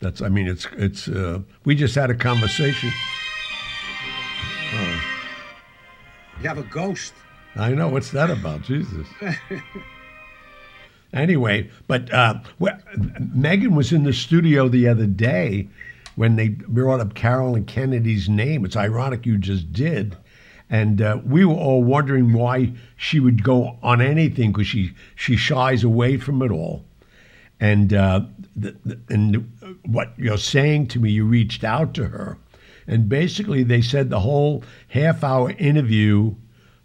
That's. 0.00 0.22
I 0.22 0.28
mean, 0.28 0.48
it's 0.48 0.66
it's. 0.76 1.08
Uh, 1.08 1.40
we 1.64 1.74
just 1.74 1.94
had 1.94 2.10
a 2.10 2.14
conversation. 2.14 2.90
Oh. 4.72 5.00
You 6.40 6.48
have 6.48 6.58
a 6.58 6.64
ghost. 6.64 7.12
I 7.56 7.70
know. 7.70 7.88
What's 7.88 8.10
that 8.10 8.30
about? 8.30 8.62
Jesus. 8.62 9.06
anyway, 11.12 11.70
but 11.86 12.12
uh, 12.12 12.40
well, 12.58 12.78
Megan 13.18 13.74
was 13.74 13.92
in 13.92 14.04
the 14.04 14.12
studio 14.12 14.68
the 14.68 14.88
other 14.88 15.06
day 15.06 15.68
when 16.16 16.36
they 16.36 16.48
brought 16.48 17.00
up 17.00 17.14
Carolyn 17.14 17.64
Kennedy's 17.64 18.28
name. 18.28 18.64
It's 18.64 18.76
ironic 18.76 19.26
you 19.26 19.38
just 19.38 19.72
did 19.72 20.16
and 20.70 21.02
uh, 21.02 21.20
we 21.24 21.44
were 21.44 21.54
all 21.54 21.84
wondering 21.84 22.32
why 22.32 22.72
she 22.96 23.20
would 23.20 23.42
go 23.42 23.78
on 23.82 24.00
anything 24.00 24.52
because 24.52 24.66
she 24.66 24.92
she 25.14 25.36
shies 25.36 25.84
away 25.84 26.16
from 26.16 26.42
it 26.42 26.50
all. 26.50 26.84
And 27.60 27.94
uh, 27.94 28.22
the, 28.56 28.76
the, 28.84 28.98
and 29.08 29.52
what 29.84 30.12
you're 30.16 30.38
saying 30.38 30.88
to 30.88 30.98
me, 30.98 31.10
you 31.10 31.24
reached 31.24 31.64
out 31.64 31.94
to 31.94 32.08
her, 32.08 32.38
and 32.86 33.08
basically 33.08 33.62
they 33.62 33.82
said 33.82 34.10
the 34.10 34.20
whole 34.20 34.64
half 34.88 35.22
hour 35.22 35.50
interview 35.52 36.34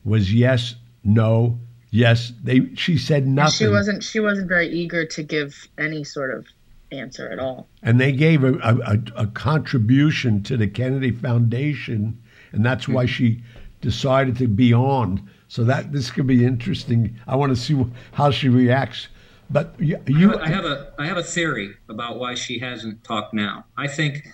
was 0.04 0.34
yes, 0.34 0.76
no, 1.04 1.60
yes. 1.92 2.34
They 2.44 2.74
she 2.76 2.98
said 2.98 3.28
nothing. 3.28 3.68
She 3.68 3.68
wasn't 3.68 4.04
she 4.04 4.20
wasn't 4.20 4.48
very 4.48 4.70
eager 4.70 5.06
to 5.06 5.24
give 5.24 5.68
any 5.78 6.04
sort 6.04 6.34
of 6.34 6.48
answer 6.92 7.30
at 7.30 7.40
all. 7.40 7.68
And 7.84 8.00
they 8.00 8.12
gave 8.12 8.44
a, 8.44 8.54
a, 8.56 9.00
a 9.16 9.28
contribution 9.28 10.44
to 10.44 10.58
the 10.58 10.68
Kennedy 10.68 11.12
Foundation, 11.12 12.22
and 12.52 12.66
that's 12.66 12.88
why 12.88 13.06
mm-hmm. 13.06 13.14
she 13.14 13.44
decided 13.82 14.38
to 14.38 14.48
be 14.48 14.74
on. 14.74 15.30
So 15.48 15.64
that 15.64 15.92
this 15.92 16.12
could 16.12 16.28
be 16.28 16.46
interesting. 16.46 17.18
I 17.28 17.36
want 17.36 17.56
to 17.56 17.56
see 17.56 17.84
how 18.12 18.30
she 18.30 18.50
reacts. 18.50 19.08
But 19.50 19.74
you, 19.80 19.98
you 20.06 20.38
I 20.38 20.48
have 20.48 20.66
a 20.66 20.94
I 21.00 21.08
have 21.08 21.18
a 21.18 21.24
theory 21.24 21.74
about 21.90 22.20
why 22.20 22.36
she 22.36 22.60
hasn't 22.60 23.04
talked 23.04 23.34
now. 23.34 23.66
I 23.76 23.88
think 23.88 24.28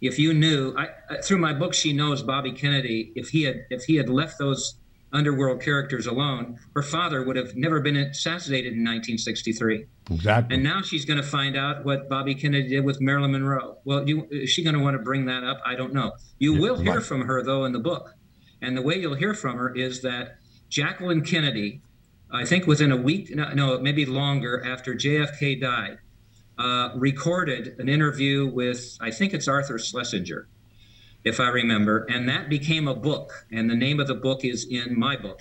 if 0.00 0.18
you 0.18 0.34
knew 0.34 0.74
I, 0.76 0.88
through 1.22 1.38
my 1.38 1.54
book, 1.54 1.72
she 1.72 1.92
knows 1.94 2.22
Bobby 2.22 2.52
Kennedy. 2.52 3.12
If 3.14 3.30
he 3.30 3.44
had 3.44 3.64
if 3.70 3.84
he 3.84 3.96
had 3.96 4.10
left 4.10 4.38
those 4.38 4.74
underworld 5.12 5.62
characters 5.62 6.06
alone, 6.06 6.58
her 6.74 6.82
father 6.82 7.22
would 7.22 7.36
have 7.36 7.56
never 7.56 7.80
been 7.80 7.96
assassinated 7.96 8.72
in 8.72 8.80
1963. 8.80 9.86
Exactly. 10.10 10.54
And 10.54 10.62
now 10.62 10.82
she's 10.82 11.04
going 11.04 11.16
to 11.16 11.26
find 11.26 11.56
out 11.56 11.84
what 11.84 12.08
Bobby 12.08 12.34
Kennedy 12.34 12.68
did 12.68 12.84
with 12.84 13.00
Marilyn 13.00 13.32
Monroe. 13.32 13.78
Well, 13.84 14.08
you, 14.08 14.26
is 14.30 14.50
she 14.50 14.62
going 14.62 14.74
to 14.74 14.82
want 14.82 14.96
to 14.96 15.02
bring 15.02 15.26
that 15.26 15.44
up? 15.44 15.60
I 15.64 15.74
don't 15.74 15.92
know. 15.92 16.12
You 16.38 16.54
yeah, 16.54 16.60
will 16.60 16.76
hear 16.76 16.96
right. 16.96 17.02
from 17.02 17.22
her 17.22 17.42
though 17.42 17.64
in 17.64 17.72
the 17.72 17.78
book. 17.78 18.14
And 18.60 18.76
the 18.76 18.82
way 18.82 18.96
you'll 18.96 19.14
hear 19.14 19.34
from 19.34 19.56
her 19.56 19.74
is 19.74 20.02
that 20.02 20.38
Jacqueline 20.68 21.22
Kennedy, 21.22 21.80
I 22.30 22.44
think 22.44 22.66
within 22.66 22.92
a 22.92 22.96
week, 22.96 23.34
no, 23.34 23.52
no 23.52 23.78
maybe 23.78 24.04
longer 24.04 24.62
after 24.64 24.94
JFK 24.94 25.60
died, 25.60 25.98
uh, 26.58 26.90
recorded 26.96 27.76
an 27.78 27.88
interview 27.88 28.46
with, 28.46 28.98
I 29.00 29.10
think 29.10 29.32
it's 29.32 29.46
Arthur 29.46 29.78
Schlesinger, 29.78 30.48
if 31.24 31.40
I 31.40 31.48
remember, 31.48 32.06
and 32.08 32.28
that 32.28 32.48
became 32.48 32.88
a 32.88 32.94
book. 32.94 33.46
And 33.50 33.68
the 33.68 33.74
name 33.74 34.00
of 34.00 34.06
the 34.06 34.14
book 34.14 34.44
is 34.44 34.66
in 34.68 34.98
my 34.98 35.16
book. 35.16 35.40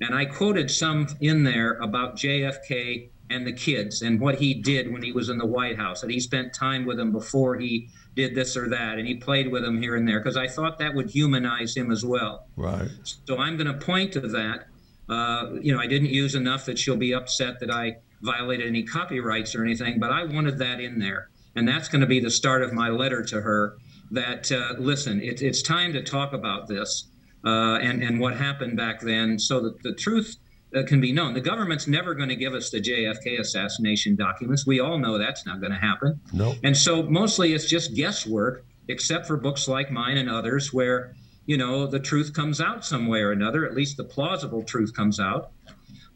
And 0.00 0.14
I 0.14 0.24
quoted 0.24 0.70
some 0.70 1.08
in 1.20 1.42
there 1.44 1.74
about 1.74 2.16
JFK 2.16 3.10
and 3.28 3.46
the 3.46 3.52
kids 3.52 4.02
and 4.02 4.20
what 4.20 4.36
he 4.36 4.54
did 4.54 4.92
when 4.92 5.02
he 5.02 5.12
was 5.12 5.28
in 5.28 5.38
the 5.38 5.46
White 5.46 5.76
House, 5.76 6.02
And 6.02 6.10
he 6.10 6.20
spent 6.20 6.52
time 6.52 6.84
with 6.84 6.96
them 6.96 7.12
before 7.12 7.56
he 7.56 7.88
did 8.16 8.34
this 8.34 8.56
or 8.56 8.68
that, 8.68 8.98
and 8.98 9.06
he 9.06 9.14
played 9.14 9.50
with 9.50 9.62
them 9.62 9.80
here 9.80 9.94
and 9.94 10.06
there 10.06 10.18
because 10.18 10.36
I 10.36 10.48
thought 10.48 10.78
that 10.80 10.94
would 10.94 11.10
humanize 11.10 11.76
him 11.76 11.92
as 11.92 12.04
well. 12.04 12.46
Right. 12.56 12.88
So 13.26 13.38
I'm 13.38 13.56
going 13.56 13.68
to 13.68 13.84
point 13.84 14.12
to 14.14 14.20
that. 14.20 14.66
Uh, 15.08 15.52
you 15.60 15.72
know, 15.72 15.80
I 15.80 15.86
didn't 15.86 16.10
use 16.10 16.34
enough 16.34 16.66
that 16.66 16.78
she'll 16.78 16.96
be 16.96 17.14
upset 17.14 17.60
that 17.60 17.70
I 17.70 17.98
violated 18.22 18.66
any 18.66 18.82
copyrights 18.82 19.54
or 19.54 19.64
anything, 19.64 20.00
but 20.00 20.10
I 20.10 20.24
wanted 20.24 20.58
that 20.58 20.80
in 20.80 20.98
there, 20.98 21.30
and 21.54 21.66
that's 21.66 21.88
going 21.88 22.00
to 22.00 22.06
be 22.06 22.20
the 22.20 22.30
start 22.30 22.62
of 22.62 22.72
my 22.72 22.88
letter 22.88 23.22
to 23.24 23.40
her. 23.40 23.76
That 24.10 24.50
uh, 24.50 24.74
listen, 24.78 25.20
it, 25.20 25.40
it's 25.40 25.62
time 25.62 25.92
to 25.92 26.02
talk 26.02 26.32
about 26.32 26.66
this 26.66 27.10
uh, 27.44 27.78
and 27.80 28.02
and 28.02 28.18
what 28.18 28.36
happened 28.36 28.76
back 28.76 29.00
then, 29.00 29.38
so 29.38 29.60
that 29.60 29.82
the 29.82 29.94
truth 29.94 30.36
uh, 30.74 30.82
can 30.84 31.00
be 31.00 31.12
known. 31.12 31.34
The 31.34 31.40
government's 31.40 31.86
never 31.86 32.14
going 32.14 32.28
to 32.28 32.36
give 32.36 32.54
us 32.54 32.70
the 32.70 32.80
JFK 32.80 33.40
assassination 33.40 34.16
documents. 34.16 34.66
We 34.66 34.80
all 34.80 34.98
know 34.98 35.18
that's 35.18 35.46
not 35.46 35.60
going 35.60 35.72
to 35.72 35.78
happen. 35.78 36.20
No. 36.32 36.54
And 36.62 36.76
so 36.76 37.02
mostly 37.02 37.54
it's 37.54 37.66
just 37.66 37.94
guesswork, 37.94 38.64
except 38.88 39.26
for 39.26 39.36
books 39.36 39.68
like 39.68 39.90
mine 39.90 40.16
and 40.16 40.30
others 40.30 40.72
where, 40.72 41.14
you 41.46 41.56
know, 41.56 41.86
the 41.86 41.98
truth 41.98 42.32
comes 42.32 42.60
out 42.60 42.84
some 42.84 43.08
way 43.08 43.20
or 43.20 43.32
another, 43.32 43.66
at 43.66 43.74
least 43.74 43.96
the 43.96 44.04
plausible 44.04 44.62
truth 44.62 44.94
comes 44.94 45.18
out. 45.18 45.52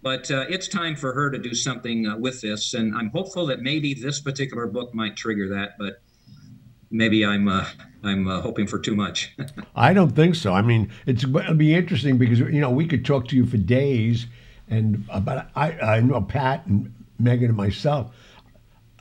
But 0.03 0.31
uh, 0.31 0.45
it's 0.51 0.69
time 0.69 0.97
for 0.97 1.15
her 1.15 1.31
to 1.31 1.39
do 1.39 1.55
something 1.55 2.07
uh, 2.07 2.19
with 2.19 2.43
this. 2.43 2.75
And 2.75 2.95
I'm 2.95 3.09
hopeful 3.09 3.47
that 3.47 3.61
maybe 3.61 3.95
this 3.95 4.21
particular 4.21 4.67
book 4.67 4.95
might 4.95 5.17
trigger 5.17 5.49
that. 5.49 5.79
But 5.79 6.03
maybe 6.95 7.27
I'm 7.27 7.49
uh, 7.49 7.67
I'm 8.03 8.29
uh, 8.29 8.41
hoping 8.41 8.67
for 8.67 8.79
too 8.79 8.95
much. 8.95 9.37
I 9.77 9.93
don't 9.93 10.15
think 10.15 10.37
so. 10.37 10.55
I 10.55 10.63
mean, 10.63 10.91
it's 11.07 11.25
it'll 11.25 11.55
be 11.55 11.75
interesting 11.75 12.17
because 12.17 12.39
you 12.39 12.61
know 12.61 12.71
we 12.71 12.87
could 12.87 13.05
talk 13.05 13.29
to 13.29 13.37
you 13.37 13.45
for 13.45 13.59
days, 13.59 14.27
and 14.69 15.07
but 15.23 15.51
I 15.55 15.73
I 15.73 16.01
know 16.01 16.23
Pat 16.23 16.65
and 16.67 16.95
Megan 17.19 17.49
and 17.49 17.57
myself. 17.57 18.15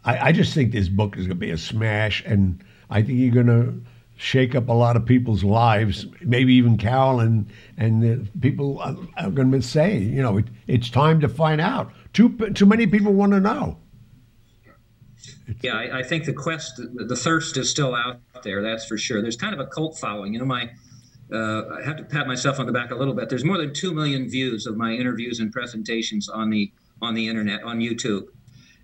I, 0.06 0.30
I 0.30 0.32
just 0.34 0.54
think 0.54 0.74
this 0.74 0.90
book 0.90 1.16
is 1.16 1.28
going 1.28 1.38
to 1.40 1.46
be 1.46 1.52
a 1.52 1.58
smash, 1.58 2.24
and 2.26 2.62
I 2.90 3.02
think 3.02 3.20
you're 3.20 3.32
going 3.32 3.48
to 3.48 3.82
shake 4.18 4.54
up 4.54 4.68
a 4.68 4.74
lot 4.74 4.98
of 4.98 5.06
people's 5.06 5.44
lives. 5.44 6.06
Maybe 6.22 6.54
even 6.56 6.78
Carol 6.78 7.20
and 7.20 7.50
people 8.42 8.80
are, 8.80 8.96
are 9.18 9.32
going 9.32 9.52
to 9.52 9.62
say, 9.62 9.98
you 9.98 10.22
know, 10.22 10.38
it, 10.38 10.46
it's 10.68 10.90
time 10.90 11.22
to 11.22 11.30
find 11.30 11.62
out. 11.62 11.92
Too 12.12 12.30
too 12.54 12.66
many 12.66 12.86
people 12.86 13.14
want 13.14 13.32
to 13.32 13.40
know. 13.40 13.78
Yeah, 15.62 15.76
I, 15.76 16.00
I, 16.00 16.04
think 16.04 16.26
the 16.26 16.34
quest, 16.34 16.78
the, 16.78 17.06
the, 17.06 17.16
thirst 17.16 17.58
is 17.58 17.70
still 17.70 17.96
out 17.96 18.22
there. 18.44 18.62
That's 18.62 18.86
for 18.86 18.98
sure. 18.98 19.22
There's 19.22 19.36
kind 19.36 19.54
of 19.54 19.60
a 19.60 19.66
cult 19.66 19.98
following. 20.00 20.34
You 20.34 20.40
know, 20.40 20.46
my 20.46 20.70
uh, 21.32 21.66
I 21.80 21.84
have 21.84 21.98
to 21.98 22.04
pat 22.04 22.28
myself 22.28 22.60
on 22.60 22.66
the 22.66 22.72
back 22.72 22.92
a 22.92 22.96
little 22.96 23.14
bit. 23.14 23.30
There's 23.30 23.44
more 23.44 23.58
than 23.58 23.74
two 23.74 23.94
million 23.94 24.30
views 24.30 24.68
of 24.68 24.78
my 24.78 24.94
interviews 24.94 25.40
and 25.40 25.52
presentations 25.52 26.30
on 26.30 26.50
the 26.50 26.72
on 27.02 27.14
the 27.14 27.28
internet 27.28 27.64
on 27.64 27.80
YouTube, 27.80 28.28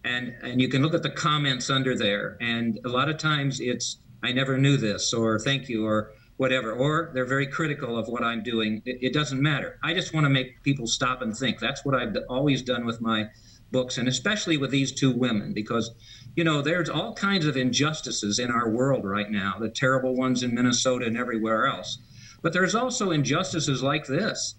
and 0.03 0.35
and 0.41 0.61
you 0.61 0.67
can 0.67 0.81
look 0.81 0.93
at 0.93 1.03
the 1.03 1.09
comments 1.09 1.69
under 1.69 1.95
there. 1.95 2.37
And 2.41 2.79
a 2.85 2.89
lot 2.89 3.09
of 3.09 3.17
times 3.17 3.59
it's 3.59 3.97
I 4.23 4.31
never 4.31 4.57
knew 4.57 4.77
this, 4.77 5.13
or 5.13 5.39
thank 5.39 5.69
you, 5.69 5.85
or 5.85 6.11
whatever, 6.37 6.73
or 6.73 7.11
they're 7.13 7.25
very 7.25 7.47
critical 7.47 7.97
of 7.97 8.07
what 8.07 8.23
I'm 8.23 8.43
doing. 8.43 8.81
It, 8.85 8.97
it 9.01 9.13
doesn't 9.13 9.41
matter. 9.41 9.77
I 9.83 9.93
just 9.93 10.13
want 10.13 10.25
to 10.25 10.29
make 10.29 10.63
people 10.63 10.87
stop 10.87 11.21
and 11.21 11.37
think. 11.37 11.59
That's 11.59 11.85
what 11.85 11.95
I've 11.95 12.15
always 12.29 12.61
done 12.61 12.85
with 12.85 13.01
my 13.01 13.29
books, 13.71 13.97
and 13.97 14.07
especially 14.07 14.57
with 14.57 14.71
these 14.71 14.91
two 14.91 15.11
women, 15.11 15.53
because 15.53 15.91
you 16.35 16.43
know, 16.43 16.61
there's 16.61 16.89
all 16.89 17.13
kinds 17.13 17.45
of 17.45 17.57
injustices 17.57 18.39
in 18.39 18.51
our 18.51 18.69
world 18.69 19.05
right 19.05 19.29
now, 19.29 19.55
the 19.59 19.69
terrible 19.69 20.15
ones 20.15 20.43
in 20.43 20.53
Minnesota 20.53 21.05
and 21.05 21.17
everywhere 21.17 21.67
else. 21.67 21.97
But 22.41 22.53
there's 22.53 22.75
also 22.75 23.11
injustices 23.11 23.83
like 23.83 24.05
this 24.07 24.55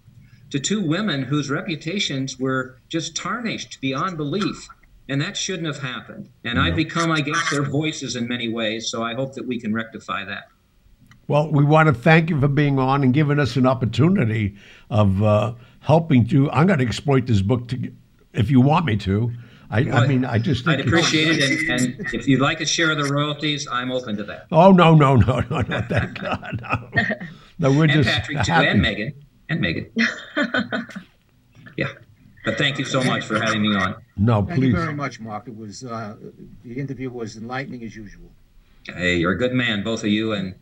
to 0.51 0.59
two 0.59 0.87
women 0.87 1.23
whose 1.23 1.49
reputations 1.49 2.39
were 2.39 2.79
just 2.89 3.17
tarnished 3.17 3.81
beyond 3.81 4.17
belief. 4.17 4.69
And 5.09 5.21
that 5.21 5.37
shouldn't 5.37 5.67
have 5.67 5.83
happened. 5.83 6.29
And 6.45 6.59
I've 6.59 6.77
become, 6.77 7.11
I 7.11 7.21
guess, 7.21 7.51
their 7.51 7.65
voices 7.65 8.15
in 8.15 8.29
many 8.29 8.49
ways. 8.49 8.91
So 8.91 9.03
I 9.03 9.15
hope 9.15 9.35
that 9.35 9.47
we 9.47 9.59
can 9.59 9.73
rectify 9.73 10.25
that. 10.25 10.49
Well, 11.27 11.51
we 11.51 11.65
want 11.65 11.89
to 11.89 11.93
thank 11.95 12.31
you 12.31 12.41
for 12.41 12.49
being 12.49 12.79
on 12.79 13.03
and 13.03 13.15
giving 13.15 13.39
us 13.39 13.57
an 13.57 13.67
opportunity 13.67 14.57
of 14.89 15.23
uh, 15.23 15.55
helping 15.81 16.27
to. 16.29 16.51
I'm 16.51 16.67
going 16.67 16.79
to 16.79 16.85
exploit 16.85 17.27
this 17.27 17.41
book 17.41 17.69
to, 17.69 17.93
if 18.33 18.51
you 18.51 18.61
want 18.61 18.85
me 18.87 18.97
to, 18.99 19.33
I, 19.71 19.89
I 19.89 20.07
mean, 20.09 20.25
I 20.25 20.39
just 20.39 20.67
I'd 20.67 20.81
appreciate 20.81 21.39
it, 21.39 21.71
and, 21.71 21.95
and, 21.95 22.15
if 22.15 22.27
you'd 22.27 22.41
like 22.41 22.61
a 22.61 22.67
share 22.67 22.91
of 22.91 22.99
the 22.99 23.13
royalties, 23.13 23.69
I'm 23.71 23.93
open 23.93 24.17
to 24.17 24.25
that. 24.25 24.47
Oh 24.51 24.73
no, 24.73 24.97
no, 24.97 25.15
no, 25.15 25.41
no, 25.49 25.61
no! 25.61 25.81
Thank 25.83 26.19
God, 26.19 26.61
no. 26.61 27.05
No, 27.61 27.71
we're 27.71 27.85
and 27.85 27.93
just 27.93 28.09
Patrick 28.09 28.43
too, 28.43 28.53
and 28.53 28.83
Megan, 28.83 29.13
and 29.49 29.61
Megan. 29.61 29.93
yeah, 31.77 31.89
but 32.45 32.59
thank 32.59 32.79
you 32.79 32.85
so 32.85 33.03
much 33.05 33.25
for 33.25 33.41
having 33.41 33.63
me 33.63 33.77
on. 33.77 33.95
No, 34.17 34.45
thank 34.45 34.59
please. 34.59 34.69
you 34.69 34.77
very 34.77 34.95
much, 34.95 35.21
Mark. 35.21 35.47
It 35.47 35.57
was 35.57 35.85
uh, 35.85 36.17
the 36.65 36.75
interview 36.75 37.09
was 37.11 37.37
enlightening 37.37 37.85
as 37.85 37.95
usual. 37.95 38.31
Hey, 38.87 39.19
you're 39.19 39.33
a 39.33 39.39
good 39.39 39.53
man, 39.53 39.85
both 39.85 40.03
of 40.03 40.09
you, 40.09 40.33
and 40.33 40.57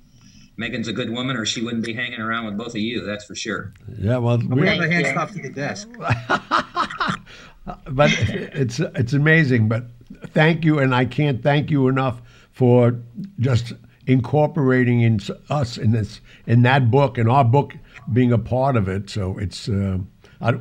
Megan's 0.58 0.88
a 0.88 0.92
good 0.92 1.10
woman, 1.10 1.36
or 1.36 1.46
she 1.46 1.62
wouldn't 1.62 1.84
be 1.84 1.94
hanging 1.94 2.20
around 2.20 2.46
with 2.46 2.58
both 2.58 2.74
of 2.74 2.80
you. 2.80 3.06
That's 3.06 3.24
for 3.24 3.36
sure. 3.36 3.72
Yeah, 3.96 4.18
well, 4.18 4.38
we 4.38 4.66
have 4.66 4.80
a 4.80 4.90
hand 4.90 5.06
stuff 5.06 5.32
to 5.32 5.40
the 5.40 5.50
desk. 5.50 5.88
but 7.90 8.10
it's 8.28 8.80
it's 8.80 9.12
amazing. 9.12 9.68
But 9.68 9.84
thank 10.28 10.64
you, 10.64 10.78
and 10.78 10.94
I 10.94 11.04
can't 11.04 11.42
thank 11.42 11.70
you 11.70 11.88
enough 11.88 12.20
for 12.52 12.98
just 13.38 13.72
incorporating 14.06 15.02
in 15.02 15.20
us 15.50 15.78
in 15.78 15.92
this 15.92 16.20
in 16.46 16.62
that 16.62 16.90
book 16.90 17.18
and 17.18 17.28
our 17.28 17.44
book 17.44 17.74
being 18.12 18.32
a 18.32 18.38
part 18.38 18.76
of 18.76 18.88
it. 18.88 19.10
So 19.10 19.38
it's 19.38 19.68
uh, 19.68 19.98
I, 20.40 20.54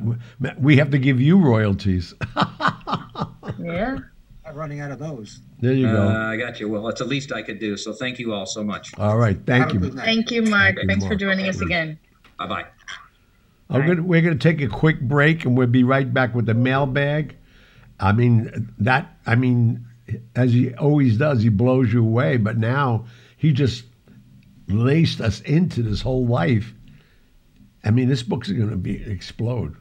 we 0.58 0.76
have 0.76 0.90
to 0.90 0.98
give 0.98 1.20
you 1.20 1.38
royalties. 1.38 2.14
yeah. 3.58 3.98
Not 4.44 4.54
running 4.54 4.80
out 4.80 4.90
of 4.90 4.98
those. 4.98 5.40
There 5.60 5.72
you 5.72 5.86
go. 5.86 6.08
Uh, 6.08 6.32
I 6.32 6.36
got 6.36 6.60
you. 6.60 6.68
Well, 6.68 6.88
it's 6.88 7.00
the 7.00 7.06
least 7.06 7.32
I 7.32 7.42
could 7.42 7.58
do. 7.58 7.76
So 7.76 7.92
thank 7.92 8.18
you 8.18 8.32
all 8.32 8.46
so 8.46 8.64
much. 8.64 8.96
All 8.98 9.18
right. 9.18 9.38
Thank 9.44 9.74
you. 9.74 9.90
Thank 9.90 10.30
you, 10.30 10.42
Mark. 10.42 10.76
Thank 10.76 10.88
Thanks 10.88 11.04
you, 11.04 11.08
Mark. 11.08 11.12
for 11.12 11.16
joining 11.16 11.48
us 11.48 11.60
again. 11.60 11.98
Bye 12.38 12.46
bye. 12.46 12.64
Gonna, 13.70 14.02
we're 14.02 14.22
going 14.22 14.38
to 14.38 14.42
take 14.42 14.60
a 14.62 14.68
quick 14.68 15.00
break 15.00 15.44
and 15.44 15.56
we'll 15.56 15.66
be 15.66 15.84
right 15.84 16.12
back 16.12 16.34
with 16.34 16.46
the 16.46 16.54
mailbag. 16.54 17.36
I 18.00 18.12
mean, 18.12 18.72
that, 18.78 19.18
I 19.26 19.34
mean, 19.34 19.84
as 20.34 20.52
he 20.52 20.74
always 20.74 21.18
does, 21.18 21.42
he 21.42 21.50
blows 21.50 21.92
you 21.92 22.00
away. 22.00 22.38
But 22.38 22.56
now 22.56 23.06
he 23.36 23.52
just 23.52 23.84
laced 24.68 25.20
us 25.20 25.40
into 25.42 25.82
this 25.82 26.00
whole 26.00 26.26
life. 26.26 26.72
I 27.84 27.90
mean, 27.90 28.08
this 28.08 28.22
book's 28.22 28.50
going 28.50 28.70
to 28.70 28.76
be 28.76 29.02
explode. 29.02 29.76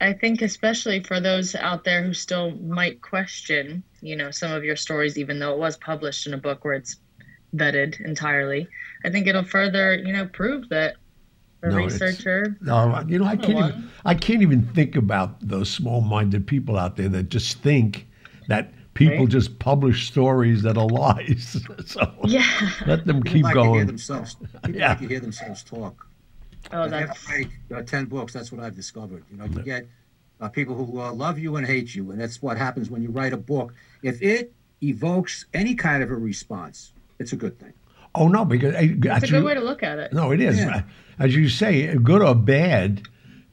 I 0.00 0.12
think, 0.12 0.42
especially 0.42 1.02
for 1.02 1.20
those 1.20 1.54
out 1.54 1.84
there 1.84 2.02
who 2.02 2.12
still 2.12 2.50
might 2.56 3.00
question, 3.00 3.82
you 4.02 4.14
know, 4.14 4.30
some 4.30 4.52
of 4.52 4.62
your 4.62 4.76
stories, 4.76 5.16
even 5.16 5.38
though 5.38 5.52
it 5.52 5.58
was 5.58 5.78
published 5.78 6.26
in 6.26 6.34
a 6.34 6.38
book 6.38 6.64
where 6.64 6.74
it's 6.74 6.96
vetted 7.54 7.98
entirely, 8.04 8.68
I 9.04 9.10
think 9.10 9.26
it'll 9.26 9.42
further, 9.42 9.94
you 9.94 10.12
know, 10.12 10.26
prove 10.26 10.68
that 10.68 10.96
a 11.62 11.70
no, 11.70 11.76
researcher. 11.76 12.56
No, 12.60 13.04
you 13.08 13.18
know, 13.18 13.24
I 13.24 13.36
can't 13.36 13.58
even 13.58 13.90
I 14.04 14.14
can't 14.14 14.42
even 14.42 14.66
think 14.68 14.96
about 14.96 15.40
those 15.40 15.70
small-minded 15.70 16.46
people 16.46 16.76
out 16.76 16.96
there 16.96 17.08
that 17.08 17.28
just 17.28 17.58
think 17.58 18.06
that 18.48 18.72
people 18.94 19.18
right? 19.18 19.28
just 19.28 19.58
publish 19.58 20.06
stories 20.06 20.62
that 20.62 20.76
are 20.76 20.88
lies. 20.88 21.62
so 21.86 22.12
yeah, 22.24 22.70
let 22.86 23.06
them 23.06 23.22
people 23.22 23.32
keep 23.32 23.44
like 23.44 23.54
going. 23.54 23.72
To 23.72 23.78
hear 23.78 23.84
themselves, 23.84 24.34
people 24.64 24.80
yeah. 24.80 24.88
like 24.90 24.98
to 25.00 25.08
hear 25.08 25.20
themselves 25.20 25.62
talk. 25.62 26.06
Oh, 26.72 26.88
that's 26.88 27.28
write, 27.28 27.48
uh, 27.74 27.82
ten 27.82 28.06
books. 28.06 28.32
That's 28.32 28.50
what 28.50 28.62
I've 28.62 28.74
discovered. 28.74 29.24
You 29.30 29.38
know, 29.38 29.44
you 29.44 29.62
get 29.62 29.86
uh, 30.40 30.48
people 30.48 30.74
who 30.74 31.00
uh, 31.00 31.12
love 31.12 31.38
you 31.38 31.56
and 31.56 31.66
hate 31.66 31.94
you, 31.94 32.10
and 32.10 32.20
that's 32.20 32.42
what 32.42 32.56
happens 32.56 32.90
when 32.90 33.02
you 33.02 33.10
write 33.10 33.32
a 33.32 33.38
book. 33.38 33.72
If 34.02 34.20
it 34.22 34.52
evokes 34.82 35.46
any 35.54 35.74
kind 35.74 36.02
of 36.02 36.10
a 36.10 36.16
response, 36.16 36.92
it's 37.18 37.32
a 37.32 37.36
good 37.36 37.58
thing. 37.58 37.72
Oh 38.14 38.28
no, 38.28 38.44
because 38.44 38.74
it's 38.78 39.24
a 39.24 39.26
good 39.28 39.44
way 39.44 39.54
to 39.54 39.60
look 39.60 39.82
at 39.82 39.98
it. 39.98 40.12
No, 40.12 40.32
it 40.32 40.40
is. 40.40 40.58
Yeah. 40.58 40.82
As 41.18 41.34
you 41.34 41.48
say, 41.48 41.94
good 41.96 42.22
or 42.22 42.34
bad, 42.34 43.08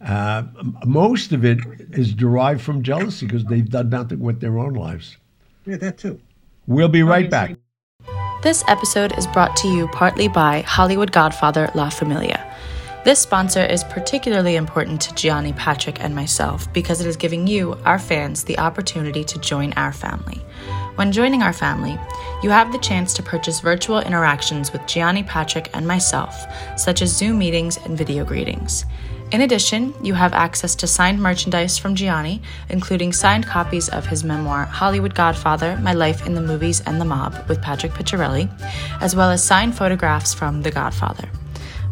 uh, 0.05 0.43
most 0.85 1.31
of 1.31 1.45
it 1.45 1.59
is 1.91 2.13
derived 2.13 2.61
from 2.61 2.83
jealousy 2.83 3.25
because 3.25 3.45
they've 3.45 3.69
done 3.69 3.89
nothing 3.89 4.19
with 4.19 4.41
their 4.41 4.59
own 4.59 4.73
lives. 4.73 5.17
Yeah, 5.65 5.77
that 5.77 5.97
too. 5.97 6.19
We'll 6.67 6.89
be 6.89 7.03
right 7.03 7.29
back. 7.29 7.55
This 8.41 8.63
episode 8.67 9.17
is 9.17 9.25
brought 9.27 9.55
to 9.57 9.69
you 9.69 9.87
partly 9.87 10.27
by 10.27 10.61
Hollywood 10.61 11.13
Godfather 11.13 11.71
La 11.75 11.89
Familia. 11.89 12.49
This 13.05 13.19
sponsor 13.19 13.65
is 13.65 13.83
particularly 13.85 14.55
important 14.55 15.01
to 15.01 15.15
Gianni, 15.15 15.53
Patrick, 15.53 16.01
and 16.01 16.15
myself 16.15 16.71
because 16.73 16.99
it 16.99 17.07
is 17.07 17.17
giving 17.17 17.47
you, 17.47 17.77
our 17.85 17.99
fans, 17.99 18.43
the 18.43 18.59
opportunity 18.59 19.23
to 19.25 19.39
join 19.39 19.73
our 19.73 19.91
family. 19.91 20.41
When 20.95 21.11
joining 21.11 21.41
our 21.41 21.53
family, 21.53 21.97
you 22.43 22.51
have 22.51 22.71
the 22.71 22.77
chance 22.77 23.15
to 23.15 23.23
purchase 23.23 23.61
virtual 23.61 23.99
interactions 23.99 24.71
with 24.71 24.85
Gianni, 24.85 25.23
Patrick, 25.23 25.71
and 25.73 25.87
myself, 25.87 26.45
such 26.77 27.01
as 27.01 27.17
Zoom 27.17 27.39
meetings 27.39 27.77
and 27.77 27.97
video 27.97 28.23
greetings. 28.23 28.85
In 29.31 29.41
addition, 29.41 29.95
you 30.03 30.13
have 30.13 30.33
access 30.33 30.75
to 30.75 30.85
signed 30.85 31.19
merchandise 31.19 31.79
from 31.79 31.95
Gianni, 31.95 32.43
including 32.69 33.11
signed 33.11 33.47
copies 33.47 33.89
of 33.89 34.05
his 34.05 34.23
memoir, 34.23 34.65
Hollywood 34.65 35.15
Godfather 35.15 35.77
My 35.77 35.93
Life 35.93 36.27
in 36.27 36.35
the 36.35 36.41
Movies 36.41 36.81
and 36.81 37.01
the 37.01 37.05
Mob, 37.05 37.43
with 37.49 37.59
Patrick 37.59 37.93
Picciarelli, 37.93 38.47
as 39.01 39.15
well 39.15 39.31
as 39.31 39.43
signed 39.43 39.75
photographs 39.75 40.35
from 40.35 40.61
The 40.61 40.69
Godfather. 40.69 41.27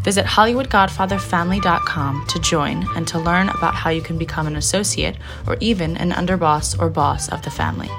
Visit 0.03 0.25
HollywoodGodfatherFamily.com 0.25 2.27
to 2.27 2.39
join 2.39 2.85
and 2.95 3.07
to 3.07 3.17
learn 3.17 3.49
about 3.49 3.73
how 3.73 3.89
you 3.89 4.03
can 4.03 4.19
become 4.19 4.45
an 4.45 4.55
associate 4.55 5.17
or 5.47 5.57
even 5.59 5.97
an 5.97 6.11
underboss 6.11 6.79
or 6.79 6.89
boss 6.89 7.29
of 7.29 7.41
the 7.41 7.51
family. 7.51 7.89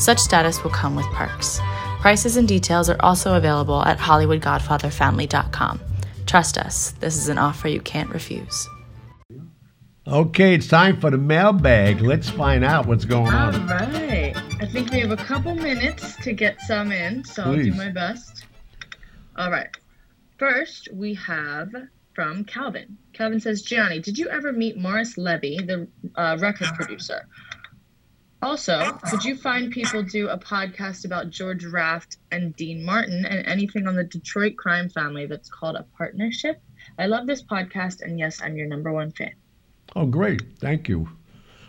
Such 0.00 0.18
status 0.18 0.64
will 0.64 0.70
come 0.70 0.96
with 0.96 1.04
perks. 1.12 1.60
Prices 2.00 2.38
and 2.38 2.48
details 2.48 2.88
are 2.88 2.96
also 3.00 3.34
available 3.34 3.84
at 3.84 3.98
HollywoodGodfatherFamily.com. 3.98 5.80
Trust 6.24 6.56
us, 6.56 6.92
this 6.92 7.18
is 7.18 7.28
an 7.28 7.36
offer 7.36 7.68
you 7.68 7.82
can't 7.82 8.08
refuse. 8.08 8.66
Okay, 10.06 10.54
it's 10.54 10.68
time 10.68 10.98
for 10.98 11.10
the 11.10 11.18
mailbag. 11.18 12.00
Let's 12.00 12.30
find 12.30 12.64
out 12.64 12.86
what's 12.86 13.04
going 13.04 13.34
on. 13.34 13.54
All 13.54 13.66
right. 13.66 14.34
I 14.58 14.66
think 14.66 14.90
we 14.90 15.00
have 15.00 15.10
a 15.10 15.18
couple 15.18 15.54
minutes 15.54 16.16
to 16.22 16.32
get 16.32 16.58
some 16.62 16.92
in, 16.92 17.22
so 17.22 17.42
Please. 17.44 17.66
I'll 17.66 17.72
do 17.72 17.74
my 17.74 17.90
best. 17.90 18.46
All 19.36 19.50
right. 19.50 19.68
First, 20.38 20.88
we 20.94 21.12
have 21.14 21.74
from 22.14 22.44
Calvin. 22.44 22.96
Calvin 23.12 23.38
says, 23.38 23.60
Gianni, 23.60 23.98
did 23.98 24.16
you 24.16 24.30
ever 24.30 24.50
meet 24.50 24.78
Morris 24.78 25.18
Levy, 25.18 25.58
the 25.58 25.86
uh, 26.16 26.38
record 26.40 26.68
producer? 26.74 27.28
Also, 28.42 28.98
would 29.12 29.22
you 29.24 29.36
find 29.36 29.70
people 29.70 30.02
do 30.02 30.28
a 30.28 30.38
podcast 30.38 31.04
about 31.04 31.28
George 31.30 31.64
Raft 31.66 32.16
and 32.30 32.56
Dean 32.56 32.82
Martin 32.84 33.26
and 33.26 33.46
anything 33.46 33.86
on 33.86 33.96
the 33.96 34.04
Detroit 34.04 34.56
crime 34.56 34.88
family 34.88 35.26
that's 35.26 35.50
called 35.50 35.76
a 35.76 35.84
partnership? 35.98 36.60
I 36.98 37.06
love 37.06 37.26
this 37.26 37.42
podcast, 37.42 38.00
and 38.00 38.18
yes, 38.18 38.40
I'm 38.42 38.56
your 38.56 38.66
number 38.66 38.92
one 38.92 39.10
fan. 39.12 39.32
Oh, 39.94 40.06
great! 40.06 40.42
Thank 40.58 40.88
you. 40.88 41.08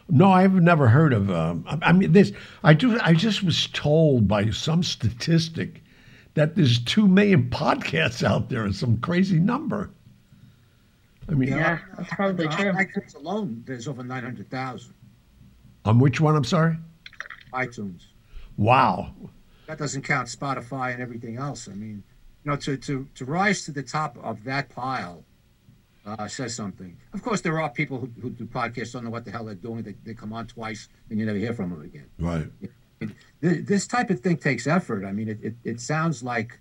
No, 0.10 0.32
I've 0.32 0.54
never 0.54 0.88
heard 0.88 1.12
of. 1.14 1.30
Um, 1.30 1.66
I, 1.68 1.90
I 1.90 1.92
mean, 1.92 2.14
this. 2.14 2.32
I 2.64 2.74
do. 2.74 2.98
I 3.02 3.14
just 3.14 3.44
was 3.44 3.68
told 3.68 4.28
by 4.30 4.50
some 4.52 4.82
statistic 4.84 5.82
that 6.36 6.56
there's 6.56 6.80
two 6.80 7.08
million 7.08 7.50
podcasts 7.50 8.24
out 8.24 8.48
there. 8.50 8.64
and 8.64 8.74
some 8.76 8.98
crazy 9.00 9.40
number. 9.40 9.90
I 11.30 11.34
mean, 11.34 11.50
Yeah, 11.50 11.80
that's 11.98 12.14
probably 12.14 12.48
on 12.48 12.58
true. 12.58 12.72
iTunes 12.72 13.16
alone, 13.16 13.64
there's 13.68 13.88
over 13.88 14.04
900,000 14.04 14.94
on 15.86 16.00
which 16.00 16.20
one? 16.22 16.36
I'm 16.36 16.44
sorry. 16.44 16.78
iTunes. 17.54 18.04
Wow. 18.58 19.14
That 19.68 19.78
doesn't 19.78 20.04
count 20.04 20.28
Spotify 20.28 20.94
and 20.94 21.02
everything 21.02 21.38
else. 21.38 21.68
I 21.70 21.74
mean, 21.74 22.04
you 22.44 22.52
know, 22.52 22.58
to 22.58 22.78
to 22.78 23.08
to 23.16 23.26
rise 23.26 23.66
to 23.66 23.72
the 23.72 23.84
top 23.84 24.18
of 24.24 24.44
that 24.44 24.70
pile 24.70 25.24
uh, 26.06 26.28
says 26.28 26.56
something. 26.56 26.98
Of 27.14 27.22
course, 27.22 27.42
there 27.42 27.60
are 27.62 27.70
people 27.70 28.00
who, 28.00 28.10
who 28.22 28.30
do 28.32 28.46
podcasts 28.46 28.94
don't 28.94 29.04
know 29.04 29.10
what 29.12 29.24
the 29.26 29.32
hell 29.32 29.46
they're 29.46 29.56
doing. 29.56 29.84
They, 29.84 29.96
they 30.04 30.14
come 30.14 30.34
on 30.34 30.48
twice 30.48 30.90
and 31.10 31.20
you 31.20 31.26
never 31.26 31.38
hear 31.38 31.54
from 31.54 31.70
them 31.70 31.82
again. 31.84 32.10
Right. 32.20 32.48
Th- 33.42 33.66
This 33.66 33.88
type 33.88 34.10
of 34.10 34.20
thing 34.20 34.38
takes 34.38 34.66
effort. 34.68 35.06
I 35.06 35.12
mean, 35.12 35.30
it, 35.30 35.40
it, 35.44 35.56
it 35.64 35.80
sounds 35.80 36.24
like, 36.24 36.60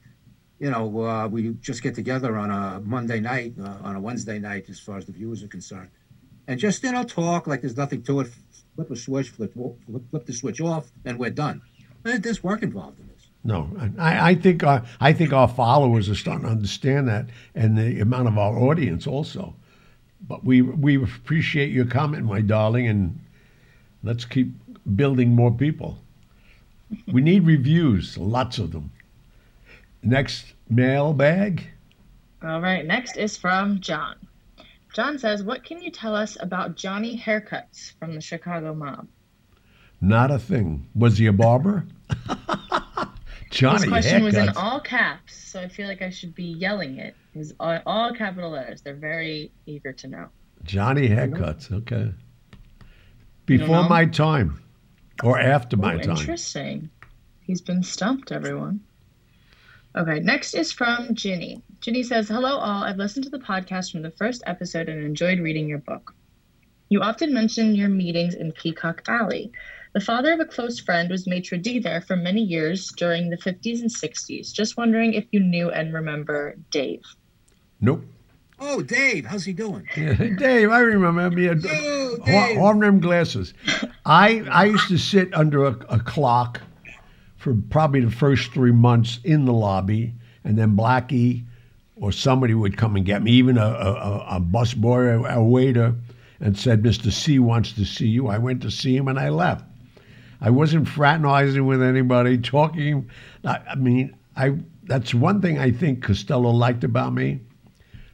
you 0.59 0.71
know, 0.71 1.01
uh, 1.03 1.27
we 1.27 1.55
just 1.55 1.83
get 1.83 1.95
together 1.95 2.37
on 2.37 2.51
a 2.51 2.81
Monday 2.81 3.18
night, 3.21 3.55
uh, 3.61 3.79
on 3.83 3.97
a 3.97 4.01
Wednesday 4.01 4.39
night, 4.39 4.68
as 4.68 4.79
far 4.79 4.99
as 4.99 5.07
the 5.07 5.12
viewers 5.12 5.43
are 5.43 5.49
concerned, 5.49 5.89
and 6.51 6.59
just 6.59 6.83
you 6.83 6.91
know 6.91 7.05
talk 7.05 7.47
like 7.47 7.61
there's 7.61 7.77
nothing 7.77 8.03
to 8.03 8.21
it. 8.21 8.29
Flip 8.75 8.91
a 8.91 8.97
switch, 8.97 9.29
flip 9.29 9.55
flip, 9.55 10.03
flip 10.11 10.27
the 10.27 10.33
switch 10.33 10.61
off, 10.61 10.91
and 11.05 11.17
we're 11.17 11.31
done. 11.31 11.63
There's 12.03 12.43
work 12.43 12.63
involved 12.63 12.99
in 12.99 13.07
this. 13.07 13.29
No, 13.45 13.71
I, 13.99 14.31
I 14.31 14.35
think 14.35 14.65
our, 14.65 14.85
I 15.01 15.13
think 15.13 15.33
our 15.33 15.49
followers 15.49 16.09
are 16.09 16.15
starting 16.15 16.45
to 16.45 16.51
understand 16.51 17.09
that, 17.09 17.27
and 17.55 17.79
the 17.79 18.01
amount 18.01 18.29
of 18.29 18.37
our 18.37 18.59
audience 18.59 19.07
also. 19.07 19.55
But 20.27 20.45
we 20.45 20.61
we 20.61 20.97
appreciate 20.97 21.71
your 21.71 21.85
comment, 21.85 22.27
my 22.27 22.41
darling, 22.41 22.89
and 22.89 23.21
let's 24.03 24.25
keep 24.25 24.53
building 24.97 25.37
more 25.37 25.53
people. 25.53 25.99
We 27.07 27.21
need 27.21 27.47
reviews, 27.47 28.19
lots 28.19 28.59
of 28.59 28.73
them. 28.73 28.91
Next 30.03 30.47
mailbag. 30.69 31.65
All 32.43 32.61
right, 32.61 32.85
next 32.85 33.17
is 33.17 33.37
from 33.37 33.81
John. 33.81 34.17
John 34.93 35.18
says, 35.18 35.43
What 35.43 35.64
can 35.64 35.80
you 35.82 35.91
tell 35.91 36.14
us 36.14 36.36
about 36.41 36.76
Johnny 36.76 37.16
Haircuts 37.18 37.93
from 37.99 38.14
the 38.14 38.20
Chicago 38.20 38.74
mob? 38.74 39.07
Not 40.01 40.30
a 40.30 40.38
thing. 40.38 40.88
Was 40.95 41.18
he 41.18 41.26
a 41.26 41.32
barber? 41.32 41.84
Johnny 43.51 43.80
this 43.80 43.88
question 43.88 44.24
was 44.24 44.36
in 44.36 44.49
all 44.51 44.80
caps, 44.80 45.34
so 45.34 45.61
I 45.61 45.68
feel 45.68 45.88
like 45.88 46.03
I 46.03 46.11
should 46.11 46.34
be 46.34 46.45
yelling 46.45 46.99
it. 46.99 47.14
It 47.34 47.38
was 47.38 47.53
all, 47.59 47.78
all 47.84 48.14
capital 48.14 48.51
letters. 48.51 48.80
They're 48.82 48.95
very 48.95 49.51
eager 49.66 49.93
to 49.93 50.09
know. 50.09 50.28
Johnny 50.62 51.09
haircuts. 51.09 51.72
Okay. 51.72 52.12
Before 53.47 53.88
my 53.88 54.07
time, 54.07 54.62
or 55.24 55.38
after 55.38 55.76
my 55.76 55.95
Oh, 55.95 55.99
time. 55.99 56.16
interesting. 56.16 56.91
He's 57.41 57.61
been 57.61 57.82
stumped, 57.82 58.30
everyone. 58.30 58.80
Okay, 59.97 60.20
next 60.20 60.55
is 60.55 60.72
from 60.72 61.14
Ginny. 61.14 61.62
Ginny 61.80 62.03
says, 62.03 62.28
Hello, 62.28 62.59
all. 62.59 62.84
I've 62.84 62.97
listened 62.97 63.24
to 63.24 63.30
the 63.30 63.38
podcast 63.41 63.91
from 63.91 64.03
the 64.03 64.12
first 64.12 64.43
episode 64.47 64.88
and 64.88 65.05
enjoyed 65.05 65.41
reading 65.41 65.68
your 65.68 65.78
book. 65.78 66.14
You 66.91 67.01
often 67.03 67.34
mention 67.34 67.74
your 67.74 67.88
meetings 67.88 68.34
in 68.34 68.53
Peacock 68.53 69.03
Alley. 69.09 69.51
The 69.93 70.01
father 70.01 70.32
of 70.32 70.38
a 70.41 70.45
close 70.45 70.78
friend 70.78 71.11
was 71.11 71.26
maitre 71.26 71.59
d' 71.59 71.82
there 71.82 72.01
for 72.03 72.14
many 72.14 72.41
years 72.43 72.93
during 72.97 73.30
the 73.30 73.36
50s 73.36 73.80
and 73.80 73.91
60s. 73.91 74.53
Just 74.53 74.76
wondering 74.76 75.14
if 75.14 75.24
you 75.32 75.41
knew 75.41 75.70
and 75.70 75.93
remember 75.93 76.55
Dave. 76.70 77.03
Nope. 77.80 78.05
Oh, 78.61 78.82
Dave, 78.82 79.24
how's 79.26 79.45
he 79.45 79.53
doing? 79.53 79.88
Yeah, 79.97 80.12
Dave, 80.36 80.70
I 80.70 80.80
remember. 80.80 81.30
He 81.36 81.47
had 81.47 81.62
Yo, 81.64 82.16
hor- 82.18 82.26
Dave. 82.26 82.57
horn-rimmed 82.59 83.03
glasses. 83.03 83.55
I 84.07 84.43
I 84.51 84.66
used 84.66 84.86
to 84.88 84.99
sit 84.99 85.34
under 85.34 85.64
a, 85.66 85.72
a 85.88 85.99
clock 85.99 86.61
for 87.41 87.57
probably 87.70 88.01
the 88.01 88.11
first 88.11 88.53
three 88.53 88.70
months 88.70 89.18
in 89.24 89.47
the 89.47 89.53
lobby, 89.53 90.12
and 90.45 90.59
then 90.59 90.76
Blackie 90.76 91.43
or 91.97 92.12
somebody 92.12 92.53
would 92.53 92.76
come 92.76 92.97
and 92.97 93.05
get 93.05 93.22
me, 93.22 93.32
even 93.32 93.57
a, 93.57 93.64
a, 93.64 94.36
a- 94.36 94.41
busboy, 94.41 95.26
a, 95.26 95.38
a 95.38 95.43
waiter, 95.43 95.95
and 96.38 96.57
said, 96.57 96.82
"Mr. 96.82 97.11
C 97.11 97.38
wants 97.38 97.72
to 97.72 97.86
see 97.86 98.07
you." 98.09 98.28
I 98.28 98.36
went 98.36 98.61
to 98.62 98.70
see 98.70 98.95
him, 98.95 99.09
and 99.09 99.18
I 99.18 99.30
left. 99.30 99.64
I 100.43 100.51
wasn't 100.51 100.86
fraternizing 100.86 101.64
with 101.66 101.82
anybody, 101.82 102.36
talking. 102.36 103.09
I, 103.43 103.59
I 103.70 103.74
mean, 103.74 104.14
I 104.36 104.57
that's 104.84 105.14
one 105.14 105.41
thing 105.41 105.59
I 105.59 105.70
think 105.70 106.03
Costello 106.03 106.51
liked 106.51 106.84
about 106.84 107.14
me. 107.14 107.41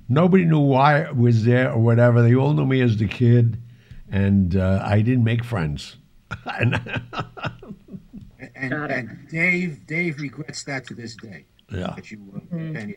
Nobody 0.08 0.44
knew 0.44 0.60
why 0.60 1.02
I 1.02 1.10
was 1.10 1.44
there 1.44 1.72
or 1.72 1.78
whatever. 1.78 2.22
They 2.22 2.36
all 2.36 2.52
knew 2.52 2.66
me 2.66 2.80
as 2.80 2.96
the 2.96 3.08
kid, 3.08 3.60
and 4.08 4.54
uh, 4.54 4.82
I 4.84 5.00
didn't 5.00 5.24
make 5.24 5.42
friends. 5.42 5.96
And- 8.56 8.72
And, 8.72 8.80
Got 8.80 8.90
it. 8.90 8.98
and 8.98 9.28
Dave, 9.28 9.86
Dave 9.86 10.20
regrets 10.20 10.64
that 10.64 10.86
to 10.86 10.94
this 10.94 11.14
day 11.16 11.44
yeah. 11.70 11.92
that 11.96 12.10
you 12.10 12.18
uh, 12.34 12.40
pay 12.50 12.56
any 12.80 12.96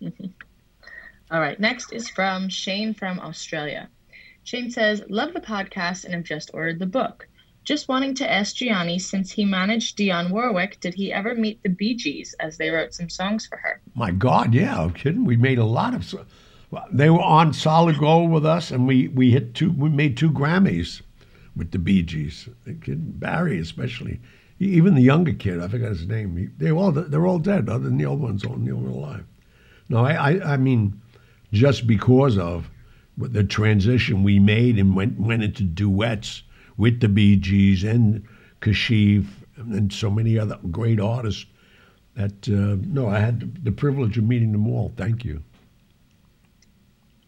attention. 0.00 0.34
All 1.30 1.40
right, 1.40 1.58
next 1.58 1.92
is 1.92 2.08
from 2.08 2.48
Shane 2.48 2.94
from 2.94 3.18
Australia. 3.20 3.88
Shane 4.44 4.70
says, 4.70 5.02
Love 5.08 5.32
the 5.32 5.40
podcast 5.40 6.04
and 6.04 6.14
have 6.14 6.22
just 6.24 6.50
ordered 6.54 6.78
the 6.78 6.86
book. 6.86 7.26
Just 7.64 7.88
wanting 7.88 8.14
to 8.16 8.30
ask 8.30 8.56
Gianni, 8.56 8.98
since 8.98 9.32
he 9.32 9.44
managed 9.46 9.96
Dionne 9.96 10.30
Warwick, 10.30 10.80
did 10.80 10.92
he 10.94 11.10
ever 11.12 11.34
meet 11.34 11.62
the 11.62 11.70
Bee 11.70 11.94
Gees 11.94 12.34
as 12.38 12.58
they 12.58 12.68
wrote 12.68 12.92
some 12.92 13.08
songs 13.08 13.46
for 13.46 13.56
her? 13.56 13.80
My 13.94 14.10
God, 14.10 14.52
yeah, 14.52 14.78
I'm 14.82 14.92
kidding. 14.92 15.24
We 15.24 15.36
made 15.38 15.58
a 15.58 15.64
lot 15.64 15.94
of. 15.94 16.04
so- 16.04 16.26
well, 16.70 16.86
They 16.92 17.08
were 17.08 17.22
on 17.22 17.54
Solid 17.54 17.98
Gold 17.98 18.30
with 18.30 18.44
us, 18.44 18.70
and 18.70 18.86
we 18.86 19.08
we 19.08 19.30
hit 19.30 19.54
two. 19.54 19.70
We 19.72 19.88
made 19.88 20.16
two 20.18 20.30
Grammys 20.30 21.00
with 21.56 21.70
the 21.70 21.78
Bee 21.78 22.02
Gees. 22.02 22.48
The 22.64 22.74
kid 22.74 23.20
Barry, 23.20 23.58
especially, 23.58 24.20
E- 24.60 24.66
even 24.66 24.94
the 24.94 25.02
younger 25.02 25.32
kid, 25.32 25.60
I 25.60 25.68
forgot 25.68 25.90
his 25.90 26.06
name. 26.06 26.36
He, 26.36 26.46
they 26.58 26.70
all 26.70 26.92
they're 26.92 27.26
all 27.26 27.38
dead. 27.38 27.68
Other 27.68 27.84
than 27.84 27.98
the 27.98 28.06
old 28.06 28.20
ones, 28.20 28.44
all 28.44 28.56
the 28.56 28.72
old 28.72 28.86
alive. 28.86 29.24
No, 29.88 30.04
I, 30.04 30.32
I 30.32 30.54
I 30.54 30.56
mean, 30.56 31.00
just 31.52 31.86
because 31.86 32.38
of 32.38 32.70
the 33.16 33.44
transition 33.44 34.22
we 34.22 34.38
made 34.38 34.78
and 34.78 34.96
went 34.96 35.18
went 35.18 35.42
into 35.42 35.62
duets 35.62 36.42
with 36.76 37.00
the 37.00 37.08
Bee 37.08 37.36
Gees 37.36 37.84
and 37.84 38.24
Kashif 38.60 39.26
and 39.56 39.92
so 39.92 40.10
many 40.10 40.38
other 40.38 40.58
great 40.70 41.00
artists 41.00 41.46
that 42.14 42.48
uh, 42.48 42.76
no, 42.88 43.08
I 43.08 43.18
had 43.18 43.64
the 43.64 43.72
privilege 43.72 44.18
of 44.18 44.24
meeting 44.24 44.52
them 44.52 44.68
all. 44.68 44.92
Thank 44.96 45.24
you. 45.24 45.42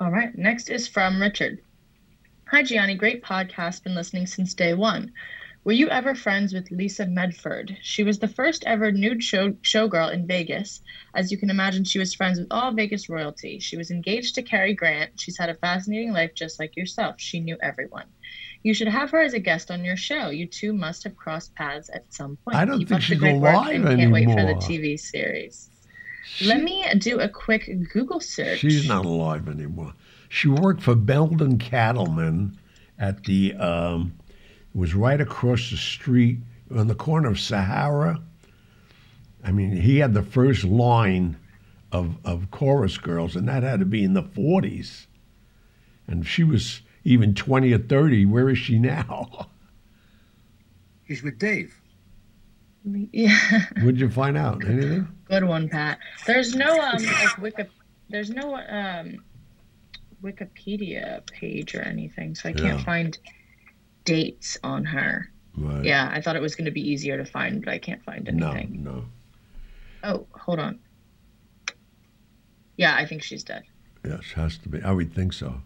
All 0.01 0.11
right, 0.11 0.37
next 0.37 0.68
is 0.68 0.87
from 0.87 1.20
Richard. 1.20 1.59
Hi, 2.51 2.62
Gianni. 2.62 2.94
Great 2.94 3.24
podcast. 3.24 3.82
Been 3.82 3.97
listening 3.97 4.28
since 4.28 4.55
day 4.55 4.72
one. 4.72 5.12
Were 5.64 5.72
you 5.72 5.88
ever 5.88 6.14
friends 6.14 6.55
with 6.55 6.70
Lisa 6.70 7.05
Medford? 7.05 7.76
She 7.82 8.05
was 8.05 8.20
the 8.20 8.28
first 8.28 8.62
ever 8.64 8.92
nude 8.92 9.20
show 9.20 9.51
showgirl 9.64 10.14
in 10.14 10.28
Vegas. 10.28 10.80
As 11.12 11.32
you 11.32 11.38
can 11.38 11.51
imagine, 11.51 11.82
she 11.82 11.99
was 11.99 12.14
friends 12.14 12.38
with 12.38 12.47
all 12.53 12.70
Vegas 12.70 13.09
royalty. 13.09 13.59
She 13.59 13.76
was 13.76 13.90
engaged 13.90 14.36
to 14.36 14.42
Cary 14.42 14.74
Grant. 14.74 15.18
She's 15.18 15.36
had 15.36 15.49
a 15.49 15.57
fascinating 15.57 16.12
life 16.12 16.36
just 16.36 16.61
like 16.61 16.76
yourself. 16.76 17.16
She 17.18 17.40
knew 17.40 17.57
everyone. 17.61 18.07
You 18.62 18.74
should 18.74 18.88
have 18.88 19.11
her 19.11 19.20
as 19.20 19.34
a 19.34 19.40
guest 19.40 19.72
on 19.72 19.84
your 19.84 19.97
show. 19.97 20.30
You 20.30 20.47
two 20.47 20.72
must 20.72 21.03
have 21.03 21.16
crossed 21.16 21.53
paths 21.57 21.90
at 21.92 22.14
some 22.14 22.38
point. 22.44 22.57
I 22.57 22.64
don't 22.64 22.78
Keep 22.78 22.90
think 22.90 23.03
she's 23.03 23.20
alive 23.20 23.84
and 23.84 23.99
can't 23.99 24.12
wait 24.12 24.28
for 24.28 24.47
the. 24.47 24.55
TV 24.55 24.97
series. 25.01 25.68
Let 26.44 26.62
me 26.62 26.84
do 26.99 27.18
a 27.18 27.28
quick 27.28 27.68
Google 27.92 28.20
search. 28.20 28.61
She's 28.61 28.86
not 28.86 29.05
alive 29.05 29.49
anymore. 29.49 29.94
She 30.29 30.49
worked 30.49 30.83
for 30.83 30.95
Beldon 30.95 31.59
Katleman 31.59 32.57
at 32.99 33.24
the. 33.24 33.55
Um, 33.55 34.14
it 34.74 34.79
was 34.79 34.95
right 34.95 35.20
across 35.20 35.70
the 35.70 35.77
street 35.77 36.39
on 36.74 36.87
the 36.87 36.95
corner 36.95 37.29
of 37.31 37.41
Sahara. 37.41 38.20
I 39.45 39.53
mean, 39.53 39.70
he 39.77 39.99
had 39.99 40.14
the 40.14 40.22
first 40.22 40.64
line 40.64 41.37
of 41.93 42.16
of 42.24 42.51
chorus 42.51 42.99
girls, 42.99 43.37
and 43.37 43.49
that 43.49 43.62
had 43.62 43.81
to 43.81 43.87
be 43.87 44.05
in 44.05 44.14
the 44.14 44.22
forties. 44.22 45.07
And 46.07 46.27
she 46.27 46.45
was 46.45 46.81
even 47.05 47.35
twenty 47.35 47.72
or 47.72 47.79
thirty. 47.79 48.27
Where 48.27 48.49
is 48.51 48.59
she 48.59 48.79
now? 48.79 49.49
She's 51.09 51.22
with 51.22 51.39
Dave. 51.39 51.81
Yeah. 53.12 53.39
What'd 53.81 54.01
you 54.01 54.11
find 54.11 54.37
out? 54.37 54.64
Anything? 54.64 55.09
Good 55.29 55.45
one, 55.45 55.68
Pat. 55.68 55.99
There's 56.27 56.55
no 56.55 56.79
um 56.81 57.03
like 57.05 57.39
Wiki, 57.39 57.64
there's 58.09 58.31
no 58.31 58.57
um 58.57 59.22
Wikipedia 60.23 61.25
page 61.31 61.75
or 61.75 61.83
anything, 61.83 62.35
so 62.35 62.49
I 62.49 62.53
can't 62.53 62.79
Yeah. 62.79 62.85
find 62.85 63.19
dates 64.05 64.59
on 64.62 64.85
her. 64.85 65.31
Right. 65.57 65.85
Yeah, 65.85 66.11
I 66.12 66.21
thought 66.21 66.37
it 66.37 66.43
was 66.43 66.55
going 66.55 66.67
to 66.67 66.71
be 66.71 66.87
easier 66.89 67.17
to 67.17 67.25
find, 67.25 67.64
but 67.64 67.73
I 67.73 67.79
can't 67.79 68.03
find 68.05 68.29
anything. 68.29 68.83
no. 68.83 68.93
no. 68.93 69.05
Oh, 70.05 70.27
hold 70.39 70.61
on. 70.61 70.79
Yeah, 72.77 72.95
I 72.95 73.07
think 73.07 73.23
she's 73.23 73.43
dead. 73.43 73.64
Yes, 74.05 74.33
has 74.33 74.59
to 74.59 74.69
be. 74.69 74.83
I 74.83 74.93
would 74.93 75.12
think 75.12 75.33
so. 75.33 75.62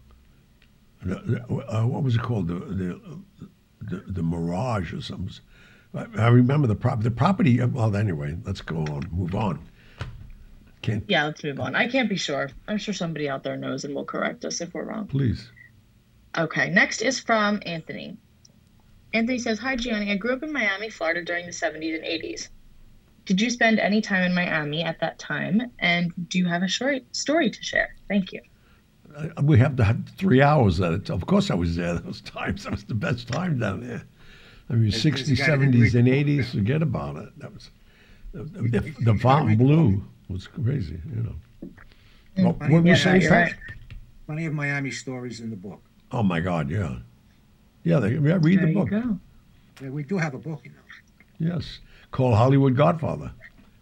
Uh, 1.07 1.83
what 1.83 2.03
was 2.03 2.15
it 2.15 2.21
called? 2.21 2.47
The 2.47 2.55
the 2.55 3.19
the, 3.81 4.03
the 4.07 4.23
Mirage 4.23 4.93
or 4.93 5.01
something. 5.01 5.31
I, 5.93 6.05
I 6.17 6.27
remember 6.29 6.67
the 6.67 6.75
prop. 6.75 7.01
The 7.01 7.11
property. 7.11 7.63
Well, 7.63 7.95
anyway, 7.95 8.37
let's 8.45 8.61
go 8.61 8.77
on. 8.77 9.09
Move 9.11 9.35
on. 9.35 9.59
Can't 10.81 11.03
Yeah, 11.07 11.25
let's 11.25 11.43
move 11.43 11.59
on. 11.59 11.75
I 11.75 11.87
can't 11.87 12.09
be 12.09 12.15
sure. 12.15 12.49
I'm 12.67 12.77
sure 12.77 12.93
somebody 12.93 13.29
out 13.29 13.43
there 13.43 13.57
knows 13.57 13.83
and 13.85 13.93
will 13.93 14.05
correct 14.05 14.45
us 14.45 14.61
if 14.61 14.73
we're 14.73 14.83
wrong. 14.85 15.07
please. 15.07 15.49
Okay, 16.37 16.69
next 16.69 17.01
is 17.01 17.19
from 17.19 17.61
Anthony. 17.65 18.17
Anthony 19.13 19.37
says, 19.37 19.59
Hi, 19.59 19.75
Gianni. 19.75 20.11
I 20.11 20.15
grew 20.15 20.33
up 20.33 20.43
in 20.43 20.53
Miami, 20.53 20.89
Florida 20.89 21.23
during 21.23 21.45
the 21.45 21.51
70s 21.51 21.95
and 21.95 22.03
80s. 22.05 22.47
Did 23.25 23.41
you 23.41 23.49
spend 23.49 23.79
any 23.79 24.01
time 24.01 24.23
in 24.23 24.33
Miami 24.33 24.83
at 24.83 24.99
that 25.01 25.19
time? 25.19 25.61
And 25.79 26.11
do 26.29 26.39
you 26.39 26.45
have 26.47 26.63
a 26.63 26.67
short 26.67 27.03
story 27.15 27.49
to 27.49 27.63
share? 27.63 27.93
Thank 28.07 28.31
you. 28.31 28.41
Uh, 29.15 29.27
we 29.43 29.59
have 29.59 29.75
to 29.75 29.83
have 29.83 29.99
three 30.17 30.41
hours 30.41 30.79
at 30.79 30.93
it. 30.93 31.09
Of 31.09 31.25
course, 31.25 31.51
I 31.51 31.55
was 31.55 31.75
there 31.75 31.95
those 31.95 32.21
times. 32.37 32.63
That 32.63 32.71
was 32.71 32.85
the 32.85 32.95
best 32.95 33.27
time 33.27 33.59
down 33.59 33.85
there. 33.85 34.03
I 34.69 34.73
mean, 34.73 34.87
It's- 34.87 35.03
60s, 35.03 35.29
it's 35.29 35.45
gotta 35.45 35.57
be 35.67 35.81
70s, 35.81 35.95
and 35.95 36.07
80s, 36.07 36.51
forget 36.55 36.81
about 36.81 37.17
it. 37.17 37.29
That 37.39 37.53
was 37.53 37.69
the, 38.33 38.43
the, 38.43 38.93
the 39.01 39.15
Fontainebleau 39.15 40.01
was 40.31 40.47
crazy, 40.47 40.99
you 41.15 41.23
know. 41.23 41.35
What, 42.47 42.59
what 42.59 42.69
were 42.83 42.87
you 42.87 42.95
saying, 42.95 43.21
you're 43.21 43.31
Pat? 43.31 43.53
Plenty 44.25 44.45
of 44.45 44.53
Miami 44.53 44.91
stories 44.91 45.39
in 45.41 45.49
the 45.49 45.55
book. 45.55 45.81
Oh, 46.11 46.23
my 46.23 46.39
God, 46.39 46.69
yeah. 46.69 46.97
Yeah, 47.83 47.99
they, 47.99 48.11
yeah 48.13 48.37
read 48.41 48.59
There 48.59 48.65
the 48.67 48.71
you 48.71 48.73
book. 48.73 48.89
go. 48.89 49.17
Yeah, 49.81 49.89
we 49.89 50.03
do 50.03 50.17
have 50.17 50.33
a 50.33 50.37
book, 50.37 50.61
you 50.63 50.71
know. 50.71 51.53
Yes. 51.55 51.79
Called 52.11 52.35
Hollywood 52.35 52.75
Godfather, 52.75 53.31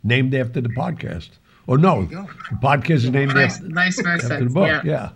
named 0.03 0.33
after 0.33 0.61
the 0.61 0.69
podcast. 0.69 1.29
Or 1.67 1.77
no, 1.77 2.05
There 2.05 2.19
you 2.19 2.25
go. 2.27 2.29
the 2.51 2.55
podcast 2.55 2.89
is 2.91 3.09
named 3.11 3.33
Vice, 3.33 3.55
after, 3.57 3.69
vice 3.69 4.01
versa. 4.01 4.33
after 4.33 4.43
the 4.45 4.49
book. 4.49 4.67
yeah. 4.67 4.81
Yeah. 4.85 5.09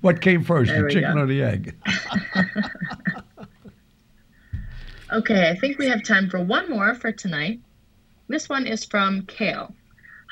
What 0.00 0.20
came 0.20 0.42
first, 0.42 0.70
There 0.70 0.82
the 0.84 0.90
chicken 0.90 1.14
go. 1.14 1.22
or 1.22 1.26
the 1.26 1.42
egg? 1.42 1.74
Okay, 5.12 5.50
I 5.50 5.54
think 5.58 5.78
we 5.78 5.88
have 5.88 6.02
time 6.02 6.30
for 6.30 6.40
one 6.42 6.70
more 6.70 6.94
for 6.94 7.12
tonight. 7.12 7.60
This 8.28 8.48
one 8.48 8.66
is 8.66 8.84
from 8.84 9.22
Kale. 9.26 9.74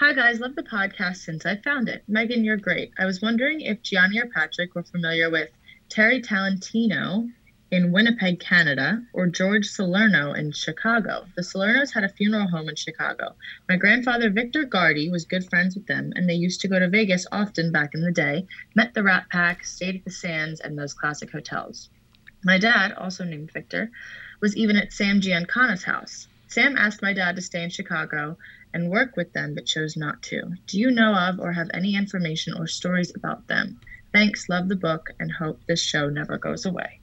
Hi 0.00 0.14
guys, 0.14 0.40
love 0.40 0.54
the 0.54 0.62
podcast 0.62 1.16
since 1.16 1.44
I 1.44 1.56
found 1.56 1.86
it. 1.90 2.02
Megan, 2.08 2.42
you're 2.42 2.56
great. 2.56 2.90
I 2.98 3.04
was 3.04 3.20
wondering 3.20 3.60
if 3.60 3.82
Gianni 3.82 4.18
or 4.18 4.28
Patrick 4.28 4.74
were 4.74 4.82
familiar 4.82 5.28
with 5.28 5.50
Terry 5.90 6.22
Talentino 6.22 7.30
in 7.70 7.92
Winnipeg, 7.92 8.40
Canada, 8.40 9.02
or 9.12 9.26
George 9.26 9.66
Salerno 9.66 10.32
in 10.32 10.52
Chicago. 10.52 11.26
The 11.36 11.42
Salernos 11.42 11.92
had 11.92 12.02
a 12.02 12.08
funeral 12.08 12.48
home 12.48 12.70
in 12.70 12.76
Chicago. 12.76 13.36
My 13.68 13.76
grandfather 13.76 14.30
Victor 14.30 14.64
Gardy 14.64 15.10
was 15.10 15.26
good 15.26 15.44
friends 15.50 15.74
with 15.74 15.86
them, 15.86 16.14
and 16.16 16.26
they 16.26 16.34
used 16.34 16.62
to 16.62 16.68
go 16.68 16.78
to 16.78 16.88
Vegas 16.88 17.26
often 17.30 17.70
back 17.70 17.92
in 17.92 18.00
the 18.00 18.10
day, 18.10 18.46
met 18.74 18.94
the 18.94 19.02
Rat 19.02 19.26
Pack, 19.28 19.66
stayed 19.66 19.96
at 19.96 20.04
the 20.06 20.10
Sands 20.10 20.60
and 20.60 20.78
those 20.78 20.94
classic 20.94 21.30
hotels. 21.30 21.90
My 22.42 22.56
dad, 22.56 22.92
also 22.92 23.22
named 23.22 23.52
Victor, 23.52 23.90
was 24.40 24.56
even 24.56 24.78
at 24.78 24.94
Sam 24.94 25.20
Giancana's 25.20 25.84
house. 25.84 26.26
Sam 26.50 26.76
asked 26.76 27.00
my 27.00 27.12
dad 27.12 27.36
to 27.36 27.42
stay 27.42 27.62
in 27.62 27.70
Chicago 27.70 28.36
and 28.72 28.90
work 28.90 29.16
with 29.16 29.32
them, 29.32 29.54
but 29.54 29.66
chose 29.66 29.96
not 29.96 30.22
to. 30.22 30.42
Do 30.66 30.78
you 30.78 30.90
know 30.90 31.14
of 31.14 31.40
or 31.40 31.52
have 31.52 31.70
any 31.74 31.96
information 31.96 32.54
or 32.56 32.66
stories 32.66 33.12
about 33.14 33.46
them? 33.48 33.80
Thanks, 34.12 34.48
love 34.48 34.68
the 34.68 34.76
book, 34.76 35.10
and 35.18 35.30
hope 35.30 35.60
this 35.66 35.82
show 35.82 36.08
never 36.08 36.38
goes 36.38 36.66
away. 36.66 37.00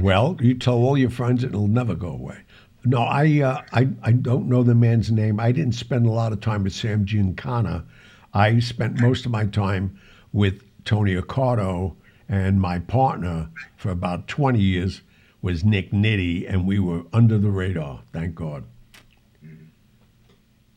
Well, 0.00 0.36
you 0.40 0.54
tell 0.54 0.74
all 0.74 0.98
your 0.98 1.10
friends 1.10 1.44
it'll 1.44 1.68
never 1.68 1.94
go 1.94 2.08
away. 2.08 2.38
No, 2.84 3.02
I, 3.02 3.40
uh, 3.40 3.62
I, 3.72 3.88
I 4.02 4.12
don't 4.12 4.48
know 4.48 4.62
the 4.62 4.74
man's 4.74 5.10
name. 5.10 5.40
I 5.40 5.50
didn't 5.50 5.74
spend 5.74 6.06
a 6.06 6.10
lot 6.10 6.32
of 6.32 6.40
time 6.40 6.62
with 6.62 6.72
Sam 6.72 7.04
Giancana. 7.04 7.84
I 8.32 8.60
spent 8.60 9.00
most 9.00 9.26
of 9.26 9.32
my 9.32 9.46
time 9.46 9.98
with 10.32 10.62
Tony 10.84 11.16
Accardo, 11.16 11.96
and 12.28 12.60
my 12.60 12.78
partner 12.78 13.50
for 13.76 13.90
about 13.90 14.28
20 14.28 14.60
years 14.60 15.02
was 15.42 15.64
Nick 15.64 15.90
Nitti, 15.90 16.48
and 16.48 16.66
we 16.66 16.78
were 16.78 17.02
under 17.12 17.38
the 17.38 17.50
radar, 17.50 18.02
thank 18.12 18.34
God. 18.34 18.64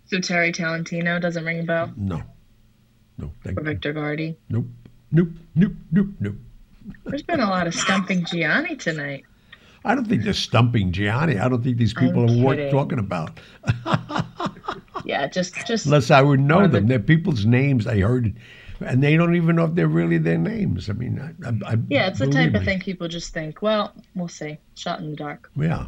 So 0.10 0.20
Terry 0.20 0.52
Talentino 0.52 1.22
doesn't 1.22 1.46
ring 1.46 1.60
a 1.60 1.64
bell? 1.64 1.94
No, 1.96 2.22
no, 3.18 3.32
thank 3.44 3.60
Or. 3.60 3.64
Victor 3.64 3.94
Gardy? 3.94 4.38
Nope, 4.50 4.66
nope, 5.12 5.30
nope, 5.56 5.74
nope, 5.92 6.08
nope. 6.20 6.36
There's 7.06 7.22
been 7.24 7.40
a 7.40 7.50
lot 7.50 7.68
of 7.68 7.76
stumping 7.76 8.26
Gianni 8.26 8.76
tonight. 8.76 9.26
I 9.86 9.96
don't 9.96 10.06
think 10.06 10.24
they're 10.24 10.34
stumping 10.34 10.92
Gianni. 10.92 11.38
I 11.38 11.48
don't 11.48 11.64
think 11.64 11.78
these 11.78 11.94
people 11.94 12.28
I'm 12.30 12.42
are 12.42 12.46
worth 12.46 12.72
talking 12.72 13.00
about. 13.00 13.40
Yeah, 15.06 15.28
just 15.28 15.56
just 15.66 15.86
Unless 15.86 16.12
I 16.12 16.22
would 16.22 16.40
know 16.42 16.68
them. 16.68 16.72
the- 16.84 16.90
They're 16.90 17.00
people's 17.00 17.46
names 17.46 17.88
I 17.88 18.00
heard, 18.00 18.36
and 18.82 19.02
they 19.02 19.16
don't 19.16 19.34
even 19.36 19.56
know 19.56 19.64
if 19.66 19.74
they're 19.74 19.88
really 19.88 20.18
their 20.18 20.38
names. 20.38 20.90
I 20.90 20.94
mean, 20.94 21.20
I, 21.20 21.48
I, 21.48 21.74
I 21.74 21.78
yeah, 21.88 22.08
it's 22.08 22.20
the 22.20 22.28
type 22.28 22.54
of 22.54 22.64
thing 22.64 22.80
people 22.80 23.08
just 23.08 23.34
think, 23.34 23.62
well, 23.62 23.94
we'll 24.14 24.28
see. 24.28 24.58
Shot 24.76 25.00
in 25.00 25.12
the 25.12 25.16
dark. 25.16 25.50
Yeah, 25.56 25.88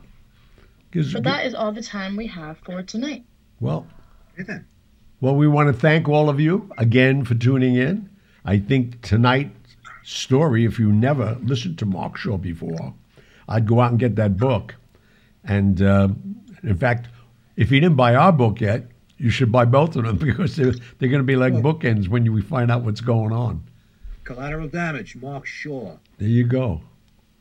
But 0.93 1.24
that 1.24 1.45
is 1.45 1.53
all 1.53 1.72
the 1.72 1.84
time 1.84 2.15
we 2.15 2.26
have 2.28 2.57
for 2.59 2.82
tonight. 2.84 3.26
well, 3.59 3.86
Hey, 4.38 4.59
well, 5.19 5.36
we 5.36 5.47
want 5.47 5.67
to 5.67 5.73
thank 5.73 6.09
all 6.09 6.29
of 6.29 6.39
you 6.39 6.71
again 6.77 7.25
for 7.25 7.36
tuning 7.36 7.75
in. 7.75 8.09
I 8.43 8.57
think 8.57 9.01
tonight's 9.01 9.75
story, 10.03 10.65
if 10.65 10.79
you 10.79 10.91
never 10.91 11.38
listened 11.43 11.77
to 11.79 11.86
Mark 11.86 12.17
Shaw 12.17 12.38
before, 12.38 12.93
I'd 13.47 13.67
go 13.67 13.82
out 13.82 13.91
and 13.91 13.99
get 13.99 14.15
that 14.15 14.38
book. 14.38 14.75
And 15.43 15.82
uh, 15.82 16.09
in 16.63 16.77
fact, 16.77 17.09
if 17.55 17.71
you 17.71 17.79
didn't 17.79 17.97
buy 17.97 18.15
our 18.15 18.32
book 18.32 18.61
yet, 18.61 18.86
you 19.17 19.29
should 19.29 19.51
buy 19.51 19.65
both 19.65 19.95
of 19.95 20.05
them 20.05 20.17
because 20.25 20.55
they're, 20.55 20.73
they're 20.97 21.09
going 21.09 21.21
to 21.21 21.23
be 21.23 21.36
like 21.36 21.53
bookends 21.53 22.07
when 22.07 22.25
you 22.25 22.41
find 22.41 22.71
out 22.71 22.84
what's 22.84 23.01
going 23.01 23.32
on. 23.32 23.63
Collateral 24.23 24.69
damage, 24.69 25.15
Mark 25.17 25.45
Shaw. 25.45 25.97
There 26.17 26.27
you 26.27 26.45
go. 26.45 26.82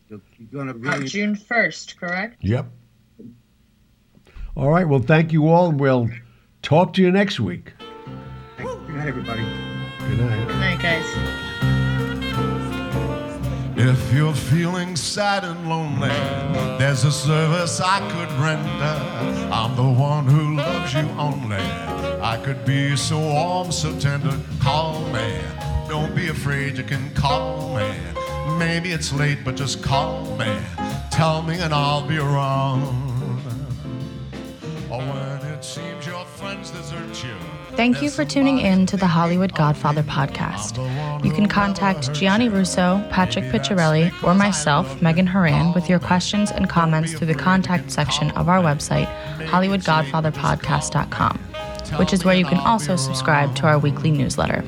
You're, 0.09 0.21
you're 0.39 0.65
going 0.65 0.67
to 0.67 0.89
Out 0.89 0.97
really. 0.97 1.09
June 1.09 1.37
1st, 1.37 1.97
correct? 1.97 2.45
Yep. 2.45 2.67
All 4.57 4.69
right. 4.71 4.87
Well, 4.87 5.01
thank 5.01 5.33
you 5.33 5.49
all, 5.49 5.71
we'll 5.73 6.11
talk 6.63 6.93
to 6.95 7.03
you 7.03 7.11
next 7.11 7.41
week. 7.41 7.73
Good 8.57 8.89
night, 8.91 9.09
everybody. 9.09 9.43
Good 10.09 10.21
night. 10.21 10.47
Good 10.47 10.57
night, 10.57 10.81
guys. 10.81 11.07
If 13.77 14.13
you're 14.13 14.35
feeling 14.35 14.95
sad 14.95 15.43
and 15.43 15.69
lonely, 15.69 16.09
there's 16.79 17.05
a 17.05 17.13
service 17.13 17.81
I 17.81 18.01
could 18.11 18.31
render. 18.33 19.51
I'm 19.51 19.75
the 19.75 19.83
one 19.83 20.27
who 20.27 20.57
loves 20.57 20.93
you 20.93 21.09
only. 21.19 21.57
I 22.21 22.39
could 22.45 22.65
be 22.67 22.95
so 22.95 23.19
warm, 23.19 23.73
so 23.73 23.99
tender. 23.99 24.37
Call 24.61 25.01
me. 25.07 25.41
Don't 25.89 26.15
be 26.15 26.29
afraid, 26.29 26.77
you 26.77 26.85
can 26.85 27.11
call 27.15 27.75
me. 27.75 27.91
Maybe 28.59 28.93
it's 28.93 29.13
late, 29.13 29.39
but 29.45 29.57
just 29.57 29.83
call 29.83 30.37
me. 30.37 30.55
Tell 31.11 31.41
me, 31.43 31.59
and 31.59 31.73
I'll 31.73 32.07
be 32.07 32.19
around. 32.19 33.10
Thank 37.81 38.03
you 38.03 38.11
for 38.11 38.27
tuning 38.27 38.59
in 38.59 38.85
to 38.89 38.99
the 38.99 39.07
Hollywood 39.07 39.55
Godfather 39.55 40.03
podcast. 40.03 40.77
You 41.25 41.33
can 41.33 41.49
contact 41.49 42.13
Gianni 42.13 42.51
Russo, 42.51 43.03
Patrick 43.11 43.47
Picciarelli, 43.47 44.13
or 44.23 44.35
myself, 44.35 45.01
Megan 45.01 45.27
Horan, 45.27 45.73
with 45.73 45.89
your 45.89 45.99
questions 45.99 46.51
and 46.51 46.69
comments 46.69 47.15
through 47.15 47.29
the 47.29 47.35
contact 47.35 47.91
section 47.91 48.33
of 48.33 48.51
our 48.51 48.59
website, 48.59 49.07
HollywoodGodfatherPodcast.com, 49.47 51.39
which 51.99 52.13
is 52.13 52.23
where 52.23 52.35
you 52.37 52.45
can 52.45 52.59
also 52.59 52.97
subscribe 52.97 53.57
to 53.57 53.67
our 53.67 53.79
weekly 53.79 54.11
newsletter. 54.11 54.63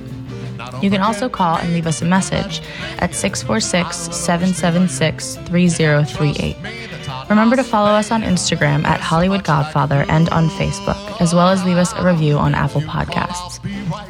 You 0.80 0.88
can 0.88 1.02
also 1.02 1.28
call 1.28 1.58
and 1.58 1.74
leave 1.74 1.86
us 1.86 2.00
a 2.00 2.06
message 2.06 2.62
at 2.96 3.14
646 3.14 3.94
776 4.16 5.36
3038. 5.36 6.56
Remember 7.28 7.56
to 7.56 7.64
follow 7.64 7.90
us 7.90 8.10
on 8.10 8.22
Instagram 8.22 8.84
at 8.84 9.00
Hollywood 9.00 9.44
Godfather 9.44 10.06
and 10.08 10.30
on 10.30 10.48
Facebook, 10.48 11.01
as 11.20 11.34
well 11.34 11.48
as 11.48 11.64
leave 11.64 11.76
us 11.76 11.92
a 11.94 12.04
review 12.04 12.38
on 12.38 12.54
Apple 12.54 12.80
Podcasts. 12.82 13.60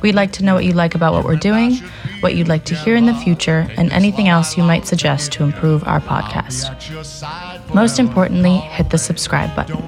We'd 0.02 0.14
like 0.14 0.32
to 0.32 0.44
know 0.44 0.54
what 0.54 0.64
you 0.64 0.72
like 0.72 0.94
about 0.94 1.12
what 1.12 1.24
we're 1.24 1.36
doing, 1.36 1.76
what 2.20 2.34
you'd 2.34 2.48
like 2.48 2.64
to 2.66 2.74
hear 2.74 2.96
in 2.96 3.06
the 3.06 3.14
future, 3.14 3.66
and 3.76 3.92
anything 3.92 4.28
else 4.28 4.56
you 4.56 4.62
might 4.62 4.86
suggest 4.86 5.32
to 5.32 5.44
improve 5.44 5.84
our 5.84 6.00
podcast. 6.00 6.68
Most 7.74 7.98
importantly, 7.98 8.56
hit 8.56 8.90
the 8.90 8.98
subscribe 8.98 9.54
button. 9.54 9.82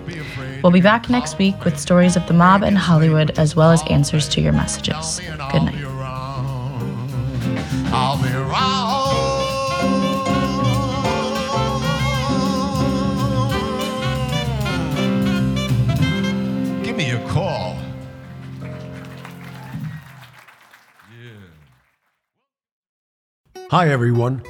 We'll 0.62 0.72
be 0.72 0.80
back 0.80 1.10
next 1.10 1.38
week 1.38 1.64
with 1.64 1.78
stories 1.78 2.16
of 2.16 2.26
the 2.26 2.34
mob 2.34 2.62
and 2.62 2.78
Hollywood, 2.78 3.38
as 3.38 3.54
well 3.54 3.70
as 3.70 3.82
answers 3.90 4.28
to 4.30 4.40
your 4.40 4.52
messages. 4.52 5.20
Good 5.52 5.62
night. 5.62 5.84
Hi, 23.74 23.88
everyone. 23.88 24.40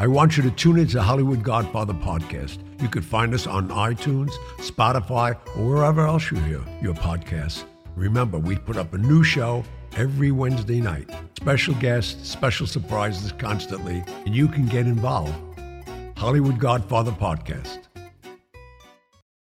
I 0.00 0.08
want 0.08 0.36
you 0.36 0.42
to 0.42 0.50
tune 0.50 0.76
into 0.76 1.00
Hollywood 1.00 1.44
Godfather 1.44 1.92
podcast. 1.92 2.58
You 2.82 2.88
can 2.88 3.02
find 3.02 3.32
us 3.32 3.46
on 3.46 3.68
iTunes, 3.68 4.32
Spotify, 4.56 5.38
or 5.56 5.68
wherever 5.68 6.04
else 6.04 6.32
you 6.32 6.38
hear 6.38 6.60
your 6.80 6.94
podcasts. 6.94 7.62
Remember, 7.94 8.40
we 8.40 8.56
put 8.56 8.76
up 8.76 8.92
a 8.92 8.98
new 8.98 9.22
show 9.22 9.62
every 9.96 10.32
Wednesday 10.32 10.80
night. 10.80 11.08
Special 11.36 11.74
guests, 11.74 12.28
special 12.28 12.66
surprises 12.66 13.30
constantly, 13.30 14.02
and 14.26 14.34
you 14.34 14.48
can 14.48 14.66
get 14.66 14.86
involved. 14.86 15.32
Hollywood 16.16 16.58
Godfather 16.58 17.12
Podcast. 17.12 17.91